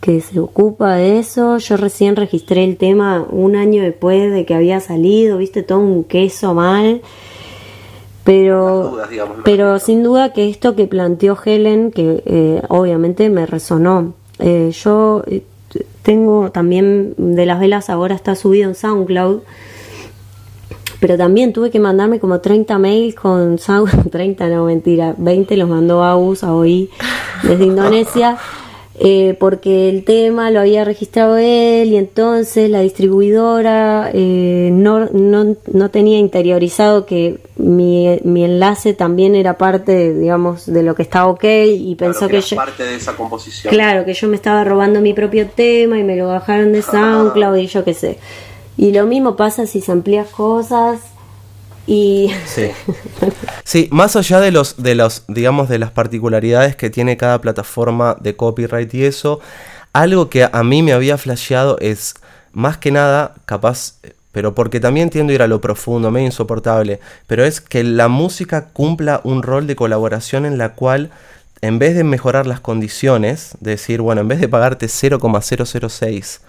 que 0.02 0.20
se 0.20 0.40
ocupa 0.40 0.96
de 0.96 1.20
eso. 1.20 1.58
Yo 1.60 1.78
recién 1.78 2.16
registré 2.16 2.64
el 2.64 2.76
tema 2.76 3.26
un 3.30 3.56
año 3.56 3.84
después 3.84 4.32
de 4.32 4.46
que 4.46 4.56
había 4.56 4.80
salido, 4.80 5.38
viste, 5.38 5.64
todo 5.64 5.80
un 5.80 6.04
queso 6.04 6.54
mal. 6.54 7.02
Pero, 8.24 9.00
pero 9.44 9.80
sin 9.80 10.04
duda 10.04 10.32
que 10.34 10.50
esto 10.50 10.76
que 10.76 10.86
planteó 10.86 11.38
Helen, 11.44 11.92
que 11.92 12.22
eh, 12.26 12.62
obviamente 12.68 13.30
me 13.30 13.46
resonó. 13.46 14.14
Eh, 14.38 14.72
yo 14.74 15.24
eh, 15.28 15.44
tengo 16.04 16.52
también 16.52 17.16
de 17.18 17.46
las 17.46 17.60
velas 17.60 17.90
ahora 17.90 18.16
está 18.16 18.36
subido 18.36 18.70
en 18.70 18.76
SoundCloud 18.76 19.42
pero 21.02 21.18
también 21.18 21.52
tuve 21.52 21.72
que 21.72 21.80
mandarme 21.80 22.20
como 22.20 22.40
30 22.40 22.78
mails 22.78 23.16
con 23.16 23.58
30 23.58 24.48
no 24.50 24.66
mentira, 24.66 25.16
20 25.18 25.58
los 25.58 25.68
mandó 25.68 26.04
Agus 26.04 26.46
a 26.46 26.54
OI 26.54 26.90
desde 27.44 27.66
Indonesia. 27.66 28.38
Eh, 29.04 29.36
porque 29.40 29.90
el 29.90 30.04
tema 30.04 30.52
lo 30.52 30.60
había 30.60 30.84
registrado 30.86 31.38
él 31.38 31.92
y 31.92 31.98
entonces 31.98 32.70
la 32.70 32.82
distribuidora 32.82 34.12
eh, 34.14 34.70
no, 34.72 35.06
no, 35.06 35.56
no, 35.74 35.90
tenía 35.90 36.20
interiorizado 36.20 37.08
que 37.08 37.40
mi, 37.56 38.20
mi, 38.24 38.44
enlace 38.44 38.94
también 38.94 39.34
era 39.34 39.58
parte, 39.58 40.14
digamos, 40.14 40.68
de 40.68 40.84
lo 40.84 40.94
que 40.94 41.02
estaba 41.02 41.32
ok 41.32 41.44
y 41.68 41.96
pensó 41.96 42.28
que, 42.28 42.42
yo... 42.42 42.56
parte 42.56 42.84
de 42.84 42.96
esa 42.96 43.16
composición. 43.16 43.74
Claro, 43.74 44.06
que 44.06 44.14
yo 44.14 44.28
me 44.28 44.36
estaba 44.36 44.64
robando 44.64 45.02
mi 45.02 45.16
propio 45.16 45.48
tema 45.48 45.98
y 45.98 46.04
me 46.04 46.16
lo 46.16 46.28
bajaron 46.28 46.72
de 46.72 46.84
SoundCloud 46.84 47.56
y 47.56 47.66
yo 47.66 47.84
qué 47.84 47.96
sé. 47.96 48.20
Y 48.82 48.92
lo 48.94 49.06
mismo 49.06 49.36
pasa 49.36 49.68
si 49.68 49.80
se 49.80 49.92
amplías 49.92 50.28
cosas 50.30 51.02
y... 51.86 52.32
Sí. 52.48 52.72
sí, 53.64 53.88
más 53.92 54.16
allá 54.16 54.40
de 54.40 54.50
los, 54.50 54.82
de 54.82 54.96
los, 54.96 55.24
digamos, 55.28 55.70
de 55.70 55.78
las 55.78 55.92
particularidades 55.92 56.76
que 56.76 56.90
tiene 56.90 57.16
cada 57.16 57.40
plataforma 57.42 58.18
de 58.20 58.36
copyright 58.36 58.92
y 58.96 59.06
eso, 59.06 59.40
algo 59.94 60.32
que 60.32 60.50
a 60.52 60.64
mí 60.64 60.82
me 60.82 60.94
había 60.94 61.20
flasheado 61.20 61.78
es, 61.80 62.16
más 62.54 62.78
que 62.78 62.90
nada, 62.90 63.36
capaz, 63.46 64.00
pero 64.32 64.56
porque 64.56 64.80
también 64.80 65.12
tiendo 65.12 65.30
a 65.30 65.36
ir 65.36 65.42
a 65.44 65.48
lo 65.48 65.62
profundo, 65.62 66.10
medio 66.10 66.26
insoportable, 66.26 67.00
pero 67.28 67.46
es 67.46 67.62
que 67.62 67.84
la 67.84 68.08
música 68.08 68.70
cumpla 68.74 69.22
un 69.24 69.44
rol 69.44 69.68
de 69.68 69.76
colaboración 69.76 70.44
en 70.44 70.58
la 70.58 70.74
cual 70.74 71.12
en 71.62 71.78
vez 71.78 71.94
de 71.94 72.04
mejorar 72.04 72.48
las 72.48 72.62
condiciones, 72.62 73.52
de 73.60 73.72
decir, 73.72 74.02
bueno, 74.02 74.22
en 74.22 74.28
vez 74.28 74.42
de 74.42 74.50
pagarte 74.50 74.88
0,006, 74.88 76.42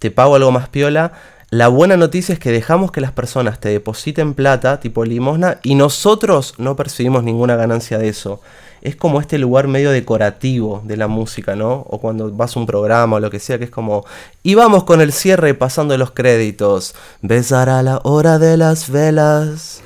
te 0.00 0.10
pago 0.10 0.34
algo 0.34 0.50
más 0.50 0.68
piola, 0.68 1.12
la 1.50 1.68
buena 1.68 1.96
noticia 1.96 2.32
es 2.32 2.40
que 2.40 2.50
dejamos 2.50 2.90
que 2.90 3.00
las 3.00 3.12
personas 3.12 3.60
te 3.60 3.68
depositen 3.68 4.34
plata, 4.34 4.80
tipo 4.80 5.04
limosna, 5.04 5.60
y 5.62 5.76
nosotros 5.76 6.54
no 6.58 6.74
percibimos 6.74 7.22
ninguna 7.22 7.54
ganancia 7.54 7.98
de 7.98 8.08
eso. 8.08 8.40
Es 8.82 8.96
como 8.96 9.20
este 9.20 9.38
lugar 9.38 9.68
medio 9.68 9.92
decorativo 9.92 10.82
de 10.84 10.96
la 10.96 11.06
música, 11.06 11.54
¿no? 11.54 11.86
O 11.88 12.00
cuando 12.00 12.32
vas 12.32 12.56
a 12.56 12.60
un 12.60 12.66
programa 12.66 13.16
o 13.16 13.20
lo 13.20 13.30
que 13.30 13.38
sea, 13.38 13.58
que 13.58 13.64
es 13.64 13.70
como... 13.70 14.04
Y 14.42 14.56
vamos 14.56 14.82
con 14.84 15.00
el 15.00 15.12
cierre 15.12 15.54
pasando 15.54 15.96
los 15.96 16.10
créditos. 16.10 16.94
Besará 17.22 17.80
la 17.82 18.00
hora 18.02 18.38
de 18.40 18.56
las 18.56 18.90
velas. 18.90 19.82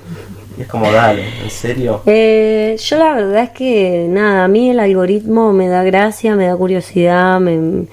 Y 0.60 0.64
es 0.64 0.68
como, 0.68 0.92
dale, 0.92 1.24
¿en 1.42 1.48
serio? 1.48 2.02
Eh, 2.04 2.76
yo 2.78 2.98
la 2.98 3.14
verdad 3.14 3.44
es 3.44 3.50
que, 3.50 4.06
nada, 4.10 4.44
a 4.44 4.48
mí 4.48 4.68
el 4.68 4.78
algoritmo 4.78 5.54
me 5.54 5.68
da 5.68 5.82
gracia, 5.84 6.36
me 6.36 6.44
da 6.44 6.54
curiosidad, 6.54 7.40
me 7.40 7.86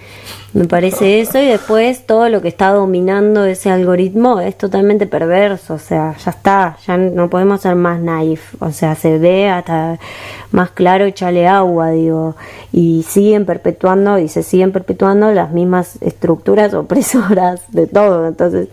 me 0.58 0.66
parece 0.66 1.20
eso 1.22 1.40
y 1.40 1.46
después 1.46 2.06
todo 2.06 2.30
lo 2.30 2.42
que 2.42 2.48
está 2.48 2.72
dominando 2.72 3.46
ese 3.46 3.70
algoritmo 3.70 4.40
es 4.40 4.58
totalmente 4.58 5.06
perverso, 5.06 5.76
o 5.76 5.80
sea, 5.80 6.16
ya 6.18 6.32
está, 6.32 6.78
ya 6.86 6.98
no 6.98 7.30
podemos 7.30 7.62
ser 7.62 7.76
más 7.76 8.00
naif, 8.00 8.62
o 8.62 8.72
sea, 8.72 8.96
se 8.96 9.20
ve 9.20 9.50
hasta 9.50 10.00
más 10.52 10.72
claro 10.72 11.06
echarle 11.06 11.48
agua, 11.48 11.92
digo, 11.92 12.36
y 12.72 13.04
siguen 13.08 13.46
perpetuando 13.46 14.18
y 14.18 14.28
se 14.28 14.44
siguen 14.44 14.72
perpetuando 14.72 15.32
las 15.32 15.52
mismas 15.52 16.02
estructuras 16.02 16.74
opresoras 16.74 17.62
de 17.72 17.88
todo, 17.88 18.28
entonces 18.28 18.70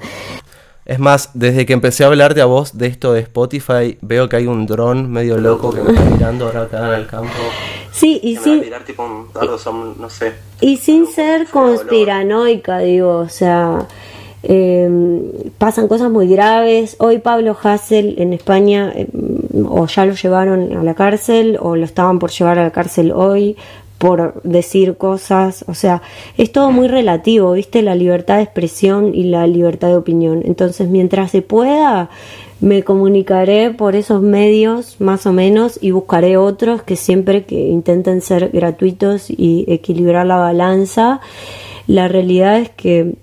es 0.87 0.99
más, 0.99 1.31
desde 1.33 1.65
que 1.65 1.73
empecé 1.73 2.05
a 2.05 2.09
hablarte 2.09 2.43
a 2.43 2.45
vos 2.45 2.77
de 2.77 2.89
esto 2.89 3.15
de 3.15 3.21
Spotify, 3.21 3.97
veo 4.03 4.29
que 4.29 4.37
hay 4.37 4.47
un 4.47 4.67
dron 4.67 5.11
medio 5.11 5.39
loco 5.39 5.73
que 5.73 5.81
me 5.81 5.93
está 5.93 6.05
mirando 6.05 6.47
ahora 6.47 6.63
acá 6.63 6.89
en 6.89 7.01
el 7.01 7.07
campo. 7.07 7.33
Sí, 7.91 8.21
y 8.23 8.37
sin, 8.37 8.65
y 10.61 10.77
sin 10.77 11.07
ser 11.07 11.47
conspiranoica, 11.47 12.79
digo, 12.79 13.19
o 13.19 13.29
sea, 13.29 13.87
em, 14.43 15.23
pasan 15.57 15.89
cosas 15.89 16.11
muy 16.11 16.27
graves. 16.29 16.97
Hoy 16.99 17.19
Pablo 17.19 17.57
Hassel 17.63 18.17
en 18.19 18.33
España, 18.35 18.93
em, 18.95 19.07
o 19.67 19.87
ya 19.87 20.05
lo 20.05 20.15
llevaron 20.15 20.77
a 20.77 20.83
la 20.83 20.95
cárcel, 20.95 21.57
o 21.61 21.77
lo 21.77 21.85
estaban 21.85 22.19
por 22.19 22.31
llevar 22.31 22.59
a 22.59 22.65
la 22.65 22.73
cárcel 22.73 23.13
hoy 23.13 23.57
por 24.05 24.43
decir 24.43 24.99
cosas, 24.99 25.65
o 25.67 25.73
sea, 25.73 26.03
es 26.37 26.53
todo 26.53 26.71
muy 26.71 26.89
relativo, 26.89 27.53
¿viste? 27.53 27.81
La 27.81 27.95
libertad 27.95 28.37
de 28.37 28.43
expresión 28.43 29.15
y 29.15 29.25
la 29.25 29.47
libertad 29.47 29.89
de 29.89 29.97
opinión. 29.97 30.43
Entonces, 30.45 30.91
mientras 30.91 31.31
se 31.31 31.41
pueda, 31.41 32.11
me 32.61 32.83
comunicaré 32.83 33.71
por 33.71 33.97
esos 33.97 34.21
medios 34.21 35.01
más 35.01 35.25
o 35.25 35.33
menos 35.33 35.79
y 35.81 35.93
buscaré 35.93 36.37
otros 36.37 36.83
que 36.83 36.97
siempre 36.97 37.47
que 37.47 37.55
intenten 37.69 38.21
ser 38.21 38.51
gratuitos 38.51 39.31
y 39.31 39.65
equilibrar 39.69 40.27
la 40.27 40.37
balanza. 40.37 41.23
La 41.87 42.07
realidad 42.07 42.59
es 42.59 42.69
que 42.69 43.15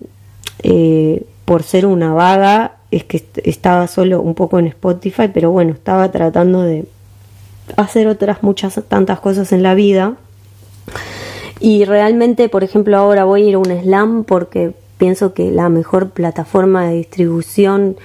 eh, 0.63 1.25
por 1.45 1.61
ser 1.61 1.85
una 1.85 2.11
vaga 2.15 2.77
es 2.89 3.03
que 3.03 3.23
estaba 3.43 3.85
solo 3.85 4.19
un 4.19 4.33
poco 4.33 4.57
en 4.57 4.65
Spotify, 4.65 5.29
pero 5.31 5.51
bueno, 5.51 5.73
estaba 5.73 6.09
tratando 6.09 6.63
de 6.63 6.85
hacer 7.77 8.07
otras 8.07 8.41
muchas 8.41 8.81
tantas 8.87 9.19
cosas 9.19 9.51
en 9.51 9.61
la 9.61 9.75
vida 9.75 10.17
y 11.59 11.85
realmente, 11.85 12.49
por 12.49 12.63
ejemplo, 12.63 12.97
ahora 12.97 13.23
voy 13.23 13.43
a 13.43 13.49
ir 13.49 13.55
a 13.55 13.59
un 13.59 13.81
slam 13.81 14.23
porque 14.23 14.73
pienso 14.97 15.33
que 15.33 15.51
la 15.51 15.69
mejor 15.69 16.09
plataforma 16.09 16.87
de 16.87 16.95
distribución 16.95 17.97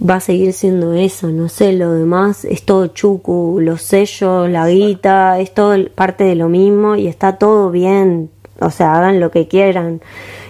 va 0.00 0.16
a 0.16 0.20
seguir 0.20 0.52
siendo 0.52 0.94
eso, 0.94 1.28
no 1.28 1.48
sé, 1.48 1.72
lo 1.72 1.92
demás 1.92 2.44
es 2.44 2.62
todo 2.62 2.86
chucu, 2.88 3.58
los 3.60 3.82
sellos, 3.82 4.48
la 4.48 4.68
guita, 4.68 5.40
es 5.40 5.52
todo 5.52 5.76
parte 5.94 6.24
de 6.24 6.36
lo 6.36 6.48
mismo 6.48 6.94
y 6.94 7.08
está 7.08 7.36
todo 7.36 7.70
bien, 7.70 8.30
o 8.60 8.70
sea, 8.70 8.96
hagan 8.96 9.20
lo 9.20 9.30
que 9.30 9.48
quieran. 9.48 10.00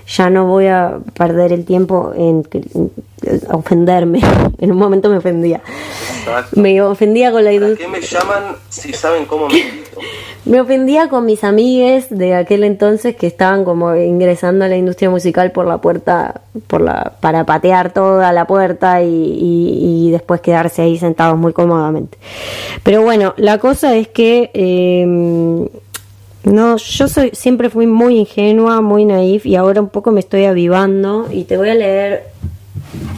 Ya 0.09 0.31
no 0.31 0.47
voy 0.47 0.67
a 0.67 0.99
perder 1.17 1.53
el 1.53 1.65
tiempo 1.65 2.13
en, 2.17 2.47
ofenderme. 3.51 4.21
En 4.61 4.73
un 4.73 4.79
momento 4.79 5.09
me 5.09 5.19
ofendía. 5.19 5.61
Me 6.57 6.83
ofendía 6.83 7.31
con 7.31 7.45
la 7.45 7.53
¿Para 7.53 7.77
qué 7.77 7.87
me 7.87 8.01
llaman 8.01 8.57
si 8.69 8.93
saben 8.93 9.25
cómo 9.25 9.47
me 9.49 9.63
Me 10.45 10.61
ofendía 10.61 11.09
con 11.09 11.27
mis 11.27 11.45
amigues 11.45 12.07
de 12.09 12.35
aquel 12.35 12.65
entonces 12.65 13.15
que 13.15 13.27
estaban 13.27 13.65
como 13.65 13.95
ingresando 13.95 14.65
a 14.65 14.69
la 14.69 14.77
industria 14.77 15.11
musical 15.11 15.53
por 15.53 15.67
la 15.67 15.79
puerta, 15.79 16.41
por 16.67 16.81
la, 16.81 17.13
para 17.21 17.45
patear 17.45 17.93
toda 17.93 18.33
la 18.33 18.47
puerta 18.47 19.03
y, 19.03 20.11
después 20.11 20.41
quedarse 20.41 20.83
ahí 20.83 20.97
sentados 20.99 21.39
muy 21.39 21.53
cómodamente. 21.53 22.17
Pero 22.83 23.03
bueno, 23.03 23.35
la 23.37 23.59
cosa 23.59 23.95
es 23.95 24.09
que 24.09 24.51
em, 24.55 25.69
no, 26.45 26.76
yo 26.76 27.09
soy, 27.09 27.30
siempre 27.34 27.70
fui 27.70 27.86
muy 27.86 28.18
ingenua, 28.18 28.80
muy 28.80 29.05
naif 29.05 29.45
y 29.45 29.57
ahora 29.57 29.80
un 29.80 29.89
poco 29.89 30.12
me 30.12 30.20
estoy 30.20 30.45
avivando 30.45 31.28
y 31.30 31.45
te 31.45 31.57
voy 31.57 31.70
a 31.70 31.74
leer 31.74 32.28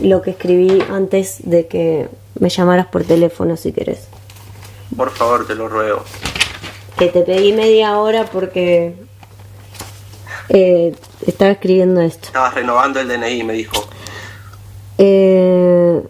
lo 0.00 0.22
que 0.22 0.30
escribí 0.30 0.82
antes 0.90 1.38
de 1.44 1.66
que 1.66 2.08
me 2.38 2.48
llamaras 2.48 2.86
por 2.86 3.04
teléfono 3.04 3.56
si 3.56 3.72
querés. 3.72 4.08
Por 4.96 5.10
favor, 5.10 5.46
te 5.46 5.54
lo 5.54 5.68
ruego. 5.68 6.02
Que 6.98 7.08
te 7.08 7.22
pedí 7.22 7.52
media 7.52 7.98
hora 7.98 8.24
porque 8.24 8.94
eh, 10.48 10.94
estaba 11.26 11.52
escribiendo 11.52 12.00
esto. 12.00 12.26
Estabas 12.26 12.54
renovando 12.54 13.00
el 13.00 13.08
DNI, 13.08 13.44
me 13.44 13.52
dijo. 13.52 13.88
Eh, 14.98 16.02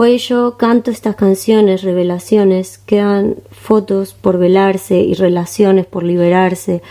Hoy 0.00 0.18
yo 0.18 0.56
canto 0.56 0.92
estas 0.92 1.16
canciones, 1.16 1.82
revelaciones, 1.82 2.78
quedan 2.78 3.34
fotos 3.50 4.14
por 4.14 4.38
velarse 4.38 5.00
y 5.00 5.14
relaciones 5.14 5.86
por 5.86 6.04
liberarse. 6.04 6.82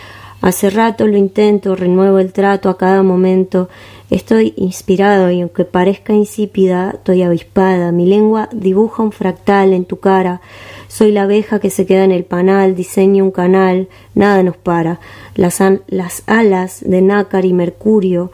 Hace 0.41 0.70
rato 0.70 1.08
lo 1.08 1.16
intento, 1.16 1.78
renuevo 1.78 2.20
el 2.20 2.34
trato 2.34 2.68
a 2.68 2.78
cada 2.78 3.03
momento. 3.03 3.70
Estoy 4.10 4.53
inspirado 4.58 5.32
y 5.32 5.39
aunque 5.39 5.64
parezca 5.64 6.12
insípida, 6.12 6.95
estoy 6.95 7.22
avispada. 7.22 7.93
Mi 7.93 8.05
lengua 8.05 8.49
dibuja 8.51 9.03
un 9.03 9.14
fractal 9.14 9.72
en 9.72 9.86
tu 9.86 10.01
cara. 10.01 10.41
Soy 10.89 11.14
la 11.14 11.22
abeja 11.22 11.62
que 11.62 11.70
se 11.70 11.86
queda 11.86 12.03
en 12.03 12.12
el 12.12 12.26
panal, 12.26 12.76
diseño 12.76 13.24
un 13.24 13.32
canal, 13.32 13.88
nada 14.16 14.43
nos 14.43 14.58
para. 14.58 14.99
Las, 15.34 15.64
las 15.88 16.24
alas 16.26 16.82
de 16.86 17.01
nácar 17.01 17.45
y 17.45 17.53
mercurio 17.53 18.34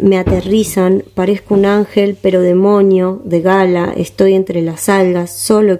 me 0.00 0.18
aterrizan, 0.18 1.04
parezco 1.14 1.54
un 1.54 1.64
ángel, 1.64 2.16
pero 2.20 2.40
demonio, 2.40 3.20
de 3.24 3.40
gala, 3.40 3.92
estoy 3.96 4.34
entre 4.34 4.60
las 4.62 4.88
algas, 4.88 5.30
solo, 5.30 5.78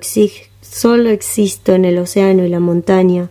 solo 0.61 1.11
existo 1.11 1.74
en 1.74 1.84
el 1.84 1.99
océano 1.99 2.45
y 2.45 2.49
la 2.49 2.61
montaña, 2.61 3.28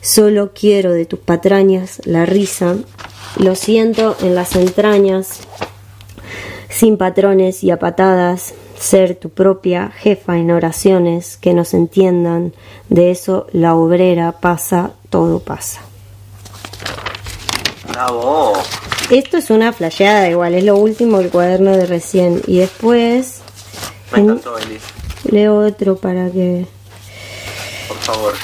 solo 0.00 0.52
quiero 0.54 0.92
de 0.92 1.04
tus 1.04 1.18
patrañas 1.18 2.00
la 2.04 2.26
risa, 2.26 2.76
lo 3.38 3.54
siento 3.54 4.16
en 4.22 4.34
las 4.34 4.54
entrañas, 4.54 5.40
sin 6.68 6.96
patrones 6.96 7.64
y 7.64 7.70
a 7.70 7.78
patadas, 7.78 8.54
ser 8.78 9.16
tu 9.16 9.30
propia 9.30 9.90
jefa 9.90 10.38
en 10.38 10.52
oraciones, 10.52 11.36
que 11.36 11.54
nos 11.54 11.74
entiendan, 11.74 12.52
de 12.88 13.10
eso 13.10 13.48
la 13.52 13.74
obrera 13.74 14.32
pasa, 14.32 14.92
todo 15.10 15.40
pasa. 15.40 15.87
Esto 19.10 19.36
es 19.38 19.50
una 19.50 19.72
flasheada 19.72 20.28
igual, 20.28 20.54
es 20.54 20.64
lo 20.64 20.76
último 20.76 21.18
del 21.18 21.30
cuaderno 21.30 21.72
de 21.72 21.86
recién. 21.86 22.42
Y 22.46 22.58
después... 22.58 23.40
Me 24.12 24.20
encantó, 24.20 24.56
Eli. 24.58 24.78
Leo 25.30 25.66
otro 25.66 25.96
para 25.96 26.30
que... 26.30 26.66
Por 27.88 27.96
favor. 27.98 28.34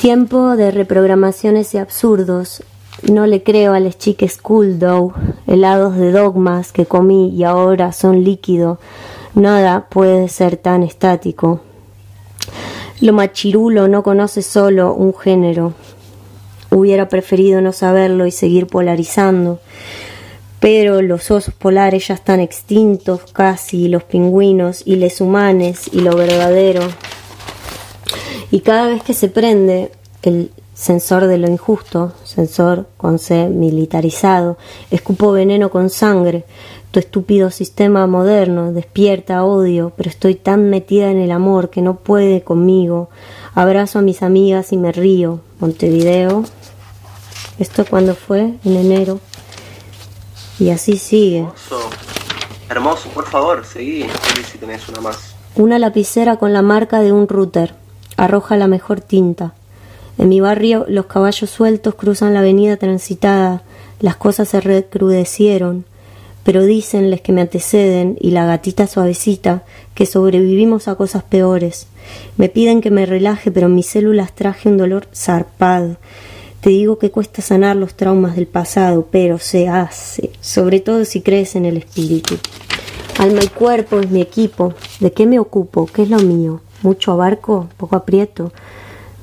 Tiempo 0.00 0.56
de 0.56 0.70
reprogramaciones 0.70 1.74
y 1.74 1.78
absurdos. 1.78 2.62
No 3.10 3.26
le 3.26 3.42
creo 3.42 3.74
a 3.74 3.80
las 3.80 3.98
chiques 3.98 4.36
cool 4.36 4.78
dough, 4.78 5.14
helados 5.46 5.96
de 5.96 6.12
dogmas 6.12 6.72
que 6.72 6.86
comí 6.86 7.30
y 7.30 7.44
ahora 7.44 7.92
son 7.92 8.22
líquido. 8.22 8.78
Nada 9.34 9.86
puede 9.88 10.28
ser 10.28 10.56
tan 10.56 10.82
estático. 10.82 11.60
Lo 13.00 13.12
machirulo 13.12 13.88
no 13.88 14.02
conoce 14.02 14.42
solo 14.42 14.94
un 14.94 15.14
género, 15.14 15.74
Hubiera 16.74 17.08
preferido 17.08 17.60
no 17.60 17.72
saberlo 17.72 18.26
y 18.26 18.30
seguir 18.30 18.66
polarizando. 18.66 19.60
Pero 20.58 21.02
los 21.02 21.30
osos 21.30 21.54
polares 21.54 22.08
ya 22.08 22.14
están 22.14 22.40
extintos 22.40 23.22
casi, 23.32 23.88
los 23.88 24.04
pingüinos 24.04 24.82
y 24.84 24.96
les 24.96 25.20
humanes 25.20 25.90
y 25.92 26.00
lo 26.00 26.16
verdadero. 26.16 26.82
Y 28.50 28.60
cada 28.60 28.86
vez 28.86 29.02
que 29.02 29.14
se 29.14 29.28
prende 29.28 29.90
el 30.22 30.50
sensor 30.74 31.26
de 31.26 31.38
lo 31.38 31.48
injusto, 31.48 32.12
sensor 32.24 32.86
con 32.96 33.18
C 33.18 33.48
militarizado, 33.48 34.56
escupo 34.90 35.32
veneno 35.32 35.70
con 35.70 35.90
sangre, 35.90 36.44
tu 36.92 37.00
estúpido 37.00 37.50
sistema 37.50 38.06
moderno 38.06 38.72
despierta 38.72 39.44
odio, 39.44 39.92
pero 39.96 40.10
estoy 40.10 40.34
tan 40.34 40.68
metida 40.68 41.10
en 41.10 41.18
el 41.18 41.30
amor 41.30 41.70
que 41.70 41.80
no 41.80 41.96
puede 41.96 42.42
conmigo. 42.42 43.08
Abrazo 43.54 44.00
a 44.00 44.02
mis 44.02 44.22
amigas 44.22 44.72
y 44.72 44.76
me 44.76 44.92
río. 44.92 45.40
Montevideo, 45.62 46.42
esto 47.60 47.84
cuando 47.88 48.16
fue, 48.16 48.54
en 48.64 48.76
enero. 48.76 49.20
Y 50.58 50.70
así 50.70 50.98
sigue. 50.98 51.38
Hermoso. 51.38 51.90
Hermoso, 52.68 53.08
por 53.10 53.26
favor, 53.28 53.64
seguí. 53.64 54.04
Si 54.50 54.58
tenés 54.58 54.88
una 54.88 55.00
más. 55.00 55.36
Una 55.54 55.78
lapicera 55.78 56.36
con 56.36 56.52
la 56.52 56.62
marca 56.62 56.98
de 56.98 57.12
un 57.12 57.28
router. 57.28 57.76
Arroja 58.16 58.56
la 58.56 58.66
mejor 58.66 59.02
tinta. 59.02 59.54
En 60.18 60.30
mi 60.30 60.40
barrio 60.40 60.84
los 60.88 61.06
caballos 61.06 61.48
sueltos 61.48 61.94
cruzan 61.94 62.34
la 62.34 62.40
avenida 62.40 62.76
transitada. 62.76 63.62
Las 64.00 64.16
cosas 64.16 64.48
se 64.48 64.60
recrudecieron. 64.60 65.84
Pero 66.42 66.64
dicenles 66.64 67.20
que 67.20 67.30
me 67.30 67.40
anteceden 67.40 68.16
y 68.20 68.32
la 68.32 68.46
gatita 68.46 68.88
suavecita 68.88 69.62
que 69.94 70.06
sobrevivimos 70.06 70.88
a 70.88 70.96
cosas 70.96 71.22
peores. 71.22 71.86
Me 72.36 72.48
piden 72.48 72.80
que 72.80 72.90
me 72.90 73.06
relaje, 73.06 73.50
pero 73.50 73.66
en 73.66 73.74
mis 73.74 73.86
células 73.86 74.34
traje 74.34 74.68
un 74.68 74.78
dolor 74.78 75.06
zarpado 75.14 75.96
te 76.62 76.70
digo 76.70 76.96
que 76.96 77.10
cuesta 77.10 77.42
sanar 77.42 77.74
los 77.74 77.94
traumas 77.94 78.36
del 78.36 78.46
pasado, 78.46 79.08
pero 79.10 79.40
se 79.40 79.68
hace, 79.68 80.30
sobre 80.40 80.78
todo 80.78 81.04
si 81.04 81.20
crees 81.20 81.56
en 81.56 81.64
el 81.64 81.76
espíritu. 81.76 82.36
Alma 83.18 83.40
y 83.42 83.48
cuerpo 83.48 83.98
es 83.98 84.08
mi 84.12 84.20
equipo. 84.20 84.72
¿De 85.00 85.10
qué 85.10 85.26
me 85.26 85.40
ocupo? 85.40 85.86
¿Qué 85.86 86.04
es 86.04 86.08
lo 86.08 86.20
mío? 86.20 86.60
¿Mucho 86.82 87.10
abarco? 87.10 87.68
¿Poco 87.76 87.96
aprieto? 87.96 88.52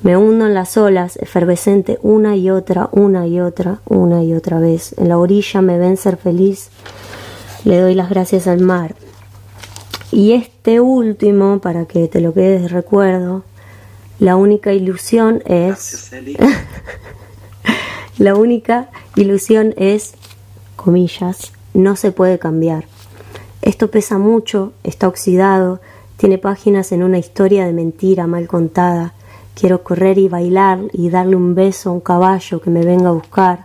Me 0.02 0.18
hundo 0.18 0.48
en 0.48 0.52
las 0.52 0.76
olas, 0.76 1.16
efervescente, 1.16 1.98
una 2.02 2.36
y 2.36 2.50
otra, 2.50 2.90
una 2.92 3.26
y 3.26 3.40
otra, 3.40 3.80
una 3.86 4.22
y 4.22 4.34
otra 4.34 4.58
vez. 4.58 4.94
En 4.98 5.08
la 5.08 5.16
orilla 5.16 5.62
me 5.62 5.78
ven 5.78 5.96
ser 5.96 6.18
feliz. 6.18 6.68
Le 7.64 7.80
doy 7.80 7.94
las 7.94 8.10
gracias 8.10 8.48
al 8.48 8.60
mar. 8.60 8.94
Y 10.12 10.32
este 10.32 10.80
último, 10.80 11.60
para 11.60 11.84
que 11.86 12.08
te 12.08 12.20
lo 12.20 12.34
quedes 12.34 12.62
de 12.62 12.68
recuerdo, 12.68 13.44
la 14.18 14.36
única 14.36 14.72
ilusión 14.72 15.42
es... 15.46 16.10
La 18.20 18.34
única 18.34 18.90
ilusión 19.16 19.72
es, 19.78 20.12
comillas, 20.76 21.52
no 21.72 21.96
se 21.96 22.12
puede 22.12 22.38
cambiar. 22.38 22.84
Esto 23.62 23.90
pesa 23.90 24.18
mucho, 24.18 24.74
está 24.84 25.08
oxidado, 25.08 25.80
tiene 26.18 26.36
páginas 26.36 26.92
en 26.92 27.02
una 27.02 27.16
historia 27.16 27.64
de 27.64 27.72
mentira 27.72 28.26
mal 28.26 28.46
contada. 28.46 29.14
Quiero 29.54 29.82
correr 29.82 30.18
y 30.18 30.28
bailar 30.28 30.80
y 30.92 31.08
darle 31.08 31.34
un 31.34 31.54
beso 31.54 31.88
a 31.88 31.92
un 31.94 32.00
caballo 32.00 32.60
que 32.60 32.68
me 32.68 32.84
venga 32.84 33.08
a 33.08 33.12
buscar 33.12 33.64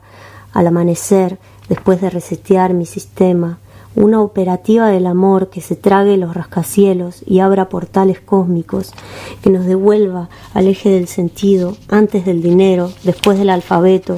al 0.53 0.67
amanecer 0.67 1.37
después 1.67 1.99
de 1.99 2.09
resetear 2.09 2.73
mi 2.73 2.85
sistema. 2.85 3.59
Una 3.95 4.21
operativa 4.21 4.89
del 4.89 5.07
amor 5.07 5.49
que 5.49 5.61
se 5.61 5.75
trague 5.75 6.17
los 6.17 6.33
rascacielos 6.33 7.23
y 7.25 7.39
abra 7.39 7.69
portales 7.69 8.19
cósmicos, 8.19 8.93
que 9.41 9.49
nos 9.49 9.65
devuelva 9.65 10.29
al 10.53 10.67
eje 10.67 10.89
del 10.89 11.07
sentido, 11.07 11.77
antes 11.87 12.25
del 12.25 12.41
dinero, 12.41 12.91
después 13.03 13.37
del 13.37 13.49
alfabeto, 13.49 14.17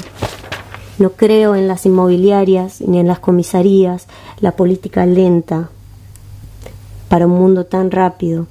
no 0.99 1.11
creo 1.11 1.55
en 1.55 1.67
las 1.67 1.85
inmobiliarias 1.85 2.81
ni 2.81 2.99
en 2.99 3.07
las 3.07 3.19
comisarías, 3.19 4.07
la 4.39 4.53
política 4.53 5.05
lenta 5.05 5.69
para 7.07 7.27
un 7.27 7.33
mundo 7.33 7.65
tan 7.65 7.91
rápido. 7.91 8.47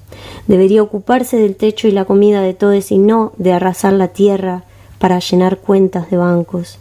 Debería 0.47 0.83
ocuparse 0.83 1.37
del 1.39 1.57
techo 1.57 1.89
y 1.89 1.91
la 1.91 2.05
comida 2.05 2.41
de 2.41 2.55
todos 2.55 2.93
y 2.93 2.99
no 2.99 3.33
de 3.37 3.53
arrasar 3.53 3.95
la 3.95 4.09
tierra 4.09 4.63
para 5.01 5.19
llenar 5.19 5.59
cuentas 5.59 6.09
de 6.09 6.19
bancos. 6.19 6.79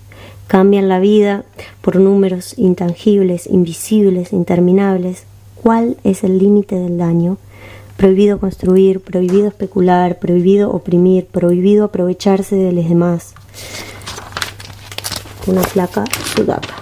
Cambian 0.47 0.89
la 0.89 0.99
vida 0.99 1.43
por 1.81 1.95
números 1.97 2.53
intangibles, 2.57 3.47
invisibles, 3.47 4.33
interminables. 4.33 5.23
¿Cuál 5.61 5.97
es 6.03 6.23
el 6.23 6.37
límite 6.37 6.75
del 6.75 6.97
daño? 6.97 7.37
Prohibido 7.97 8.39
construir, 8.39 8.99
prohibido 8.99 9.47
especular, 9.47 10.19
prohibido 10.19 10.71
oprimir, 10.71 11.25
prohibido 11.25 11.85
aprovecharse 11.85 12.55
de 12.55 12.71
los 12.71 12.87
demás 12.87 13.33
una 15.47 15.61
placa 15.61 16.03
sudaca. 16.35 16.75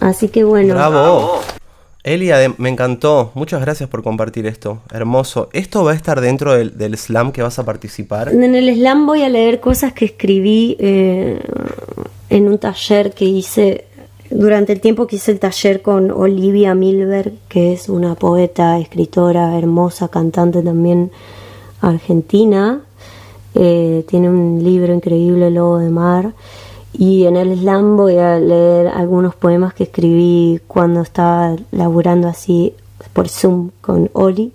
Así 0.00 0.28
que 0.28 0.44
bueno. 0.44 0.74
Bravo. 0.74 1.40
Elia, 2.02 2.54
me 2.56 2.70
encantó. 2.70 3.30
Muchas 3.34 3.60
gracias 3.60 3.88
por 3.88 4.02
compartir 4.02 4.46
esto. 4.46 4.80
Hermoso. 4.90 5.50
¿Esto 5.52 5.84
va 5.84 5.92
a 5.92 5.94
estar 5.94 6.20
dentro 6.20 6.54
del, 6.54 6.96
slam 6.96 7.30
que 7.30 7.42
vas 7.42 7.58
a 7.58 7.64
participar? 7.64 8.30
En 8.30 8.54
el 8.54 8.74
slam 8.74 9.06
voy 9.06 9.22
a 9.22 9.28
leer 9.28 9.60
cosas 9.60 9.92
que 9.92 10.06
escribí 10.06 10.76
eh, 10.80 11.42
en 12.30 12.48
un 12.48 12.58
taller 12.58 13.12
que 13.12 13.26
hice 13.26 13.84
durante 14.30 14.72
el 14.72 14.80
tiempo 14.80 15.06
que 15.06 15.16
hice 15.16 15.32
el 15.32 15.40
taller 15.40 15.82
con 15.82 16.12
Olivia 16.12 16.74
Milberg, 16.74 17.32
que 17.48 17.72
es 17.72 17.88
una 17.88 18.14
poeta, 18.14 18.78
escritora, 18.78 19.58
hermosa, 19.58 20.08
cantante 20.08 20.62
también 20.62 21.10
argentina. 21.80 22.80
Eh, 23.54 24.04
tiene 24.08 24.30
un 24.30 24.62
libro 24.62 24.94
increíble, 24.94 25.50
Lobo 25.50 25.78
de 25.78 25.90
Mar. 25.90 26.32
Y 26.92 27.24
en 27.24 27.36
el 27.36 27.58
slam 27.58 27.96
voy 27.96 28.18
a 28.18 28.38
leer 28.38 28.88
algunos 28.88 29.34
poemas 29.34 29.74
que 29.74 29.84
escribí 29.84 30.60
cuando 30.66 31.02
estaba 31.02 31.56
laburando 31.72 32.28
así 32.28 32.74
por 33.12 33.28
Zoom 33.28 33.70
con 33.80 34.10
Oli. 34.12 34.52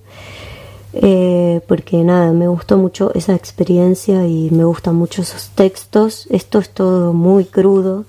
Eh, 0.98 1.60
porque 1.68 1.98
nada, 1.98 2.32
me 2.32 2.48
gustó 2.48 2.78
mucho 2.78 3.14
esa 3.14 3.36
experiencia 3.36 4.26
y 4.26 4.50
me 4.52 4.64
gustan 4.64 4.96
mucho 4.96 5.22
esos 5.22 5.50
textos. 5.50 6.26
Esto 6.30 6.60
es 6.60 6.70
todo 6.70 7.12
muy 7.12 7.44
crudo, 7.44 8.06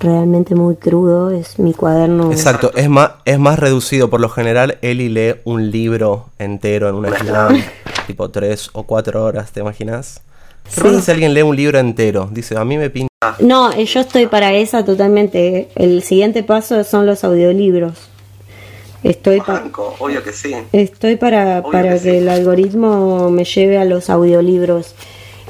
realmente 0.00 0.56
muy 0.56 0.74
crudo, 0.74 1.30
es 1.30 1.60
mi 1.60 1.74
cuaderno. 1.74 2.32
Exacto, 2.32 2.72
es 2.74 2.88
más, 2.88 3.12
es 3.24 3.38
más 3.38 3.58
reducido. 3.58 4.10
Por 4.10 4.20
lo 4.20 4.28
general, 4.28 4.78
Eli 4.82 5.08
lee 5.08 5.36
un 5.44 5.70
libro 5.70 6.26
entero 6.40 6.88
en 6.88 6.96
una 6.96 7.16
slam, 7.16 7.62
tipo 8.08 8.28
tres 8.30 8.70
o 8.72 8.82
cuatro 8.82 9.24
horas, 9.24 9.52
¿te 9.52 9.60
imaginas? 9.60 10.20
¿Qué 10.74 11.00
si 11.00 11.10
alguien 11.10 11.32
lee 11.32 11.42
un 11.42 11.56
libro 11.56 11.78
entero? 11.78 12.28
Dice, 12.32 12.56
a 12.58 12.64
mí 12.64 12.76
me 12.76 12.90
pinta. 12.90 13.08
No, 13.38 13.74
yo 13.74 14.00
estoy 14.00 14.26
para 14.26 14.52
esa 14.52 14.84
totalmente. 14.84 15.68
El 15.76 16.02
siguiente 16.02 16.42
paso 16.42 16.82
son 16.84 17.06
los 17.06 17.24
audiolibros. 17.24 17.94
Estoy, 19.02 19.40
obvio 20.00 20.22
que 20.24 20.32
sí. 20.32 20.54
estoy 20.72 21.16
para, 21.16 21.62
para 21.62 21.98
que, 21.98 22.18
el 22.18 22.28
algoritmo 22.28 23.30
me 23.30 23.44
lleve 23.44 23.78
a 23.78 23.84
los 23.84 24.10
audiolibros 24.10 24.94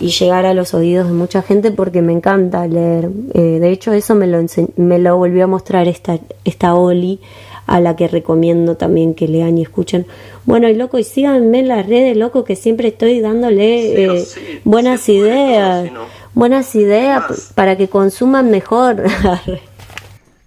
y 0.00 0.10
llegar 0.10 0.46
a 0.46 0.54
los 0.54 0.74
oídos 0.74 1.08
de 1.08 1.14
mucha 1.14 1.42
gente 1.42 1.70
porque 1.70 2.02
me 2.02 2.12
encanta 2.12 2.66
leer. 2.66 3.10
Eh, 3.34 3.58
de 3.60 3.70
hecho, 3.70 3.92
eso 3.92 4.14
me 4.14 4.26
lo, 4.26 4.44
me 4.76 4.98
lo 4.98 5.16
volvió 5.16 5.44
a 5.44 5.46
mostrar 5.46 5.88
esta, 5.88 6.18
esta 6.44 6.74
Oli 6.74 7.20
a 7.66 7.80
la 7.80 7.96
que 7.96 8.08
recomiendo 8.08 8.76
también 8.76 9.14
que 9.14 9.28
lean 9.28 9.58
y 9.58 9.62
escuchen. 9.62 10.06
Bueno, 10.44 10.68
y 10.68 10.74
loco, 10.74 10.98
y 10.98 11.04
síganme 11.04 11.60
en 11.60 11.68
las 11.68 11.86
redes, 11.86 12.16
loco, 12.16 12.44
que 12.44 12.56
siempre 12.56 12.88
estoy 12.88 13.20
dándole 13.20 14.04
eh, 14.04 14.28
buenas 14.64 15.08
ideas, 15.08 15.90
buenas 16.34 16.74
ideas 16.74 17.52
para 17.54 17.76
que 17.76 17.88
consuman 17.88 18.50
mejor. 18.50 19.04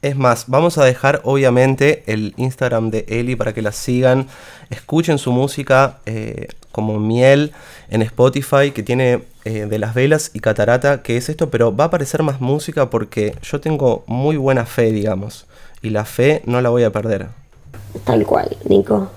Es 0.01 0.15
más, 0.15 0.45
vamos 0.47 0.79
a 0.79 0.85
dejar 0.85 1.21
obviamente 1.25 2.03
el 2.07 2.33
Instagram 2.37 2.89
de 2.89 3.05
Eli 3.07 3.35
para 3.35 3.53
que 3.53 3.61
la 3.61 3.71
sigan, 3.71 4.27
escuchen 4.71 5.19
su 5.19 5.31
música 5.31 5.99
eh, 6.07 6.47
como 6.71 6.99
miel 6.99 7.51
en 7.89 8.01
Spotify 8.01 8.71
que 8.71 8.81
tiene 8.81 9.21
eh, 9.45 9.67
de 9.67 9.77
las 9.77 9.93
velas 9.93 10.31
y 10.33 10.39
catarata, 10.39 11.03
que 11.03 11.17
es 11.17 11.29
esto, 11.29 11.51
pero 11.51 11.75
va 11.75 11.83
a 11.83 11.87
aparecer 11.87 12.23
más 12.23 12.41
música 12.41 12.89
porque 12.89 13.35
yo 13.43 13.61
tengo 13.61 14.03
muy 14.07 14.37
buena 14.37 14.65
fe, 14.65 14.91
digamos, 14.91 15.45
y 15.83 15.91
la 15.91 16.05
fe 16.05 16.41
no 16.45 16.61
la 16.61 16.69
voy 16.69 16.83
a 16.83 16.91
perder. 16.91 17.27
Tal 18.03 18.25
cual, 18.25 18.57
Nico. 18.65 19.11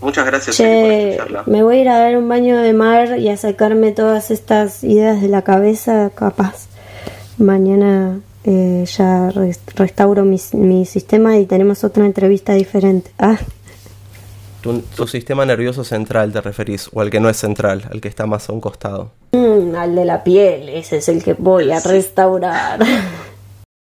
Muchas 0.00 0.24
gracias. 0.24 0.58
me 0.60 1.62
voy 1.62 1.76
a 1.76 1.80
ir 1.80 1.88
a 1.90 1.98
dar 1.98 2.16
un 2.16 2.28
baño 2.28 2.56
de 2.58 2.72
mar 2.72 3.18
y 3.18 3.28
a 3.28 3.36
sacarme 3.36 3.92
todas 3.92 4.30
estas 4.30 4.82
ideas 4.84 5.20
de 5.20 5.28
la 5.28 5.42
cabeza, 5.42 6.10
capaz. 6.14 6.66
Mañana 7.36 8.20
eh, 8.44 8.84
ya 8.86 9.30
restauro 9.74 10.24
mi, 10.24 10.84
sistema 10.84 11.38
y 11.38 11.46
tenemos 11.46 11.84
otra 11.84 12.04
entrevista 12.04 12.54
diferente. 12.54 13.10
Ah. 13.18 13.38
Tu, 14.96 15.06
sistema 15.06 15.44
nervioso 15.44 15.84
central 15.84 16.32
te 16.32 16.40
referís, 16.40 16.88
o 16.94 17.02
al 17.02 17.10
que 17.10 17.20
no 17.20 17.28
es 17.28 17.36
central, 17.36 17.84
al 17.92 18.00
que 18.00 18.08
está 18.08 18.24
más 18.24 18.48
a 18.48 18.54
un 18.54 18.62
costado. 18.62 19.10
Mm, 19.32 19.74
al 19.74 19.94
de 19.94 20.06
la 20.06 20.24
piel, 20.24 20.70
ese 20.70 20.96
es 20.96 21.08
el 21.10 21.22
que 21.22 21.34
voy 21.34 21.70
a 21.70 21.80
restaurar. 21.80 22.80